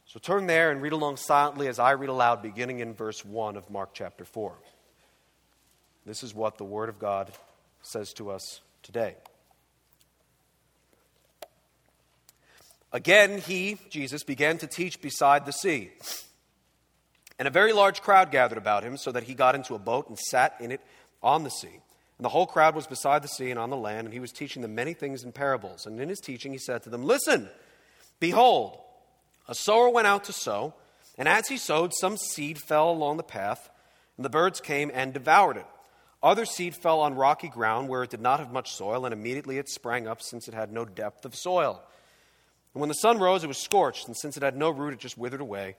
So 0.06 0.18
turn 0.18 0.46
there 0.46 0.70
and 0.70 0.80
read 0.80 0.94
along 0.94 1.18
silently 1.18 1.68
as 1.68 1.78
I 1.78 1.90
read 1.90 2.08
aloud, 2.08 2.40
beginning 2.40 2.78
in 2.78 2.94
verse 2.94 3.26
1 3.26 3.58
of 3.58 3.68
Mark 3.68 3.90
chapter 3.92 4.24
4. 4.24 4.54
This 6.06 6.22
is 6.22 6.34
what 6.34 6.56
the 6.56 6.64
Word 6.64 6.88
of 6.88 6.98
God 6.98 7.30
says 7.82 8.14
to 8.14 8.30
us 8.30 8.62
today. 8.82 9.16
Again, 12.90 13.36
he, 13.42 13.76
Jesus, 13.90 14.22
began 14.22 14.56
to 14.56 14.66
teach 14.66 15.02
beside 15.02 15.44
the 15.44 15.52
sea. 15.52 15.90
And 17.38 17.46
a 17.46 17.50
very 17.50 17.72
large 17.72 18.00
crowd 18.00 18.30
gathered 18.30 18.58
about 18.58 18.82
him, 18.82 18.96
so 18.96 19.12
that 19.12 19.24
he 19.24 19.34
got 19.34 19.54
into 19.54 19.74
a 19.74 19.78
boat 19.78 20.08
and 20.08 20.18
sat 20.18 20.56
in 20.60 20.72
it 20.72 20.80
on 21.22 21.44
the 21.44 21.50
sea. 21.50 21.80
And 22.18 22.24
the 22.24 22.30
whole 22.30 22.46
crowd 22.46 22.74
was 22.74 22.86
beside 22.86 23.22
the 23.22 23.28
sea 23.28 23.50
and 23.50 23.58
on 23.58 23.70
the 23.70 23.76
land, 23.76 24.06
and 24.06 24.14
he 24.14 24.20
was 24.20 24.32
teaching 24.32 24.62
them 24.62 24.74
many 24.74 24.94
things 24.94 25.22
in 25.22 25.32
parables. 25.32 25.84
And 25.84 26.00
in 26.00 26.08
his 26.08 26.20
teaching, 26.20 26.52
he 26.52 26.58
said 26.58 26.82
to 26.84 26.90
them, 26.90 27.04
Listen! 27.04 27.48
Behold, 28.18 28.78
a 29.46 29.54
sower 29.54 29.90
went 29.90 30.06
out 30.06 30.24
to 30.24 30.32
sow, 30.32 30.72
and 31.18 31.28
as 31.28 31.48
he 31.48 31.58
sowed, 31.58 31.92
some 31.92 32.16
seed 32.16 32.58
fell 32.58 32.90
along 32.90 33.18
the 33.18 33.22
path, 33.22 33.68
and 34.16 34.24
the 34.24 34.30
birds 34.30 34.60
came 34.60 34.90
and 34.94 35.12
devoured 35.12 35.58
it. 35.58 35.66
Other 36.22 36.46
seed 36.46 36.74
fell 36.74 37.00
on 37.00 37.14
rocky 37.14 37.48
ground 37.48 37.88
where 37.88 38.02
it 38.02 38.10
did 38.10 38.22
not 38.22 38.40
have 38.40 38.50
much 38.50 38.72
soil, 38.72 39.04
and 39.04 39.12
immediately 39.12 39.58
it 39.58 39.68
sprang 39.68 40.08
up, 40.08 40.22
since 40.22 40.48
it 40.48 40.54
had 40.54 40.72
no 40.72 40.86
depth 40.86 41.26
of 41.26 41.34
soil. 41.34 41.82
And 42.72 42.80
when 42.80 42.88
the 42.88 42.94
sun 42.94 43.18
rose, 43.18 43.44
it 43.44 43.48
was 43.48 43.58
scorched, 43.58 44.06
and 44.06 44.16
since 44.16 44.36
it 44.36 44.42
had 44.42 44.56
no 44.56 44.70
root, 44.70 44.94
it 44.94 44.98
just 44.98 45.18
withered 45.18 45.42
away. 45.42 45.76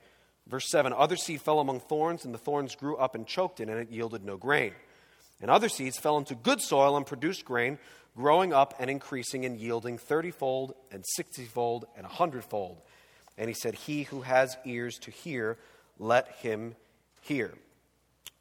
Verse 0.48 0.68
7 0.70 0.92
Other 0.92 1.16
seed 1.16 1.40
fell 1.40 1.60
among 1.60 1.80
thorns, 1.80 2.24
and 2.24 2.34
the 2.34 2.38
thorns 2.38 2.74
grew 2.74 2.96
up 2.96 3.14
and 3.14 3.26
choked 3.26 3.60
it, 3.60 3.68
and 3.68 3.78
it 3.78 3.90
yielded 3.90 4.24
no 4.24 4.36
grain. 4.36 4.72
And 5.40 5.50
other 5.50 5.68
seeds 5.68 5.98
fell 5.98 6.18
into 6.18 6.34
good 6.34 6.60
soil 6.60 6.96
and 6.96 7.06
produced 7.06 7.44
grain, 7.44 7.78
growing 8.16 8.52
up 8.52 8.74
and 8.80 8.90
increasing 8.90 9.44
and 9.44 9.56
yielding 9.56 9.98
thirtyfold 9.98 10.72
and 10.90 11.04
sixtyfold 11.14 11.86
and 11.96 12.04
a 12.04 12.08
hundredfold. 12.08 12.80
And 13.36 13.48
he 13.48 13.54
said, 13.54 13.74
He 13.74 14.02
who 14.04 14.22
has 14.22 14.56
ears 14.64 14.98
to 15.02 15.10
hear, 15.10 15.58
let 15.98 16.28
him 16.36 16.74
hear. 17.22 17.52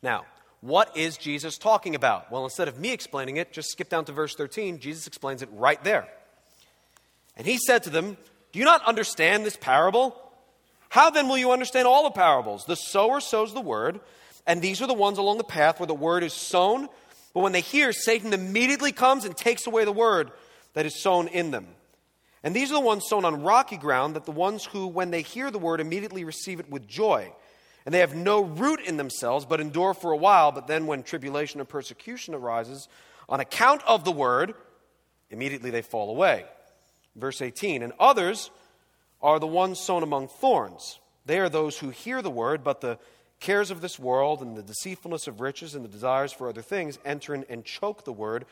Now, 0.02 0.26
what 0.62 0.96
is 0.98 1.18
Jesus 1.18 1.58
talking 1.58 1.94
about? 1.94 2.32
Well, 2.32 2.44
instead 2.44 2.68
of 2.68 2.80
me 2.80 2.92
explaining 2.92 3.38
it, 3.38 3.52
just 3.52 3.70
skip 3.70 3.90
down 3.90 4.06
to 4.06 4.12
verse 4.12 4.34
13. 4.34 4.80
Jesus 4.80 5.06
explains 5.06 5.44
it 5.44 5.50
right 5.52 5.84
there. 5.84 6.08
And 7.36 7.46
he 7.46 7.58
said 7.60 7.84
to 7.84 7.92
them, 7.92 8.18
Do 8.52 8.60
you 8.60 8.66
not 8.66 8.84
understand 8.86 9.46
this 9.46 9.56
parable? 9.56 10.20
How 10.90 11.10
then 11.10 11.28
will 11.28 11.38
you 11.38 11.52
understand 11.52 11.88
all 11.88 12.04
the 12.04 12.12
parables? 12.12 12.66
The 12.66 12.76
sower 12.76 13.20
sows 13.20 13.54
the 13.54 13.62
word, 13.62 14.00
and 14.46 14.62
these 14.62 14.82
are 14.82 14.88
the 14.88 14.94
ones 14.94 15.18
along 15.18 15.38
the 15.38 15.44
path 15.44 15.80
where 15.80 15.88
the 15.88 15.94
word 15.94 16.24
is 16.24 16.34
sown. 16.34 16.88
But 17.34 17.42
when 17.42 17.52
they 17.52 17.62
hear, 17.62 17.92
Satan 17.92 18.34
immediately 18.34 18.92
comes 18.92 19.26
and 19.26 19.36
takes 19.36 19.68
away 19.68 19.86
the 19.86 19.92
word 19.92 20.32
that 20.74 20.86
is 20.86 21.02
sown 21.02 21.28
in 21.28 21.52
them. 21.52 21.68
And 22.44 22.56
these 22.56 22.72
are 22.72 22.76
the 22.76 22.80
ones 22.80 23.06
sown 23.08 23.26
on 23.26 23.44
rocky 23.44 23.78
ground, 23.78 24.16
that 24.16 24.26
the 24.26 24.32
ones 24.32 24.66
who, 24.66 24.88
when 24.88 25.12
they 25.12 25.22
hear 25.22 25.52
the 25.52 25.60
word, 25.60 25.82
immediately 25.82 26.24
receive 26.24 26.60
it 26.60 26.70
with 26.70 26.88
joy. 26.88 27.34
And 27.86 27.94
they 27.94 28.00
have 28.00 28.16
no 28.16 28.44
root 28.44 28.80
in 28.82 28.98
themselves, 28.98 29.46
but 29.46 29.60
endure 29.60 29.94
for 29.94 30.12
a 30.12 30.18
while. 30.18 30.52
But 30.52 30.68
then, 30.68 30.88
when 30.88 31.04
tribulation 31.04 31.60
or 31.60 31.66
persecution 31.66 32.34
arises 32.34 32.88
on 33.28 33.40
account 33.40 33.82
of 33.86 34.06
the 34.06 34.12
word, 34.12 34.54
immediately 35.30 35.72
they 35.72 35.82
fall 35.82 36.10
away. 36.10 36.46
Verse 37.16 37.42
18 37.42 37.82
And 37.82 37.94
others 38.00 38.52
are 39.22 39.40
the 39.40 39.48
ones 39.48 39.80
sown 39.80 40.04
among 40.04 40.28
thorns. 40.28 41.00
They 41.26 41.40
are 41.40 41.50
those 41.50 41.78
who 41.78 41.90
hear 41.90 42.22
the 42.22 42.30
word, 42.30 42.64
but 42.64 42.82
the 42.82 43.00
cares 43.40 43.72
of 43.72 43.82
this 43.82 44.00
world 44.00 44.42
and 44.42 44.56
the 44.56 44.64
deceitfulness 44.64 45.28
of 45.28 45.42
riches 45.42 45.76
and 45.76 45.84
the 45.84 45.90
desires 45.90 46.32
for 46.32 46.50
other 46.50 46.62
things 46.62 47.00
enter 47.06 47.36
in 47.36 47.46
and 47.50 47.64
choke 47.64 48.04
the 48.04 48.14
word, 48.14 48.46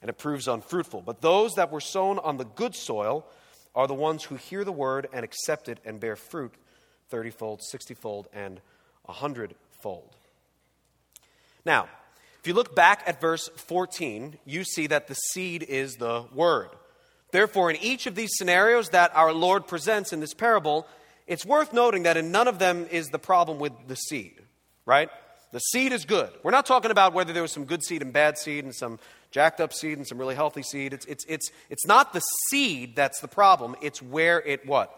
and 0.00 0.08
it 0.08 0.18
proves 0.18 0.46
unfruitful. 0.46 1.02
But 1.02 1.20
those 1.20 1.54
that 1.54 1.72
were 1.72 1.80
sown 1.80 2.18
on 2.18 2.36
the 2.36 2.44
good 2.44 2.74
soil 2.74 3.26
are 3.74 3.86
the 3.86 3.94
ones 3.94 4.24
who 4.24 4.36
hear 4.36 4.64
the 4.64 4.72
word 4.72 5.08
and 5.12 5.24
accept 5.24 5.68
it 5.68 5.78
and 5.84 6.00
bear 6.00 6.16
fruit 6.16 6.54
thirtyfold, 7.10 7.62
sixtyfold, 7.62 8.28
and 8.32 8.60
a 9.08 9.12
hundredfold. 9.12 10.14
Now, 11.64 11.88
if 12.40 12.46
you 12.46 12.54
look 12.54 12.74
back 12.74 13.02
at 13.06 13.20
verse 13.20 13.48
14, 13.48 14.38
you 14.44 14.64
see 14.64 14.86
that 14.88 15.08
the 15.08 15.14
seed 15.14 15.62
is 15.62 15.96
the 15.96 16.24
word. 16.34 16.68
Therefore, 17.30 17.70
in 17.70 17.76
each 17.76 18.06
of 18.06 18.14
these 18.14 18.30
scenarios 18.34 18.90
that 18.90 19.14
our 19.14 19.32
Lord 19.32 19.66
presents 19.66 20.12
in 20.12 20.20
this 20.20 20.34
parable, 20.34 20.86
it's 21.26 21.44
worth 21.44 21.72
noting 21.72 22.04
that 22.04 22.16
in 22.16 22.32
none 22.32 22.48
of 22.48 22.58
them 22.58 22.86
is 22.90 23.08
the 23.08 23.18
problem 23.18 23.58
with 23.58 23.72
the 23.86 23.96
seed, 23.96 24.40
right? 24.86 25.10
The 25.52 25.58
seed 25.58 25.92
is 25.92 26.04
good. 26.04 26.30
We're 26.42 26.50
not 26.50 26.66
talking 26.66 26.90
about 26.90 27.12
whether 27.12 27.32
there 27.32 27.42
was 27.42 27.52
some 27.52 27.64
good 27.64 27.82
seed 27.82 28.02
and 28.02 28.12
bad 28.12 28.38
seed 28.38 28.64
and 28.64 28.74
some 28.74 28.98
jacked 29.30 29.60
up 29.60 29.72
seed 29.72 29.98
and 29.98 30.06
some 30.06 30.18
really 30.18 30.34
healthy 30.34 30.62
seed. 30.62 30.92
It's, 30.92 31.06
it's, 31.06 31.24
it's, 31.28 31.50
it's 31.68 31.86
not 31.86 32.12
the 32.12 32.20
seed 32.50 32.96
that's 32.96 33.20
the 33.20 33.28
problem, 33.28 33.76
it's 33.82 34.02
where 34.02 34.40
it 34.40 34.66
what? 34.66 34.94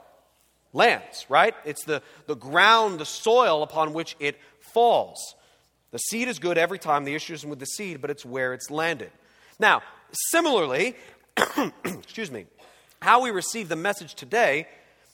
Lands, 0.72 1.26
right? 1.28 1.54
It's 1.64 1.84
the, 1.84 2.00
the 2.26 2.36
ground, 2.36 3.00
the 3.00 3.04
soil 3.04 3.64
upon 3.64 3.92
which 3.92 4.14
it 4.20 4.38
falls. 4.72 5.34
The 5.90 5.98
seed 5.98 6.28
is 6.28 6.38
good 6.38 6.58
every 6.58 6.78
time. 6.78 7.04
The 7.04 7.16
issue 7.16 7.34
isn't 7.34 7.50
with 7.50 7.58
the 7.58 7.66
seed, 7.66 8.00
but 8.00 8.10
it's 8.10 8.24
where 8.24 8.54
it's 8.54 8.70
landed. 8.70 9.10
Now, 9.58 9.82
similarly, 10.30 10.94
excuse 11.84 12.30
me, 12.30 12.46
how 13.00 13.22
we 13.22 13.30
receive 13.30 13.68
the 13.68 13.76
message 13.76 14.14
today 14.14 14.66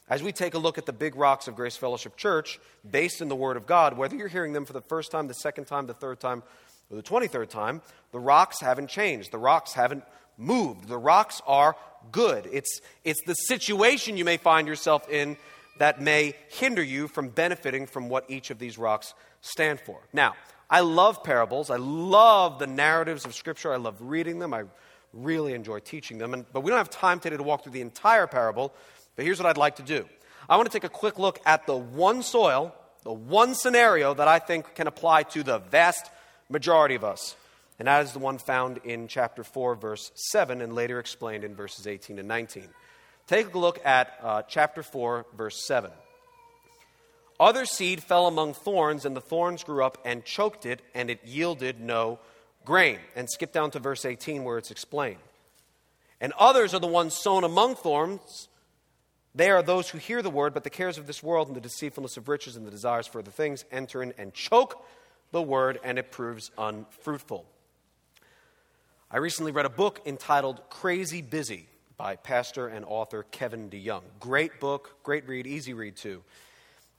as 0.09 0.23
we 0.23 0.33
take 0.33 0.55
a 0.55 0.59
look 0.59 0.79
at 0.79 0.87
the 0.87 0.93
big 0.93 1.17
rocks 1.17 1.49
of 1.49 1.57
Grace 1.57 1.77
Fellowship 1.77 2.17
Church 2.17 2.59
based 2.89 3.21
in 3.21 3.29
the 3.29 3.37
Word 3.37 3.57
of 3.57 3.67
God, 3.67 3.97
whether 3.97 4.17
you're 4.17 4.29
hearing 4.29 4.53
them 4.53 4.65
for 4.65 4.73
the 4.73 4.81
first 4.81 5.11
time, 5.11 5.27
the 5.27 5.35
second 5.35 5.65
time, 5.67 5.87
the 5.87 5.95
third 5.95 6.21
time, 6.21 6.43
or 6.91 6.97
the 6.97 7.03
23rd 7.03 7.49
time, 7.49 7.83
the 8.13 8.21
rocks 8.21 8.61
haven't 8.61 8.89
changed. 8.89 9.33
The 9.33 9.39
rocks 9.39 9.73
haven't 9.73 10.05
moved. 10.39 10.89
The 10.89 10.99
rocks 10.99 11.43
are 11.47 11.77
good. 12.13 12.49
It's, 12.53 12.81
it's 13.05 13.23
the 13.27 13.35
situation 13.35 14.17
you 14.17 14.25
may 14.25 14.37
find 14.37 14.69
yourself 14.69 15.09
in 15.09 15.37
that 15.79 16.01
may 16.01 16.35
hinder 16.49 16.83
you 16.83 17.09
from 17.09 17.29
benefiting 17.29 17.87
from 17.87 18.09
what 18.09 18.31
each 18.31 18.51
of 18.51 18.59
these 18.59 18.79
rocks 18.79 19.15
stand 19.41 19.81
for. 19.81 20.01
Now, 20.13 20.35
I 20.71 20.81
love 20.81 21.23
parables. 21.23 21.71
I 21.71 21.77
love 21.77 22.59
the 22.59 22.67
narratives 22.67 23.25
of 23.25 23.35
Scripture. 23.35 23.73
I 23.73 23.77
love 23.77 23.97
reading 24.01 24.39
them. 24.39 24.55
I 24.55 24.65
really 25.17 25.55
enjoy 25.55 25.81
teaching 25.81 26.19
them. 26.19 26.35
And, 26.35 26.45
but 26.53 26.61
we 26.61 26.71
don't 26.71 26.79
have 26.79 26.91
time 26.91 27.21
today 27.21 27.37
to 27.37 27.43
walk 27.43 27.63
through 27.63 27.73
the 27.73 27.81
entire 27.81 28.27
parable. 28.27 28.73
But 29.15 29.25
here's 29.25 29.39
what 29.39 29.47
I'd 29.47 29.57
like 29.57 29.77
to 29.77 29.83
do 29.83 30.07
I 30.49 30.57
want 30.57 30.71
to 30.71 30.73
take 30.73 30.85
a 30.85 30.89
quick 30.89 31.19
look 31.19 31.41
at 31.45 31.67
the 31.67 31.77
one 31.77 32.23
soil, 32.23 32.75
the 33.03 33.13
one 33.13 33.55
scenario 33.55 34.15
that 34.15 34.29
I 34.29 34.39
think 34.39 34.75
can 34.75 34.87
apply 34.87 35.25
to 35.25 35.43
the 35.43 35.59
vast 35.59 36.11
majority 36.49 36.95
of 36.95 37.05
us. 37.05 37.37
And 37.79 37.89
that 37.89 38.05
is 38.05 38.13
the 38.13 38.19
one 38.19 38.39
found 38.39 38.79
in 38.85 39.07
chapter 39.07 39.45
4, 39.45 39.75
verse 39.75 40.11
7, 40.15 40.63
and 40.63 40.75
later 40.75 40.99
explained 40.99 41.45
in 41.45 41.55
verses 41.55 41.87
18 41.87 42.19
and 42.19 42.27
19. 42.27 42.69
Take 43.27 43.53
a 43.53 43.59
look 43.59 43.85
at 43.85 44.19
uh, 44.23 44.43
chapter 44.43 44.83
4, 44.83 45.27
verse 45.37 45.67
7. 45.67 45.91
Other 47.39 47.67
seed 47.67 48.03
fell 48.03 48.29
among 48.29 48.55
thorns, 48.55 49.05
and 49.05 49.15
the 49.15 49.21
thorns 49.21 49.63
grew 49.63 49.85
up 49.85 49.99
and 50.07 50.25
choked 50.25 50.65
it, 50.65 50.81
and 50.95 51.11
it 51.11 51.21
yielded 51.25 51.81
no 51.81 52.19
grain. 52.67 52.99
And 53.15 53.31
skip 53.31 53.53
down 53.53 53.71
to 53.71 53.79
verse 53.79 54.05
18 54.05 54.45
where 54.45 54.59
it's 54.59 54.71
explained. 54.71 55.21
And 56.21 56.35
others 56.39 56.75
are 56.75 56.81
the 56.81 56.87
ones 56.87 57.15
sown 57.15 57.45
among 57.45 57.77
thorns. 57.77 58.49
They 59.35 59.51
are 59.51 59.63
those 59.63 59.89
who 59.89 59.99
hear 59.99 60.23
the 60.23 60.31
word, 60.31 60.53
but 60.55 60.65
the 60.65 60.71
cares 60.71 60.99
of 60.99 61.07
this 61.07 61.23
world 61.23 61.49
and 61.49 61.57
the 61.57 61.61
deceitfulness 61.61 62.17
of 62.17 62.29
riches 62.29 62.57
and 62.57 62.67
the 62.67 62.71
desires 62.71 63.07
for 63.07 63.19
other 63.19 63.31
things 63.31 63.65
enter 63.71 64.03
in 64.03 64.13
and 64.19 64.33
choke 64.35 64.83
the 65.33 65.43
word, 65.43 65.79
and 65.85 65.99
it 65.99 66.11
proves 66.11 66.51
unfruitful. 66.57 67.45
I 69.11 69.19
recently 69.19 69.53
read 69.53 69.67
a 69.67 69.71
book 69.71 70.01
entitled 70.07 70.63
Crazy 70.71 71.21
Busy 71.21 71.67
by 71.99 72.17
pastor 72.17 72.67
and 72.67 72.85
author 72.87 73.25
Kevin 73.31 73.69
DeYoung. 73.69 74.03
Great 74.21 74.59
book, 74.59 74.97
great 75.03 75.29
read, 75.29 75.47
easy 75.47 75.75
read 75.75 75.97
too. 75.97 76.23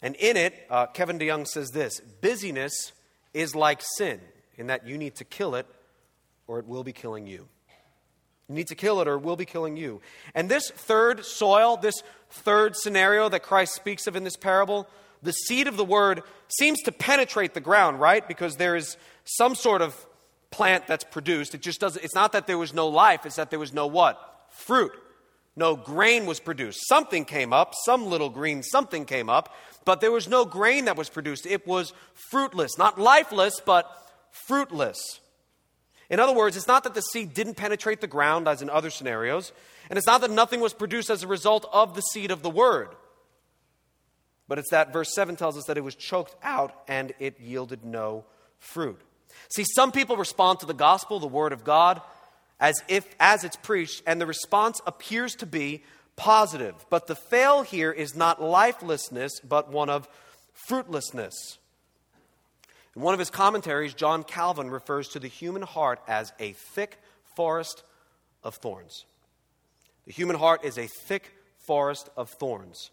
And 0.01 0.15
in 0.15 0.37
it, 0.37 0.53
uh, 0.69 0.85
Kevin 0.87 1.17
DeYoung 1.17 1.47
says 1.47 1.71
this 1.71 1.99
Busyness 2.21 2.91
is 3.33 3.55
like 3.55 3.81
sin 3.97 4.19
in 4.57 4.67
that 4.67 4.87
you 4.87 4.97
need 4.97 5.15
to 5.15 5.25
kill 5.25 5.55
it 5.55 5.65
or 6.47 6.59
it 6.59 6.67
will 6.67 6.83
be 6.83 6.93
killing 6.93 7.27
you. 7.27 7.47
You 8.49 8.55
need 8.55 8.67
to 8.67 8.75
kill 8.75 9.01
it 9.01 9.07
or 9.07 9.15
it 9.15 9.21
will 9.21 9.35
be 9.35 9.45
killing 9.45 9.75
you. 9.75 10.01
And 10.33 10.49
this 10.49 10.69
third 10.69 11.25
soil, 11.25 11.77
this 11.77 12.01
third 12.29 12.75
scenario 12.75 13.27
that 13.29 13.43
Christ 13.43 13.73
speaks 13.73 14.07
of 14.07 14.15
in 14.15 14.23
this 14.23 14.37
parable, 14.37 14.87
the 15.21 15.33
seed 15.33 15.67
of 15.67 15.77
the 15.77 15.85
word 15.85 16.23
seems 16.47 16.81
to 16.83 16.91
penetrate 16.91 17.53
the 17.53 17.59
ground, 17.59 17.99
right? 17.99 18.25
Because 18.27 18.55
there 18.55 18.75
is 18.75 18.97
some 19.25 19.55
sort 19.55 19.81
of 19.81 20.05
plant 20.49 20.87
that's 20.87 21.03
produced. 21.03 21.53
It 21.55 21.61
just 21.61 21.81
doesn't, 21.81 22.03
it's 22.03 22.15
not 22.15 22.31
that 22.31 22.47
there 22.47 22.57
was 22.57 22.73
no 22.73 22.87
life, 22.87 23.25
it's 23.25 23.35
that 23.35 23.49
there 23.49 23.59
was 23.59 23.73
no 23.73 23.87
what? 23.87 24.17
Fruit. 24.49 24.93
No 25.57 25.75
grain 25.75 26.27
was 26.27 26.39
produced. 26.39 26.87
Something 26.87 27.25
came 27.25 27.51
up, 27.51 27.73
some 27.83 28.05
little 28.05 28.29
green 28.29 28.61
something 28.61 29.05
came 29.05 29.27
up, 29.27 29.53
but 29.85 30.01
there 30.01 30.11
was 30.11 30.27
no 30.27 30.45
grain 30.45 30.85
that 30.85 30.95
was 30.95 31.09
produced. 31.09 31.47
It 31.47 31.65
was 31.65 31.93
fruitless. 32.29 32.77
Not 32.77 32.99
lifeless, 32.99 33.59
but 33.65 33.91
fruitless. 34.31 35.19
In 36.09 36.19
other 36.19 36.33
words, 36.33 36.55
it's 36.55 36.67
not 36.67 36.83
that 36.83 36.93
the 36.93 37.01
seed 37.01 37.33
didn't 37.33 37.55
penetrate 37.55 38.01
the 38.01 38.07
ground 38.07 38.47
as 38.47 38.61
in 38.61 38.69
other 38.69 38.89
scenarios, 38.89 39.51
and 39.89 39.97
it's 39.97 40.07
not 40.07 40.21
that 40.21 40.31
nothing 40.31 40.59
was 40.59 40.73
produced 40.73 41.09
as 41.09 41.23
a 41.23 41.27
result 41.27 41.67
of 41.71 41.95
the 41.95 42.01
seed 42.01 42.31
of 42.31 42.41
the 42.41 42.49
word. 42.49 42.89
But 44.47 44.57
it's 44.57 44.71
that 44.71 44.93
verse 44.93 45.13
7 45.13 45.35
tells 45.35 45.57
us 45.57 45.65
that 45.65 45.77
it 45.77 45.83
was 45.83 45.95
choked 45.95 46.35
out 46.41 46.73
and 46.87 47.13
it 47.19 47.39
yielded 47.39 47.83
no 47.83 48.23
fruit. 48.59 49.01
See, 49.49 49.65
some 49.75 49.91
people 49.91 50.15
respond 50.15 50.61
to 50.61 50.65
the 50.65 50.73
gospel, 50.73 51.19
the 51.19 51.27
word 51.27 51.51
of 51.51 51.63
God, 51.63 52.01
as 52.59 52.81
if 52.87 53.13
as 53.19 53.43
it's 53.43 53.57
preached, 53.57 54.01
and 54.07 54.19
the 54.19 54.25
response 54.25 54.81
appears 54.85 55.35
to 55.35 55.45
be 55.45 55.83
positive. 56.15 56.73
But 56.89 57.07
the 57.07 57.15
fail 57.15 57.61
here 57.61 57.91
is 57.91 58.15
not 58.15 58.41
lifelessness, 58.41 59.39
but 59.41 59.71
one 59.71 59.89
of 59.89 60.09
fruitlessness. 60.53 61.59
In 62.97 63.03
one 63.03 63.13
of 63.13 63.19
his 63.19 63.29
commentaries, 63.29 63.93
John 63.93 64.23
Calvin 64.23 64.71
refers 64.71 65.09
to 65.09 65.19
the 65.19 65.27
human 65.27 65.61
heart 65.61 66.01
as 66.07 66.33
a 66.39 66.53
thick 66.53 66.99
forest 67.35 67.83
of 68.43 68.55
thorns. 68.55 69.05
The 70.07 70.13
human 70.13 70.35
heart 70.35 70.65
is 70.65 70.79
a 70.79 70.87
thick 70.87 71.31
forest 71.59 72.09
of 72.17 72.31
thorns. 72.31 72.89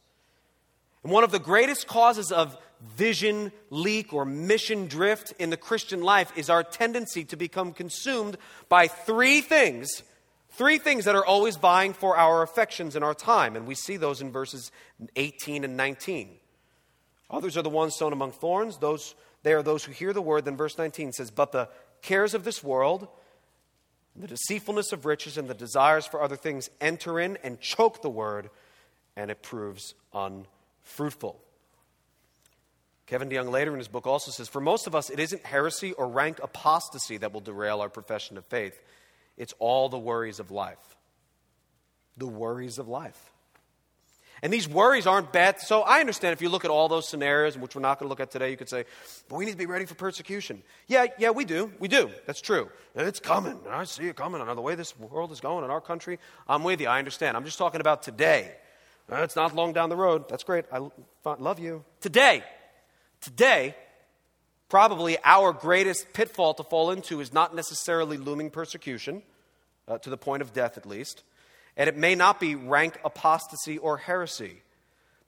And 1.02 1.10
one 1.10 1.24
of 1.24 1.30
the 1.30 1.38
greatest 1.38 1.86
causes 1.86 2.30
of 2.32 2.54
vision 2.82 3.50
leak 3.70 4.12
or 4.12 4.26
mission 4.26 4.88
drift 4.88 5.32
in 5.38 5.48
the 5.48 5.56
Christian 5.56 6.02
life 6.02 6.36
is 6.36 6.50
our 6.50 6.62
tendency 6.62 7.24
to 7.24 7.36
become 7.36 7.72
consumed 7.72 8.36
by 8.68 8.88
three 8.88 9.40
things, 9.40 10.02
Three 10.50 10.78
things 10.78 11.06
that 11.06 11.16
are 11.16 11.26
always 11.26 11.56
vying 11.56 11.94
for 11.94 12.16
our 12.16 12.42
affections 12.42 12.94
and 12.94 13.04
our 13.04 13.14
time, 13.14 13.56
and 13.56 13.66
we 13.66 13.74
see 13.74 13.96
those 13.96 14.20
in 14.20 14.30
verses 14.30 14.70
18 15.16 15.64
and 15.64 15.76
19. 15.76 16.30
Others 17.28 17.56
are 17.56 17.62
the 17.62 17.70
ones 17.70 17.96
sown 17.96 18.12
among 18.12 18.30
thorns. 18.30 18.78
Those, 18.78 19.16
they 19.44 19.52
are 19.52 19.62
those 19.62 19.84
who 19.84 19.92
hear 19.92 20.12
the 20.12 20.22
word. 20.22 20.46
Then 20.46 20.56
verse 20.56 20.76
19 20.76 21.12
says, 21.12 21.30
But 21.30 21.52
the 21.52 21.68
cares 22.02 22.34
of 22.34 22.44
this 22.44 22.64
world, 22.64 23.06
the 24.16 24.26
deceitfulness 24.26 24.90
of 24.92 25.04
riches, 25.04 25.38
and 25.38 25.48
the 25.48 25.54
desires 25.54 26.06
for 26.06 26.22
other 26.22 26.34
things 26.34 26.70
enter 26.80 27.20
in 27.20 27.38
and 27.44 27.60
choke 27.60 28.02
the 28.02 28.10
word, 28.10 28.50
and 29.16 29.30
it 29.30 29.42
proves 29.42 29.94
unfruitful. 30.14 31.40
Kevin 33.06 33.28
DeYoung 33.28 33.50
later 33.50 33.72
in 33.72 33.78
his 33.78 33.88
book 33.88 34.06
also 34.06 34.30
says, 34.30 34.48
For 34.48 34.62
most 34.62 34.86
of 34.86 34.94
us, 34.94 35.10
it 35.10 35.20
isn't 35.20 35.44
heresy 35.44 35.92
or 35.92 36.08
rank 36.08 36.40
apostasy 36.42 37.18
that 37.18 37.34
will 37.34 37.42
derail 37.42 37.82
our 37.82 37.90
profession 37.90 38.38
of 38.38 38.46
faith. 38.46 38.80
It's 39.36 39.52
all 39.58 39.90
the 39.90 39.98
worries 39.98 40.40
of 40.40 40.50
life. 40.50 40.96
The 42.16 42.26
worries 42.26 42.78
of 42.78 42.88
life. 42.88 43.33
And 44.42 44.52
these 44.52 44.68
worries 44.68 45.06
aren't 45.06 45.32
bad. 45.32 45.60
So 45.60 45.82
I 45.82 46.00
understand 46.00 46.32
if 46.32 46.42
you 46.42 46.48
look 46.48 46.64
at 46.64 46.70
all 46.70 46.88
those 46.88 47.08
scenarios, 47.08 47.56
which 47.56 47.74
we're 47.74 47.82
not 47.82 47.98
going 47.98 48.06
to 48.06 48.10
look 48.10 48.20
at 48.20 48.30
today, 48.30 48.50
you 48.50 48.56
could 48.56 48.68
say, 48.68 48.84
but 49.28 49.36
we 49.36 49.44
need 49.44 49.52
to 49.52 49.56
be 49.56 49.66
ready 49.66 49.86
for 49.86 49.94
persecution. 49.94 50.62
Yeah, 50.86 51.06
yeah, 51.18 51.30
we 51.30 51.44
do. 51.44 51.72
We 51.78 51.88
do. 51.88 52.10
That's 52.26 52.40
true. 52.40 52.68
It's 52.94 53.20
coming. 53.20 53.58
I 53.70 53.84
see 53.84 54.06
it 54.06 54.16
coming. 54.16 54.40
And 54.40 54.50
the 54.56 54.60
way 54.60 54.74
this 54.74 54.98
world 54.98 55.32
is 55.32 55.40
going 55.40 55.64
in 55.64 55.70
our 55.70 55.80
country, 55.80 56.18
I'm 56.48 56.62
with 56.62 56.80
you. 56.80 56.88
I 56.88 56.98
understand. 56.98 57.36
I'm 57.36 57.44
just 57.44 57.58
talking 57.58 57.80
about 57.80 58.02
today. 58.02 58.52
It's 59.10 59.36
not 59.36 59.54
long 59.54 59.72
down 59.72 59.88
the 59.88 59.96
road. 59.96 60.28
That's 60.28 60.44
great. 60.44 60.64
I 60.72 60.80
love 61.24 61.58
you. 61.58 61.84
Today, 62.00 62.42
today, 63.20 63.74
probably 64.68 65.18
our 65.24 65.52
greatest 65.52 66.12
pitfall 66.12 66.54
to 66.54 66.62
fall 66.62 66.90
into 66.90 67.20
is 67.20 67.32
not 67.32 67.54
necessarily 67.54 68.16
looming 68.16 68.50
persecution, 68.50 69.22
uh, 69.86 69.98
to 69.98 70.10
the 70.10 70.16
point 70.16 70.42
of 70.42 70.52
death 70.52 70.78
at 70.78 70.86
least. 70.86 71.22
And 71.76 71.88
it 71.88 71.96
may 71.96 72.14
not 72.14 72.38
be 72.38 72.54
rank 72.54 72.98
apostasy 73.04 73.78
or 73.78 73.96
heresy. 73.96 74.62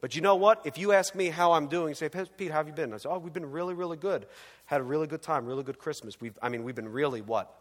But 0.01 0.15
you 0.15 0.21
know 0.21 0.37
what? 0.37 0.63
If 0.65 0.79
you 0.79 0.93
ask 0.93 1.15
me 1.15 1.29
how 1.29 1.53
I'm 1.53 1.67
doing, 1.67 1.95
say, 1.95 2.09
Pete, 2.09 2.51
how 2.51 2.59
have 2.59 2.69
you 2.69 2.73
been? 2.73 2.93
I 2.93 2.99
say, 2.99 3.09
oh, 3.09 3.19
we've 3.19 3.33
been 3.33 3.51
really, 3.51 3.75
really 3.75 3.97
good. 3.97 4.27
Had 4.67 4.81
a 4.81 4.85
really 4.85 5.07
good 5.07 5.23
time, 5.23 5.47
really 5.47 5.63
good 5.63 5.79
Christmas. 5.79 6.21
We've, 6.21 6.39
I 6.43 6.49
mean, 6.49 6.63
we've 6.63 6.75
been 6.75 6.89
really 6.89 7.23
what? 7.23 7.53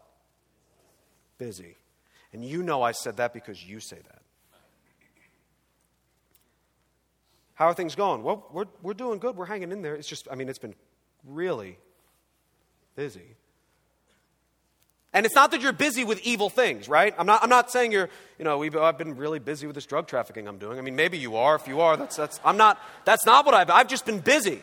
Busy. 1.38 1.76
And 2.32 2.44
you 2.44 2.62
know 2.62 2.82
I 2.82 2.92
said 2.92 3.16
that 3.16 3.32
because 3.32 3.64
you 3.64 3.80
say 3.80 3.96
that. 3.96 4.22
How 7.54 7.68
are 7.68 7.74
things 7.74 7.94
going? 7.94 8.22
Well, 8.22 8.46
we're, 8.52 8.66
we're 8.82 8.94
doing 8.94 9.18
good. 9.18 9.34
We're 9.34 9.46
hanging 9.46 9.72
in 9.72 9.80
there. 9.80 9.94
It's 9.94 10.08
just, 10.08 10.28
I 10.30 10.34
mean, 10.34 10.48
it's 10.50 10.58
been 10.58 10.74
really 11.24 11.78
busy. 12.94 13.35
And 15.16 15.24
it's 15.24 15.34
not 15.34 15.50
that 15.52 15.62
you're 15.62 15.72
busy 15.72 16.04
with 16.04 16.20
evil 16.26 16.50
things, 16.50 16.90
right? 16.90 17.14
I'm 17.16 17.24
not, 17.24 17.42
I'm 17.42 17.48
not 17.48 17.70
saying 17.70 17.90
you're, 17.90 18.10
you 18.38 18.44
know, 18.44 18.62
I've 18.62 18.98
been 18.98 19.16
really 19.16 19.38
busy 19.38 19.66
with 19.66 19.74
this 19.74 19.86
drug 19.86 20.08
trafficking 20.08 20.46
I'm 20.46 20.58
doing. 20.58 20.78
I 20.78 20.82
mean, 20.82 20.94
maybe 20.94 21.16
you 21.16 21.36
are. 21.36 21.56
If 21.56 21.66
you 21.66 21.80
are, 21.80 21.96
that's, 21.96 22.16
that's, 22.16 22.38
I'm 22.44 22.58
not, 22.58 22.78
that's 23.06 23.24
not 23.24 23.46
what 23.46 23.54
I've, 23.54 23.70
I've 23.70 23.88
just 23.88 24.04
been 24.04 24.20
busy. 24.20 24.60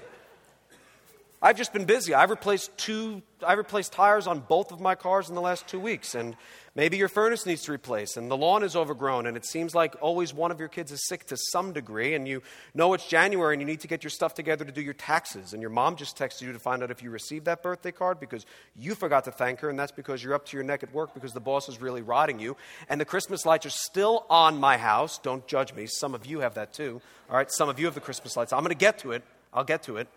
I've 1.43 1.57
just 1.57 1.73
been 1.73 1.85
busy. 1.85 2.15
I've 2.15 2.31
replaced 2.31 2.75
two, 2.77 3.21
I 3.45 3.53
replaced 3.53 3.93
tires 3.93 4.25
on 4.25 4.39
both 4.39 4.71
of 4.71 4.79
my 4.79 4.95
cars 4.95 5.29
in 5.29 5.35
the 5.35 5.41
last 5.41 5.67
two 5.67 5.79
weeks. 5.79 6.15
And 6.15 6.35
Maybe 6.75 6.97
your 6.97 7.07
furnace 7.07 7.45
needs 7.45 7.61
to 7.65 7.71
replace 7.71 8.17
and 8.17 8.31
the 8.31 8.37
lawn 8.37 8.63
is 8.63 8.75
overgrown 8.75 9.27
and 9.27 9.37
it 9.37 9.45
seems 9.45 9.75
like 9.75 9.95
always 10.01 10.33
one 10.33 10.49
of 10.49 10.59
your 10.59 10.69
kids 10.69 10.91
is 10.91 11.05
sick 11.07 11.23
to 11.27 11.37
some 11.37 11.71
degree 11.71 12.15
and 12.15 12.27
you 12.27 12.41
know 12.73 12.95
it's 12.95 13.07
January 13.07 13.53
and 13.53 13.61
you 13.61 13.67
need 13.67 13.81
to 13.81 13.87
get 13.87 14.03
your 14.03 14.09
stuff 14.09 14.33
together 14.33 14.65
to 14.65 14.71
do 14.71 14.81
your 14.81 14.95
taxes 14.95 15.53
and 15.53 15.61
your 15.61 15.69
mom 15.69 15.95
just 15.95 16.17
texted 16.17 16.41
you 16.41 16.51
to 16.51 16.57
find 16.57 16.81
out 16.81 16.89
if 16.89 17.03
you 17.03 17.11
received 17.11 17.45
that 17.45 17.61
birthday 17.61 17.91
card 17.91 18.19
because 18.19 18.47
you 18.75 18.95
forgot 18.95 19.23
to 19.25 19.31
thank 19.31 19.59
her 19.59 19.69
and 19.69 19.77
that's 19.77 19.91
because 19.91 20.23
you're 20.23 20.33
up 20.33 20.45
to 20.47 20.57
your 20.57 20.63
neck 20.63 20.81
at 20.81 20.91
work 20.91 21.13
because 21.13 21.31
the 21.31 21.39
boss 21.39 21.69
is 21.69 21.79
really 21.79 22.01
rotting 22.01 22.39
you 22.39 22.57
and 22.89 22.99
the 22.99 23.05
Christmas 23.05 23.45
lights 23.45 23.67
are 23.67 23.69
still 23.69 24.25
on 24.31 24.59
my 24.59 24.77
house. 24.77 25.19
Don't 25.19 25.45
judge 25.45 25.75
me. 25.75 25.85
Some 25.85 26.15
of 26.15 26.25
you 26.25 26.39
have 26.39 26.55
that 26.55 26.73
too. 26.73 27.03
All 27.29 27.37
right, 27.37 27.51
some 27.51 27.69
of 27.69 27.77
you 27.77 27.85
have 27.85 27.93
the 27.93 28.01
Christmas 28.01 28.35
lights. 28.35 28.51
I'm 28.51 28.61
going 28.61 28.69
to 28.69 28.75
get 28.75 28.97
to 28.99 29.11
it. 29.11 29.21
I'll 29.53 29.63
get 29.63 29.83
to 29.83 29.97
it. 29.97 30.07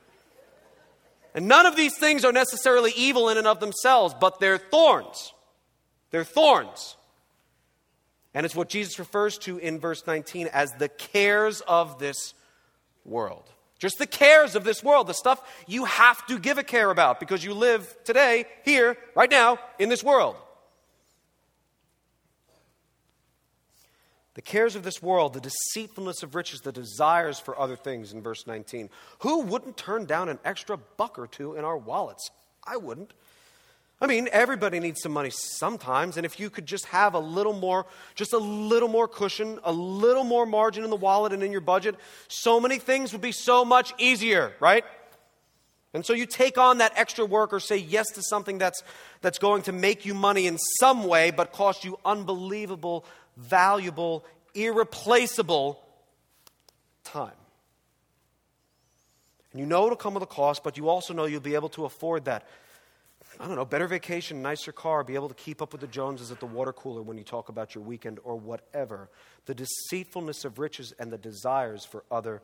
And 1.37 1.47
none 1.47 1.67
of 1.67 1.77
these 1.77 1.97
things 1.99 2.25
are 2.25 2.33
necessarily 2.33 2.93
evil 2.97 3.29
in 3.29 3.37
and 3.37 3.47
of 3.47 3.61
themselves, 3.61 4.15
but 4.19 4.41
they're 4.41 4.57
thorns. 4.57 5.35
They're 6.11 6.25
thorns. 6.25 6.97
And 8.33 8.47
it's 8.47 8.57
what 8.57 8.71
Jesus 8.71 8.99
refers 8.99 9.37
to 9.39 9.59
in 9.59 9.79
verse 9.79 10.07
19 10.07 10.49
as 10.49 10.73
the 10.73 10.89
cares 10.89 11.61
of 11.61 11.99
this 11.99 12.33
world. 13.05 13.45
Just 13.79 13.99
the 13.99 14.07
cares 14.07 14.57
of 14.57 14.65
this 14.65 14.83
world, 14.83 15.09
the 15.09 15.15
stuff 15.15 15.43
you 15.67 15.85
have 15.85 16.27
to 16.29 16.39
give 16.39 16.57
a 16.57 16.63
care 16.63 16.91
about 16.91 17.21
because 17.21 17.45
you 17.45 17.53
live 17.53 17.95
today, 18.05 18.47
here, 18.65 18.97
right 19.15 19.31
now, 19.31 19.59
in 19.79 19.91
this 19.91 20.03
world. 20.03 20.37
The 24.37 24.43
cares 24.43 24.77
of 24.77 24.83
this 24.83 25.03
world, 25.03 25.33
the 25.33 25.41
deceitfulness 25.41 26.23
of 26.23 26.35
riches, 26.35 26.61
the 26.61 26.71
desires 26.71 27.41
for 27.41 27.59
other 27.59 27.75
things 27.75 28.13
in 28.13 28.21
verse 28.21 28.47
19. 28.47 28.91
Who 29.21 29.41
wouldn't 29.41 29.79
turn 29.79 30.05
down 30.05 30.29
an 30.29 30.39
extra 30.45 30.77
buck 30.77 31.19
or 31.19 31.27
two 31.27 31.57
in 31.57 31.65
our 31.65 31.79
wallets? 31.79 32.31
I 32.63 32.77
wouldn't. 32.77 33.15
I 33.99 34.07
mean, 34.07 34.29
everybody 34.31 34.79
needs 34.79 35.01
some 35.01 35.13
money 35.13 35.31
sometimes, 35.31 36.19
and 36.19 36.27
if 36.27 36.39
you 36.39 36.51
could 36.51 36.67
just 36.67 36.85
have 36.87 37.15
a 37.15 37.19
little 37.19 37.55
more, 37.55 37.87
just 38.15 38.35
a 38.35 38.39
little 38.39 38.91
more 38.91 39.09
cushion, 39.09 39.59
a 39.65 39.73
little 39.73 40.25
more 40.25 40.45
margin 40.45 40.85
in 40.85 40.91
the 40.91 40.97
wallet 40.97 41.33
and 41.33 41.43
in 41.43 41.51
your 41.51 41.63
budget, 41.63 41.97
so 42.29 42.61
many 42.61 42.79
things 42.79 43.13
would 43.13 43.23
be 43.23 43.33
so 43.33 43.65
much 43.65 43.95
easier, 43.97 44.53
right? 44.61 44.85
And 45.95 46.05
so 46.05 46.13
you 46.13 46.27
take 46.27 46.59
on 46.59 46.77
that 46.79 46.93
extra 46.95 47.25
work 47.25 47.55
or 47.55 47.61
say 47.61 47.79
yes 47.79 48.09
to 48.17 48.23
something 48.23 48.59
that's, 48.59 48.83
that's 49.23 49.39
going 49.39 49.63
to 49.63 49.73
make 49.73 50.05
you 50.05 50.13
money 50.13 50.47
in 50.47 50.59
some 50.79 51.05
way, 51.05 51.31
but 51.31 51.53
cost 51.53 51.87
you 51.87 51.99
unbelievable, 52.05 53.07
valuable, 53.37 54.25
irreplaceable 54.55 55.83
time. 57.05 57.33
And 59.53 59.61
you 59.61 59.67
know 59.67 59.87
it'll 59.87 59.97
come 59.97 60.15
with 60.15 60.23
a 60.23 60.27
cost, 60.27 60.63
but 60.63 60.77
you 60.77 60.89
also 60.89 61.15
know 61.15 61.25
you'll 61.25 61.41
be 61.41 61.55
able 61.55 61.71
to 61.71 61.85
afford 61.85 62.27
that. 62.27 62.47
I 63.39 63.47
don't 63.47 63.57
know, 63.57 63.65
better 63.65 63.87
vacation, 63.87 64.41
nicer 64.41 64.73
car, 64.73 65.05
be 65.05 65.15
able 65.15 65.29
to 65.29 65.35
keep 65.35 65.61
up 65.61 65.73
with 65.73 65.81
the 65.81 65.87
Joneses 65.87 66.31
at 66.31 66.41
the 66.41 66.47
water 66.47 66.73
cooler 66.73 67.03
when 67.03 67.19
you 67.19 67.25
talk 67.25 67.49
about 67.49 67.75
your 67.75 67.85
weekend 67.85 68.19
or 68.25 68.37
whatever. 68.37 69.11
The 69.45 69.55
deceitfulness 69.55 70.45
of 70.45 70.59
riches 70.59 70.95
and 70.99 71.13
the 71.13 71.19
desires 71.19 71.85
for 71.85 72.05
other 72.11 72.43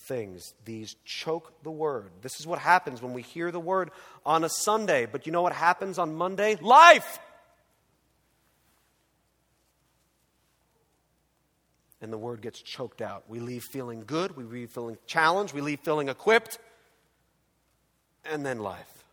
things. 0.00 0.54
These 0.64 0.96
choke 1.04 1.52
the 1.62 1.70
word. 1.70 2.10
This 2.20 2.40
is 2.40 2.46
what 2.46 2.58
happens 2.58 3.00
when 3.00 3.14
we 3.14 3.22
hear 3.22 3.50
the 3.50 3.60
word 3.60 3.90
on 4.26 4.44
a 4.44 4.48
Sunday. 4.48 5.06
But 5.06 5.26
you 5.26 5.32
know 5.32 5.42
what 5.42 5.54
happens 5.54 5.98
on 5.98 6.14
Monday? 6.14 6.56
Life! 6.60 7.18
And 12.04 12.12
the 12.12 12.18
word 12.18 12.42
gets 12.42 12.60
choked 12.60 13.00
out. 13.00 13.24
We 13.28 13.40
leave 13.40 13.62
feeling 13.64 14.04
good, 14.06 14.36
we 14.36 14.44
leave 14.44 14.70
feeling 14.70 14.98
challenged, 15.06 15.54
we 15.54 15.62
leave 15.62 15.80
feeling 15.80 16.10
equipped, 16.10 16.58
and 18.26 18.44
then 18.44 18.58
life. 18.58 19.04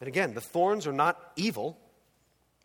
And 0.00 0.08
again, 0.08 0.34
the 0.34 0.40
thorns 0.40 0.88
are 0.88 0.92
not 0.92 1.16
evil. 1.36 1.78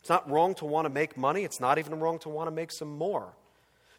It's 0.00 0.08
not 0.08 0.28
wrong 0.28 0.56
to 0.56 0.64
want 0.64 0.86
to 0.86 0.90
make 0.90 1.16
money. 1.16 1.44
It's 1.44 1.60
not 1.60 1.78
even 1.78 2.00
wrong 2.00 2.18
to 2.20 2.28
want 2.28 2.48
to 2.48 2.50
make 2.50 2.72
some 2.72 2.98
more. 2.98 3.28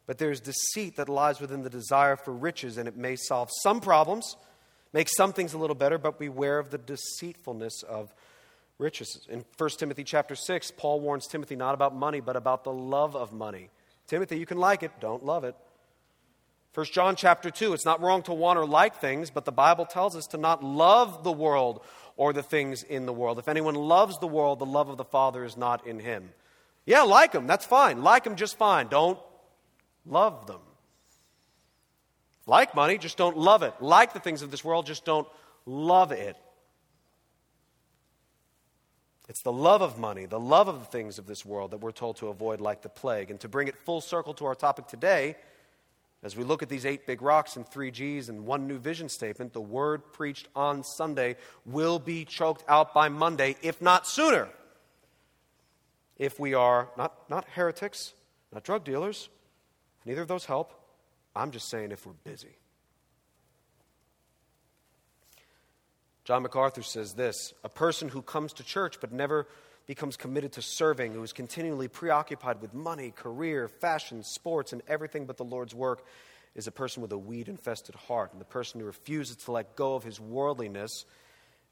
But 0.06 0.18
there's 0.18 0.42
deceit 0.42 0.98
that 0.98 1.08
lies 1.08 1.40
within 1.40 1.64
the 1.64 1.70
desire 1.70 2.18
for 2.18 2.34
riches, 2.34 2.78
and 2.78 2.90
it 2.90 2.98
may 2.98 3.16
solve 3.16 3.48
some 3.64 3.80
problems, 3.80 4.36
make 4.92 5.08
some 5.08 5.32
things 5.32 5.54
a 5.54 5.58
little 5.58 5.74
better, 5.74 5.98
but 5.98 6.20
beware 6.20 6.60
of 6.60 6.70
the 6.70 6.78
deceitfulness 6.78 7.82
of 7.88 8.14
riches. 8.82 9.28
In 9.30 9.46
1 9.58 9.70
Timothy 9.78 10.04
chapter 10.04 10.36
6, 10.36 10.72
Paul 10.72 11.00
warns 11.00 11.28
Timothy 11.28 11.56
not 11.56 11.74
about 11.74 11.96
money, 11.96 12.20
but 12.20 12.36
about 12.36 12.64
the 12.64 12.74
love 12.74 13.16
of 13.16 13.32
money. 13.32 13.70
Timothy, 14.08 14.38
you 14.38 14.46
can 14.46 14.58
like 14.58 14.84
it, 14.84 14.92
don't 15.00 15.24
love 15.24 15.44
it. 15.44 15.56
1 16.74 16.86
John 16.88 17.16
chapter 17.16 17.52
2, 17.52 17.74
it's 17.74 17.86
not 17.86 18.02
wrong 18.02 18.24
to 18.24 18.34
want 18.34 18.58
or 18.58 18.66
like 18.66 18.96
things, 18.96 19.30
but 19.30 19.46
the 19.46 19.52
Bible 19.52 19.86
tells 19.86 20.16
us 20.16 20.28
to 20.28 20.38
not 20.38 20.64
love 20.64 21.24
the 21.24 21.32
world 21.32 21.82
or 22.18 22.34
the 22.34 22.44
things 22.44 22.84
in 22.84 23.06
the 23.06 23.14
world. 23.14 23.40
If 23.40 23.48
anyone 23.48 23.76
loves 23.76 24.18
the 24.20 24.28
world, 24.28 24.60
the 24.60 24.66
love 24.66 24.90
of 24.90 24.98
the 24.98 25.06
Father 25.06 25.44
is 25.44 25.58
not 25.58 25.86
in 25.86 26.00
him. 26.00 26.30
Yeah, 26.86 27.04
like 27.04 27.34
them, 27.34 27.46
that's 27.46 27.66
fine. 27.66 28.04
Like 28.04 28.24
them 28.24 28.36
just 28.36 28.58
fine. 28.58 28.88
Don't 28.88 29.20
love 30.06 30.48
them. 30.48 30.62
Like 32.48 32.74
money, 32.74 32.98
just 32.98 33.18
don't 33.18 33.38
love 33.38 33.64
it. 33.64 33.74
Like 33.82 34.14
the 34.14 34.20
things 34.20 34.42
of 34.42 34.50
this 34.50 34.64
world, 34.64 34.86
just 34.86 35.06
don't 35.06 35.28
love 35.66 36.12
it. 36.12 36.36
It's 39.32 39.44
the 39.44 39.52
love 39.54 39.82
of 39.82 39.98
money, 39.98 40.26
the 40.26 40.42
love 40.42 40.68
of 40.68 40.80
the 40.80 40.86
things 40.88 41.18
of 41.18 41.26
this 41.26 41.46
world 41.46 41.72
that 41.72 41.78
we're 41.78 41.94
told 41.94 42.18
to 42.18 42.28
avoid 42.28 42.60
like 42.60 42.82
the 42.82 42.90
plague. 42.90 43.32
And 43.32 43.40
to 43.40 43.48
bring 43.48 43.70
it 43.70 43.78
full 43.78 44.02
circle 44.02 44.34
to 44.34 44.46
our 44.46 44.56
topic 44.56 44.88
today, 44.88 45.38
as 46.22 46.36
we 46.36 46.44
look 46.44 46.62
at 46.62 46.68
these 46.68 46.86
eight 46.86 47.08
big 47.08 47.22
rocks 47.22 47.56
and 47.56 47.66
three 47.66 47.92
G's 47.92 48.28
and 48.28 48.46
one 48.46 48.68
new 48.68 48.78
vision 48.78 49.08
statement, 49.08 49.54
the 49.54 49.62
word 49.62 50.12
preached 50.12 50.50
on 50.54 50.84
Sunday 50.84 51.38
will 51.66 51.98
be 51.98 52.26
choked 52.26 52.66
out 52.68 52.94
by 52.94 53.08
Monday, 53.08 53.56
if 53.62 53.82
not 53.82 54.06
sooner. 54.06 54.50
If 56.18 56.38
we 56.38 56.54
are 56.54 56.90
not, 56.98 57.30
not 57.30 57.46
heretics, 57.52 58.14
not 58.54 58.66
drug 58.66 58.84
dealers, 58.84 59.30
neither 60.06 60.24
of 60.24 60.28
those 60.28 60.44
help. 60.44 60.74
I'm 61.34 61.52
just 61.52 61.70
saying 61.70 61.94
if 61.94 62.06
we're 62.06 62.12
busy. 62.26 62.58
John 66.32 66.44
MacArthur 66.44 66.82
says 66.82 67.12
this 67.12 67.54
a 67.62 67.68
person 67.68 68.08
who 68.08 68.22
comes 68.22 68.54
to 68.54 68.64
church 68.64 69.02
but 69.02 69.12
never 69.12 69.50
becomes 69.86 70.16
committed 70.16 70.54
to 70.54 70.62
serving, 70.62 71.12
who 71.12 71.22
is 71.24 71.34
continually 71.34 71.90
preoccupied 71.90 72.62
with 72.62 72.74
money, 72.74 73.12
career, 73.12 73.68
fashion, 73.68 74.24
sports, 74.24 74.72
and 74.72 74.82
everything 74.88 75.26
but 75.26 75.36
the 75.36 75.44
Lord's 75.44 75.76
work, 75.76 76.06
is 76.56 76.68
a 76.68 76.72
person 76.72 77.02
with 77.02 77.12
a 77.12 77.18
weed 77.18 77.50
infested 77.50 77.96
heart. 77.96 78.32
And 78.32 78.40
the 78.40 78.46
person 78.46 78.80
who 78.80 78.86
refuses 78.86 79.36
to 79.44 79.52
let 79.52 79.76
go 79.76 79.94
of 79.94 80.06
his 80.06 80.22
worldliness 80.22 81.04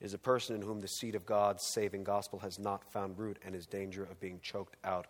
is 0.01 0.13
a 0.13 0.17
person 0.17 0.57
in 0.57 0.61
whom 0.61 0.81
the 0.81 0.89
seed 0.89 1.15
of 1.15 1.25
God's 1.25 1.63
saving 1.65 2.03
gospel 2.03 2.39
has 2.39 2.59
not 2.59 2.83
found 2.91 3.17
root 3.17 3.39
and 3.45 3.55
is 3.55 3.65
danger 3.65 4.03
of 4.03 4.19
being 4.19 4.41
choked 4.43 4.75
out 4.83 5.07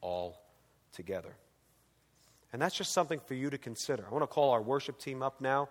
altogether. 0.00 1.34
And 2.52 2.62
that's 2.62 2.76
just 2.76 2.92
something 2.92 3.18
for 3.18 3.34
you 3.34 3.50
to 3.50 3.58
consider. 3.58 4.06
I 4.06 4.12
want 4.12 4.22
to 4.22 4.28
call 4.28 4.52
our 4.52 4.62
worship 4.62 5.00
team 5.00 5.24
up 5.24 5.40
now, 5.40 5.70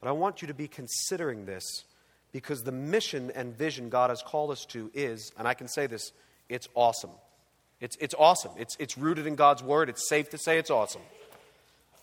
but 0.00 0.10
I 0.10 0.12
want 0.12 0.42
you 0.42 0.48
to 0.48 0.54
be 0.54 0.68
considering 0.68 1.46
this 1.46 1.84
because 2.32 2.62
the 2.62 2.72
mission 2.72 3.30
and 3.34 3.56
vision 3.56 3.88
God 3.88 4.10
has 4.10 4.22
called 4.22 4.50
us 4.50 4.64
to 4.66 4.90
is, 4.94 5.32
and 5.38 5.46
I 5.46 5.54
can 5.54 5.68
say 5.68 5.86
this, 5.86 6.12
it's 6.48 6.68
awesome. 6.74 7.10
It's, 7.80 7.96
it's 8.00 8.14
awesome. 8.18 8.52
It's, 8.58 8.76
it's 8.78 8.96
rooted 8.96 9.26
in 9.26 9.34
God's 9.34 9.62
word. 9.62 9.88
It's 9.88 10.08
safe 10.08 10.30
to 10.30 10.38
say 10.38 10.58
it's 10.58 10.70
awesome. 10.70 11.02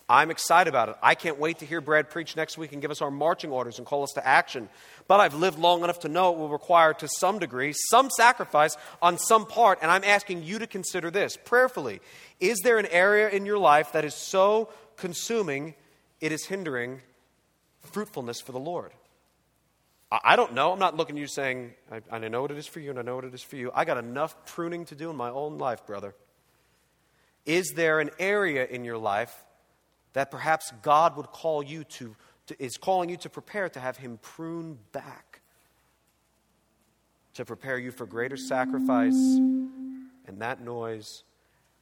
I'm 0.10 0.32
excited 0.32 0.68
about 0.68 0.90
it. 0.90 0.96
I 1.04 1.14
can't 1.14 1.38
wait 1.38 1.60
to 1.60 1.66
hear 1.66 1.82
Brad 1.82 2.10
preach 2.10 2.36
next 2.36 2.58
week 2.58 2.74
and 2.74 2.82
give 2.82 2.90
us 2.90 3.02
our 3.02 3.12
marching 3.12 3.52
orders 3.52 3.78
and 3.78 3.86
call 3.86 4.02
us 4.02 4.14
to 4.14 4.26
action. 4.26 4.68
But 5.08 5.20
I've 5.20 5.36
lived 5.36 5.60
long 5.60 5.84
enough 5.84 6.00
to 6.00 6.10
know 6.10 6.34
it 6.34 6.40
will 6.40 6.50
require, 6.50 6.96
to 6.96 7.08
some 7.08 7.38
degree, 7.38 7.74
some 7.92 8.10
sacrifice 8.10 8.76
on 9.04 9.20
some 9.20 9.46
part. 9.46 9.80
And 9.84 9.92
I'm 9.92 10.04
asking 10.04 10.44
you 10.44 10.58
to 10.60 10.68
consider 10.68 11.12
this 11.12 11.38
prayerfully. 11.38 12.02
Is 12.40 12.58
there 12.64 12.80
an 12.80 12.88
area 12.88 13.30
in 13.30 13.46
your 13.46 13.60
life 13.60 13.92
that 13.92 14.04
is 14.04 14.16
so 14.16 14.70
consuming 14.98 15.76
it 16.20 16.32
is 16.32 16.46
hindering 16.46 17.02
fruitfulness 17.84 18.42
for 18.42 18.52
the 18.52 18.60
Lord? 18.60 18.92
I 20.12 20.36
don't 20.36 20.54
know. 20.54 20.72
I'm 20.72 20.80
not 20.80 20.98
looking 20.98 21.18
at 21.18 21.22
you 21.22 21.28
saying, 21.28 21.74
I, 21.92 22.02
I 22.10 22.28
know 22.28 22.42
what 22.42 22.50
it 22.50 22.58
is 22.58 22.66
for 22.66 22.80
you 22.80 22.90
and 22.90 22.98
I 22.98 23.04
know 23.04 23.16
what 23.16 23.26
it 23.26 23.34
is 23.34 23.44
for 23.44 23.58
you. 23.58 23.72
I 23.76 23.86
got 23.86 23.98
enough 23.98 24.46
pruning 24.48 24.86
to 24.86 24.96
do 24.96 25.12
in 25.12 25.16
my 25.16 25.30
own 25.30 25.60
life, 25.60 25.86
brother. 25.86 26.16
Is 27.46 27.74
there 27.76 28.00
an 28.00 28.10
area 28.18 28.66
in 28.66 28.84
your 28.84 28.98
life 28.98 29.44
that 30.14 30.32
perhaps 30.32 30.74
God 30.82 31.16
would 31.16 31.28
call 31.28 31.62
you 31.62 31.84
to, 31.84 32.16
to, 32.48 32.64
is 32.64 32.78
calling 32.78 33.10
you 33.10 33.18
to 33.18 33.30
prepare 33.30 33.70
to 33.70 33.80
have 33.80 33.98
Him 33.98 34.18
prune 34.22 34.80
back, 34.92 35.42
to 37.36 37.46
prepare 37.46 37.78
you 37.78 37.92
for 37.92 38.08
greater 38.08 38.38
sacrifice 38.38 39.14
and 39.14 40.40
that 40.40 40.62
noise 40.62 41.24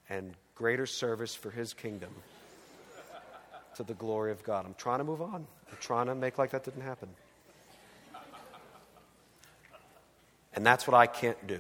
and 0.10 0.34
greater 0.56 0.86
service 0.86 1.34
for 1.34 1.50
His 1.50 1.74
kingdom 1.74 2.14
to 3.76 3.84
the 3.84 3.94
glory 3.94 4.32
of 4.32 4.44
God? 4.44 4.66
I'm 4.66 4.76
trying 4.78 5.00
to 5.00 5.06
move 5.06 5.22
on. 5.22 5.48
I'm 5.72 5.78
trying 5.80 6.08
to 6.08 6.16
make 6.16 6.38
like 6.38 6.52
that 6.52 6.66
didn't 6.66 6.82
happen. 6.82 7.08
And 10.58 10.66
that's 10.66 10.88
what 10.88 10.96
I 10.96 11.06
can't 11.06 11.46
do. 11.46 11.60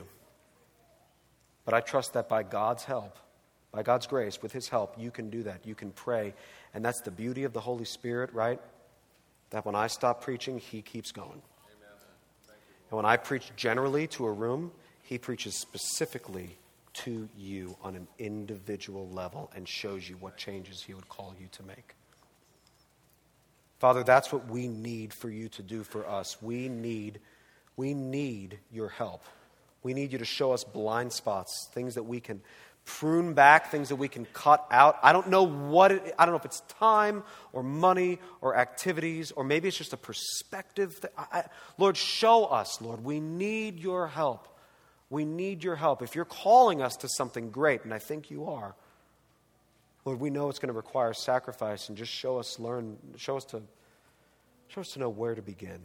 But 1.66 1.76
I 1.76 1.82
trust 1.82 2.14
that 2.14 2.28
by 2.28 2.41
God's 2.41 2.84
help, 2.84 3.16
by 3.72 3.84
God's 3.84 4.08
grace, 4.08 4.41
with 4.41 4.52
His 4.52 4.70
help, 4.70 4.95
you 4.98 5.12
can 5.12 5.30
do 5.30 5.43
that. 5.43 5.68
You 5.68 5.76
can 5.76 5.91
pray. 5.91 6.34
And 6.74 6.84
that's 6.84 7.02
the 7.02 7.12
beauty 7.12 7.43
of 7.43 7.54
the 7.54 7.60
Holy 7.60 7.86
Spirit, 7.86 8.34
right? 8.34 8.60
That 9.52 9.68
when 9.68 9.76
I 9.76 9.86
stop 9.86 10.24
preaching, 10.24 10.58
He 10.58 10.82
keeps 10.82 11.12
going. 11.12 11.43
And 12.89 12.98
when 12.98 13.06
I 13.06 13.18
preach 13.18 13.52
generally 13.56 14.08
to 14.08 14.26
a 14.26 14.32
room, 14.32 14.72
He 15.04 15.20
preaches 15.20 15.54
specifically 15.54 16.58
to 16.93 17.30
you 17.38 17.78
on 17.84 17.95
an 17.95 18.08
individual 18.18 19.08
level 19.10 19.52
and 19.56 19.68
shows 19.68 20.10
you 20.10 20.16
what 20.16 20.38
changes 20.38 20.82
He 20.82 20.95
would 20.95 21.08
call 21.08 21.36
you 21.39 21.50
to 21.52 21.62
make. 21.62 21.93
Father, 23.78 24.04
that's 24.04 24.34
what 24.34 24.48
we 24.48 24.68
need 24.68 25.14
for 25.14 25.30
you 25.30 25.50
to 25.50 25.62
do 25.62 25.84
for 25.84 26.10
us. 26.10 26.41
We 26.41 26.68
need 26.68 27.20
we 27.78 27.94
need 27.94 28.60
your 28.72 28.90
help. 28.90 29.24
We 29.84 29.94
need 29.94 30.12
you 30.12 30.18
to 30.18 30.26
show 30.26 30.52
us 30.52 30.66
blind 30.66 31.14
spots, 31.14 31.70
things 31.72 31.96
that 31.96 32.04
we 32.04 32.20
can 32.20 32.42
prune 32.84 33.34
back, 33.34 33.70
things 33.70 33.90
that 33.90 33.98
we 33.98 34.08
can 34.08 34.26
cut 34.34 34.66
out. 34.72 34.98
I 35.04 35.14
don't 35.14 35.30
know 35.30 35.44
what 35.44 35.92
it, 35.92 36.16
I 36.18 36.26
don't 36.26 36.34
know 36.34 36.40
if 36.40 36.46
it's 36.46 36.62
time 36.80 37.24
or 37.54 37.62
money 37.62 38.18
or 38.42 38.58
activities 38.58 39.32
or 39.32 39.44
maybe 39.44 39.68
it's 39.68 39.78
just 39.78 39.94
a 39.94 39.98
perspective. 39.98 41.00
That 41.02 41.14
I, 41.18 41.44
Lord, 41.78 41.96
show 41.96 42.46
us, 42.46 42.82
Lord. 42.82 43.04
We 43.04 43.20
need 43.20 43.80
your 43.80 44.08
help. 44.08 44.48
We 45.10 45.24
need 45.24 45.64
your 45.64 45.76
help. 45.76 46.02
If 46.02 46.16
you're 46.16 46.26
calling 46.26 46.82
us 46.82 46.96
to 46.98 47.10
something 47.10 47.52
great, 47.52 47.84
and 47.84 47.94
I 47.94 48.00
think 48.00 48.32
you 48.32 48.50
are, 48.50 48.76
Lord, 50.04 50.20
we 50.20 50.30
know 50.30 50.50
it's 50.50 50.60
going 50.60 50.68
to 50.68 50.74
require 50.74 51.14
sacrifice 51.14 51.90
and 51.90 51.98
just 51.98 52.12
show 52.12 52.40
us 52.40 52.60
learn, 52.60 52.98
show 53.18 53.38
us 53.38 53.46
to 53.46 53.62
show 54.70 54.82
us 54.82 54.90
to 54.90 55.00
know 55.00 55.10
where 55.10 55.36
to 55.36 55.42
begin. 55.42 55.80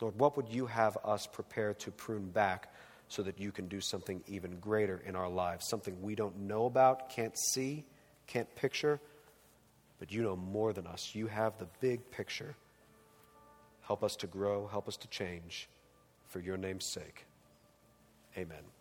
Lord, 0.00 0.18
what 0.18 0.36
would 0.36 0.48
you 0.48 0.66
have 0.66 0.96
us 1.04 1.26
prepare 1.26 1.74
to 1.74 1.90
prune 1.90 2.28
back 2.30 2.72
so 3.08 3.22
that 3.22 3.38
you 3.38 3.52
can 3.52 3.68
do 3.68 3.80
something 3.80 4.22
even 4.26 4.58
greater 4.58 5.02
in 5.04 5.16
our 5.16 5.28
lives? 5.28 5.68
Something 5.68 6.00
we 6.00 6.14
don't 6.14 6.38
know 6.40 6.66
about, 6.66 7.10
can't 7.10 7.36
see, 7.38 7.84
can't 8.26 8.52
picture, 8.56 9.00
but 9.98 10.10
you 10.12 10.22
know 10.22 10.36
more 10.36 10.72
than 10.72 10.86
us. 10.86 11.14
You 11.14 11.26
have 11.26 11.58
the 11.58 11.66
big 11.80 12.10
picture. 12.10 12.54
Help 13.82 14.02
us 14.04 14.16
to 14.16 14.26
grow, 14.26 14.66
help 14.66 14.88
us 14.88 14.96
to 14.98 15.08
change 15.08 15.68
for 16.28 16.40
your 16.40 16.56
name's 16.56 16.86
sake. 16.86 17.26
Amen. 18.36 18.79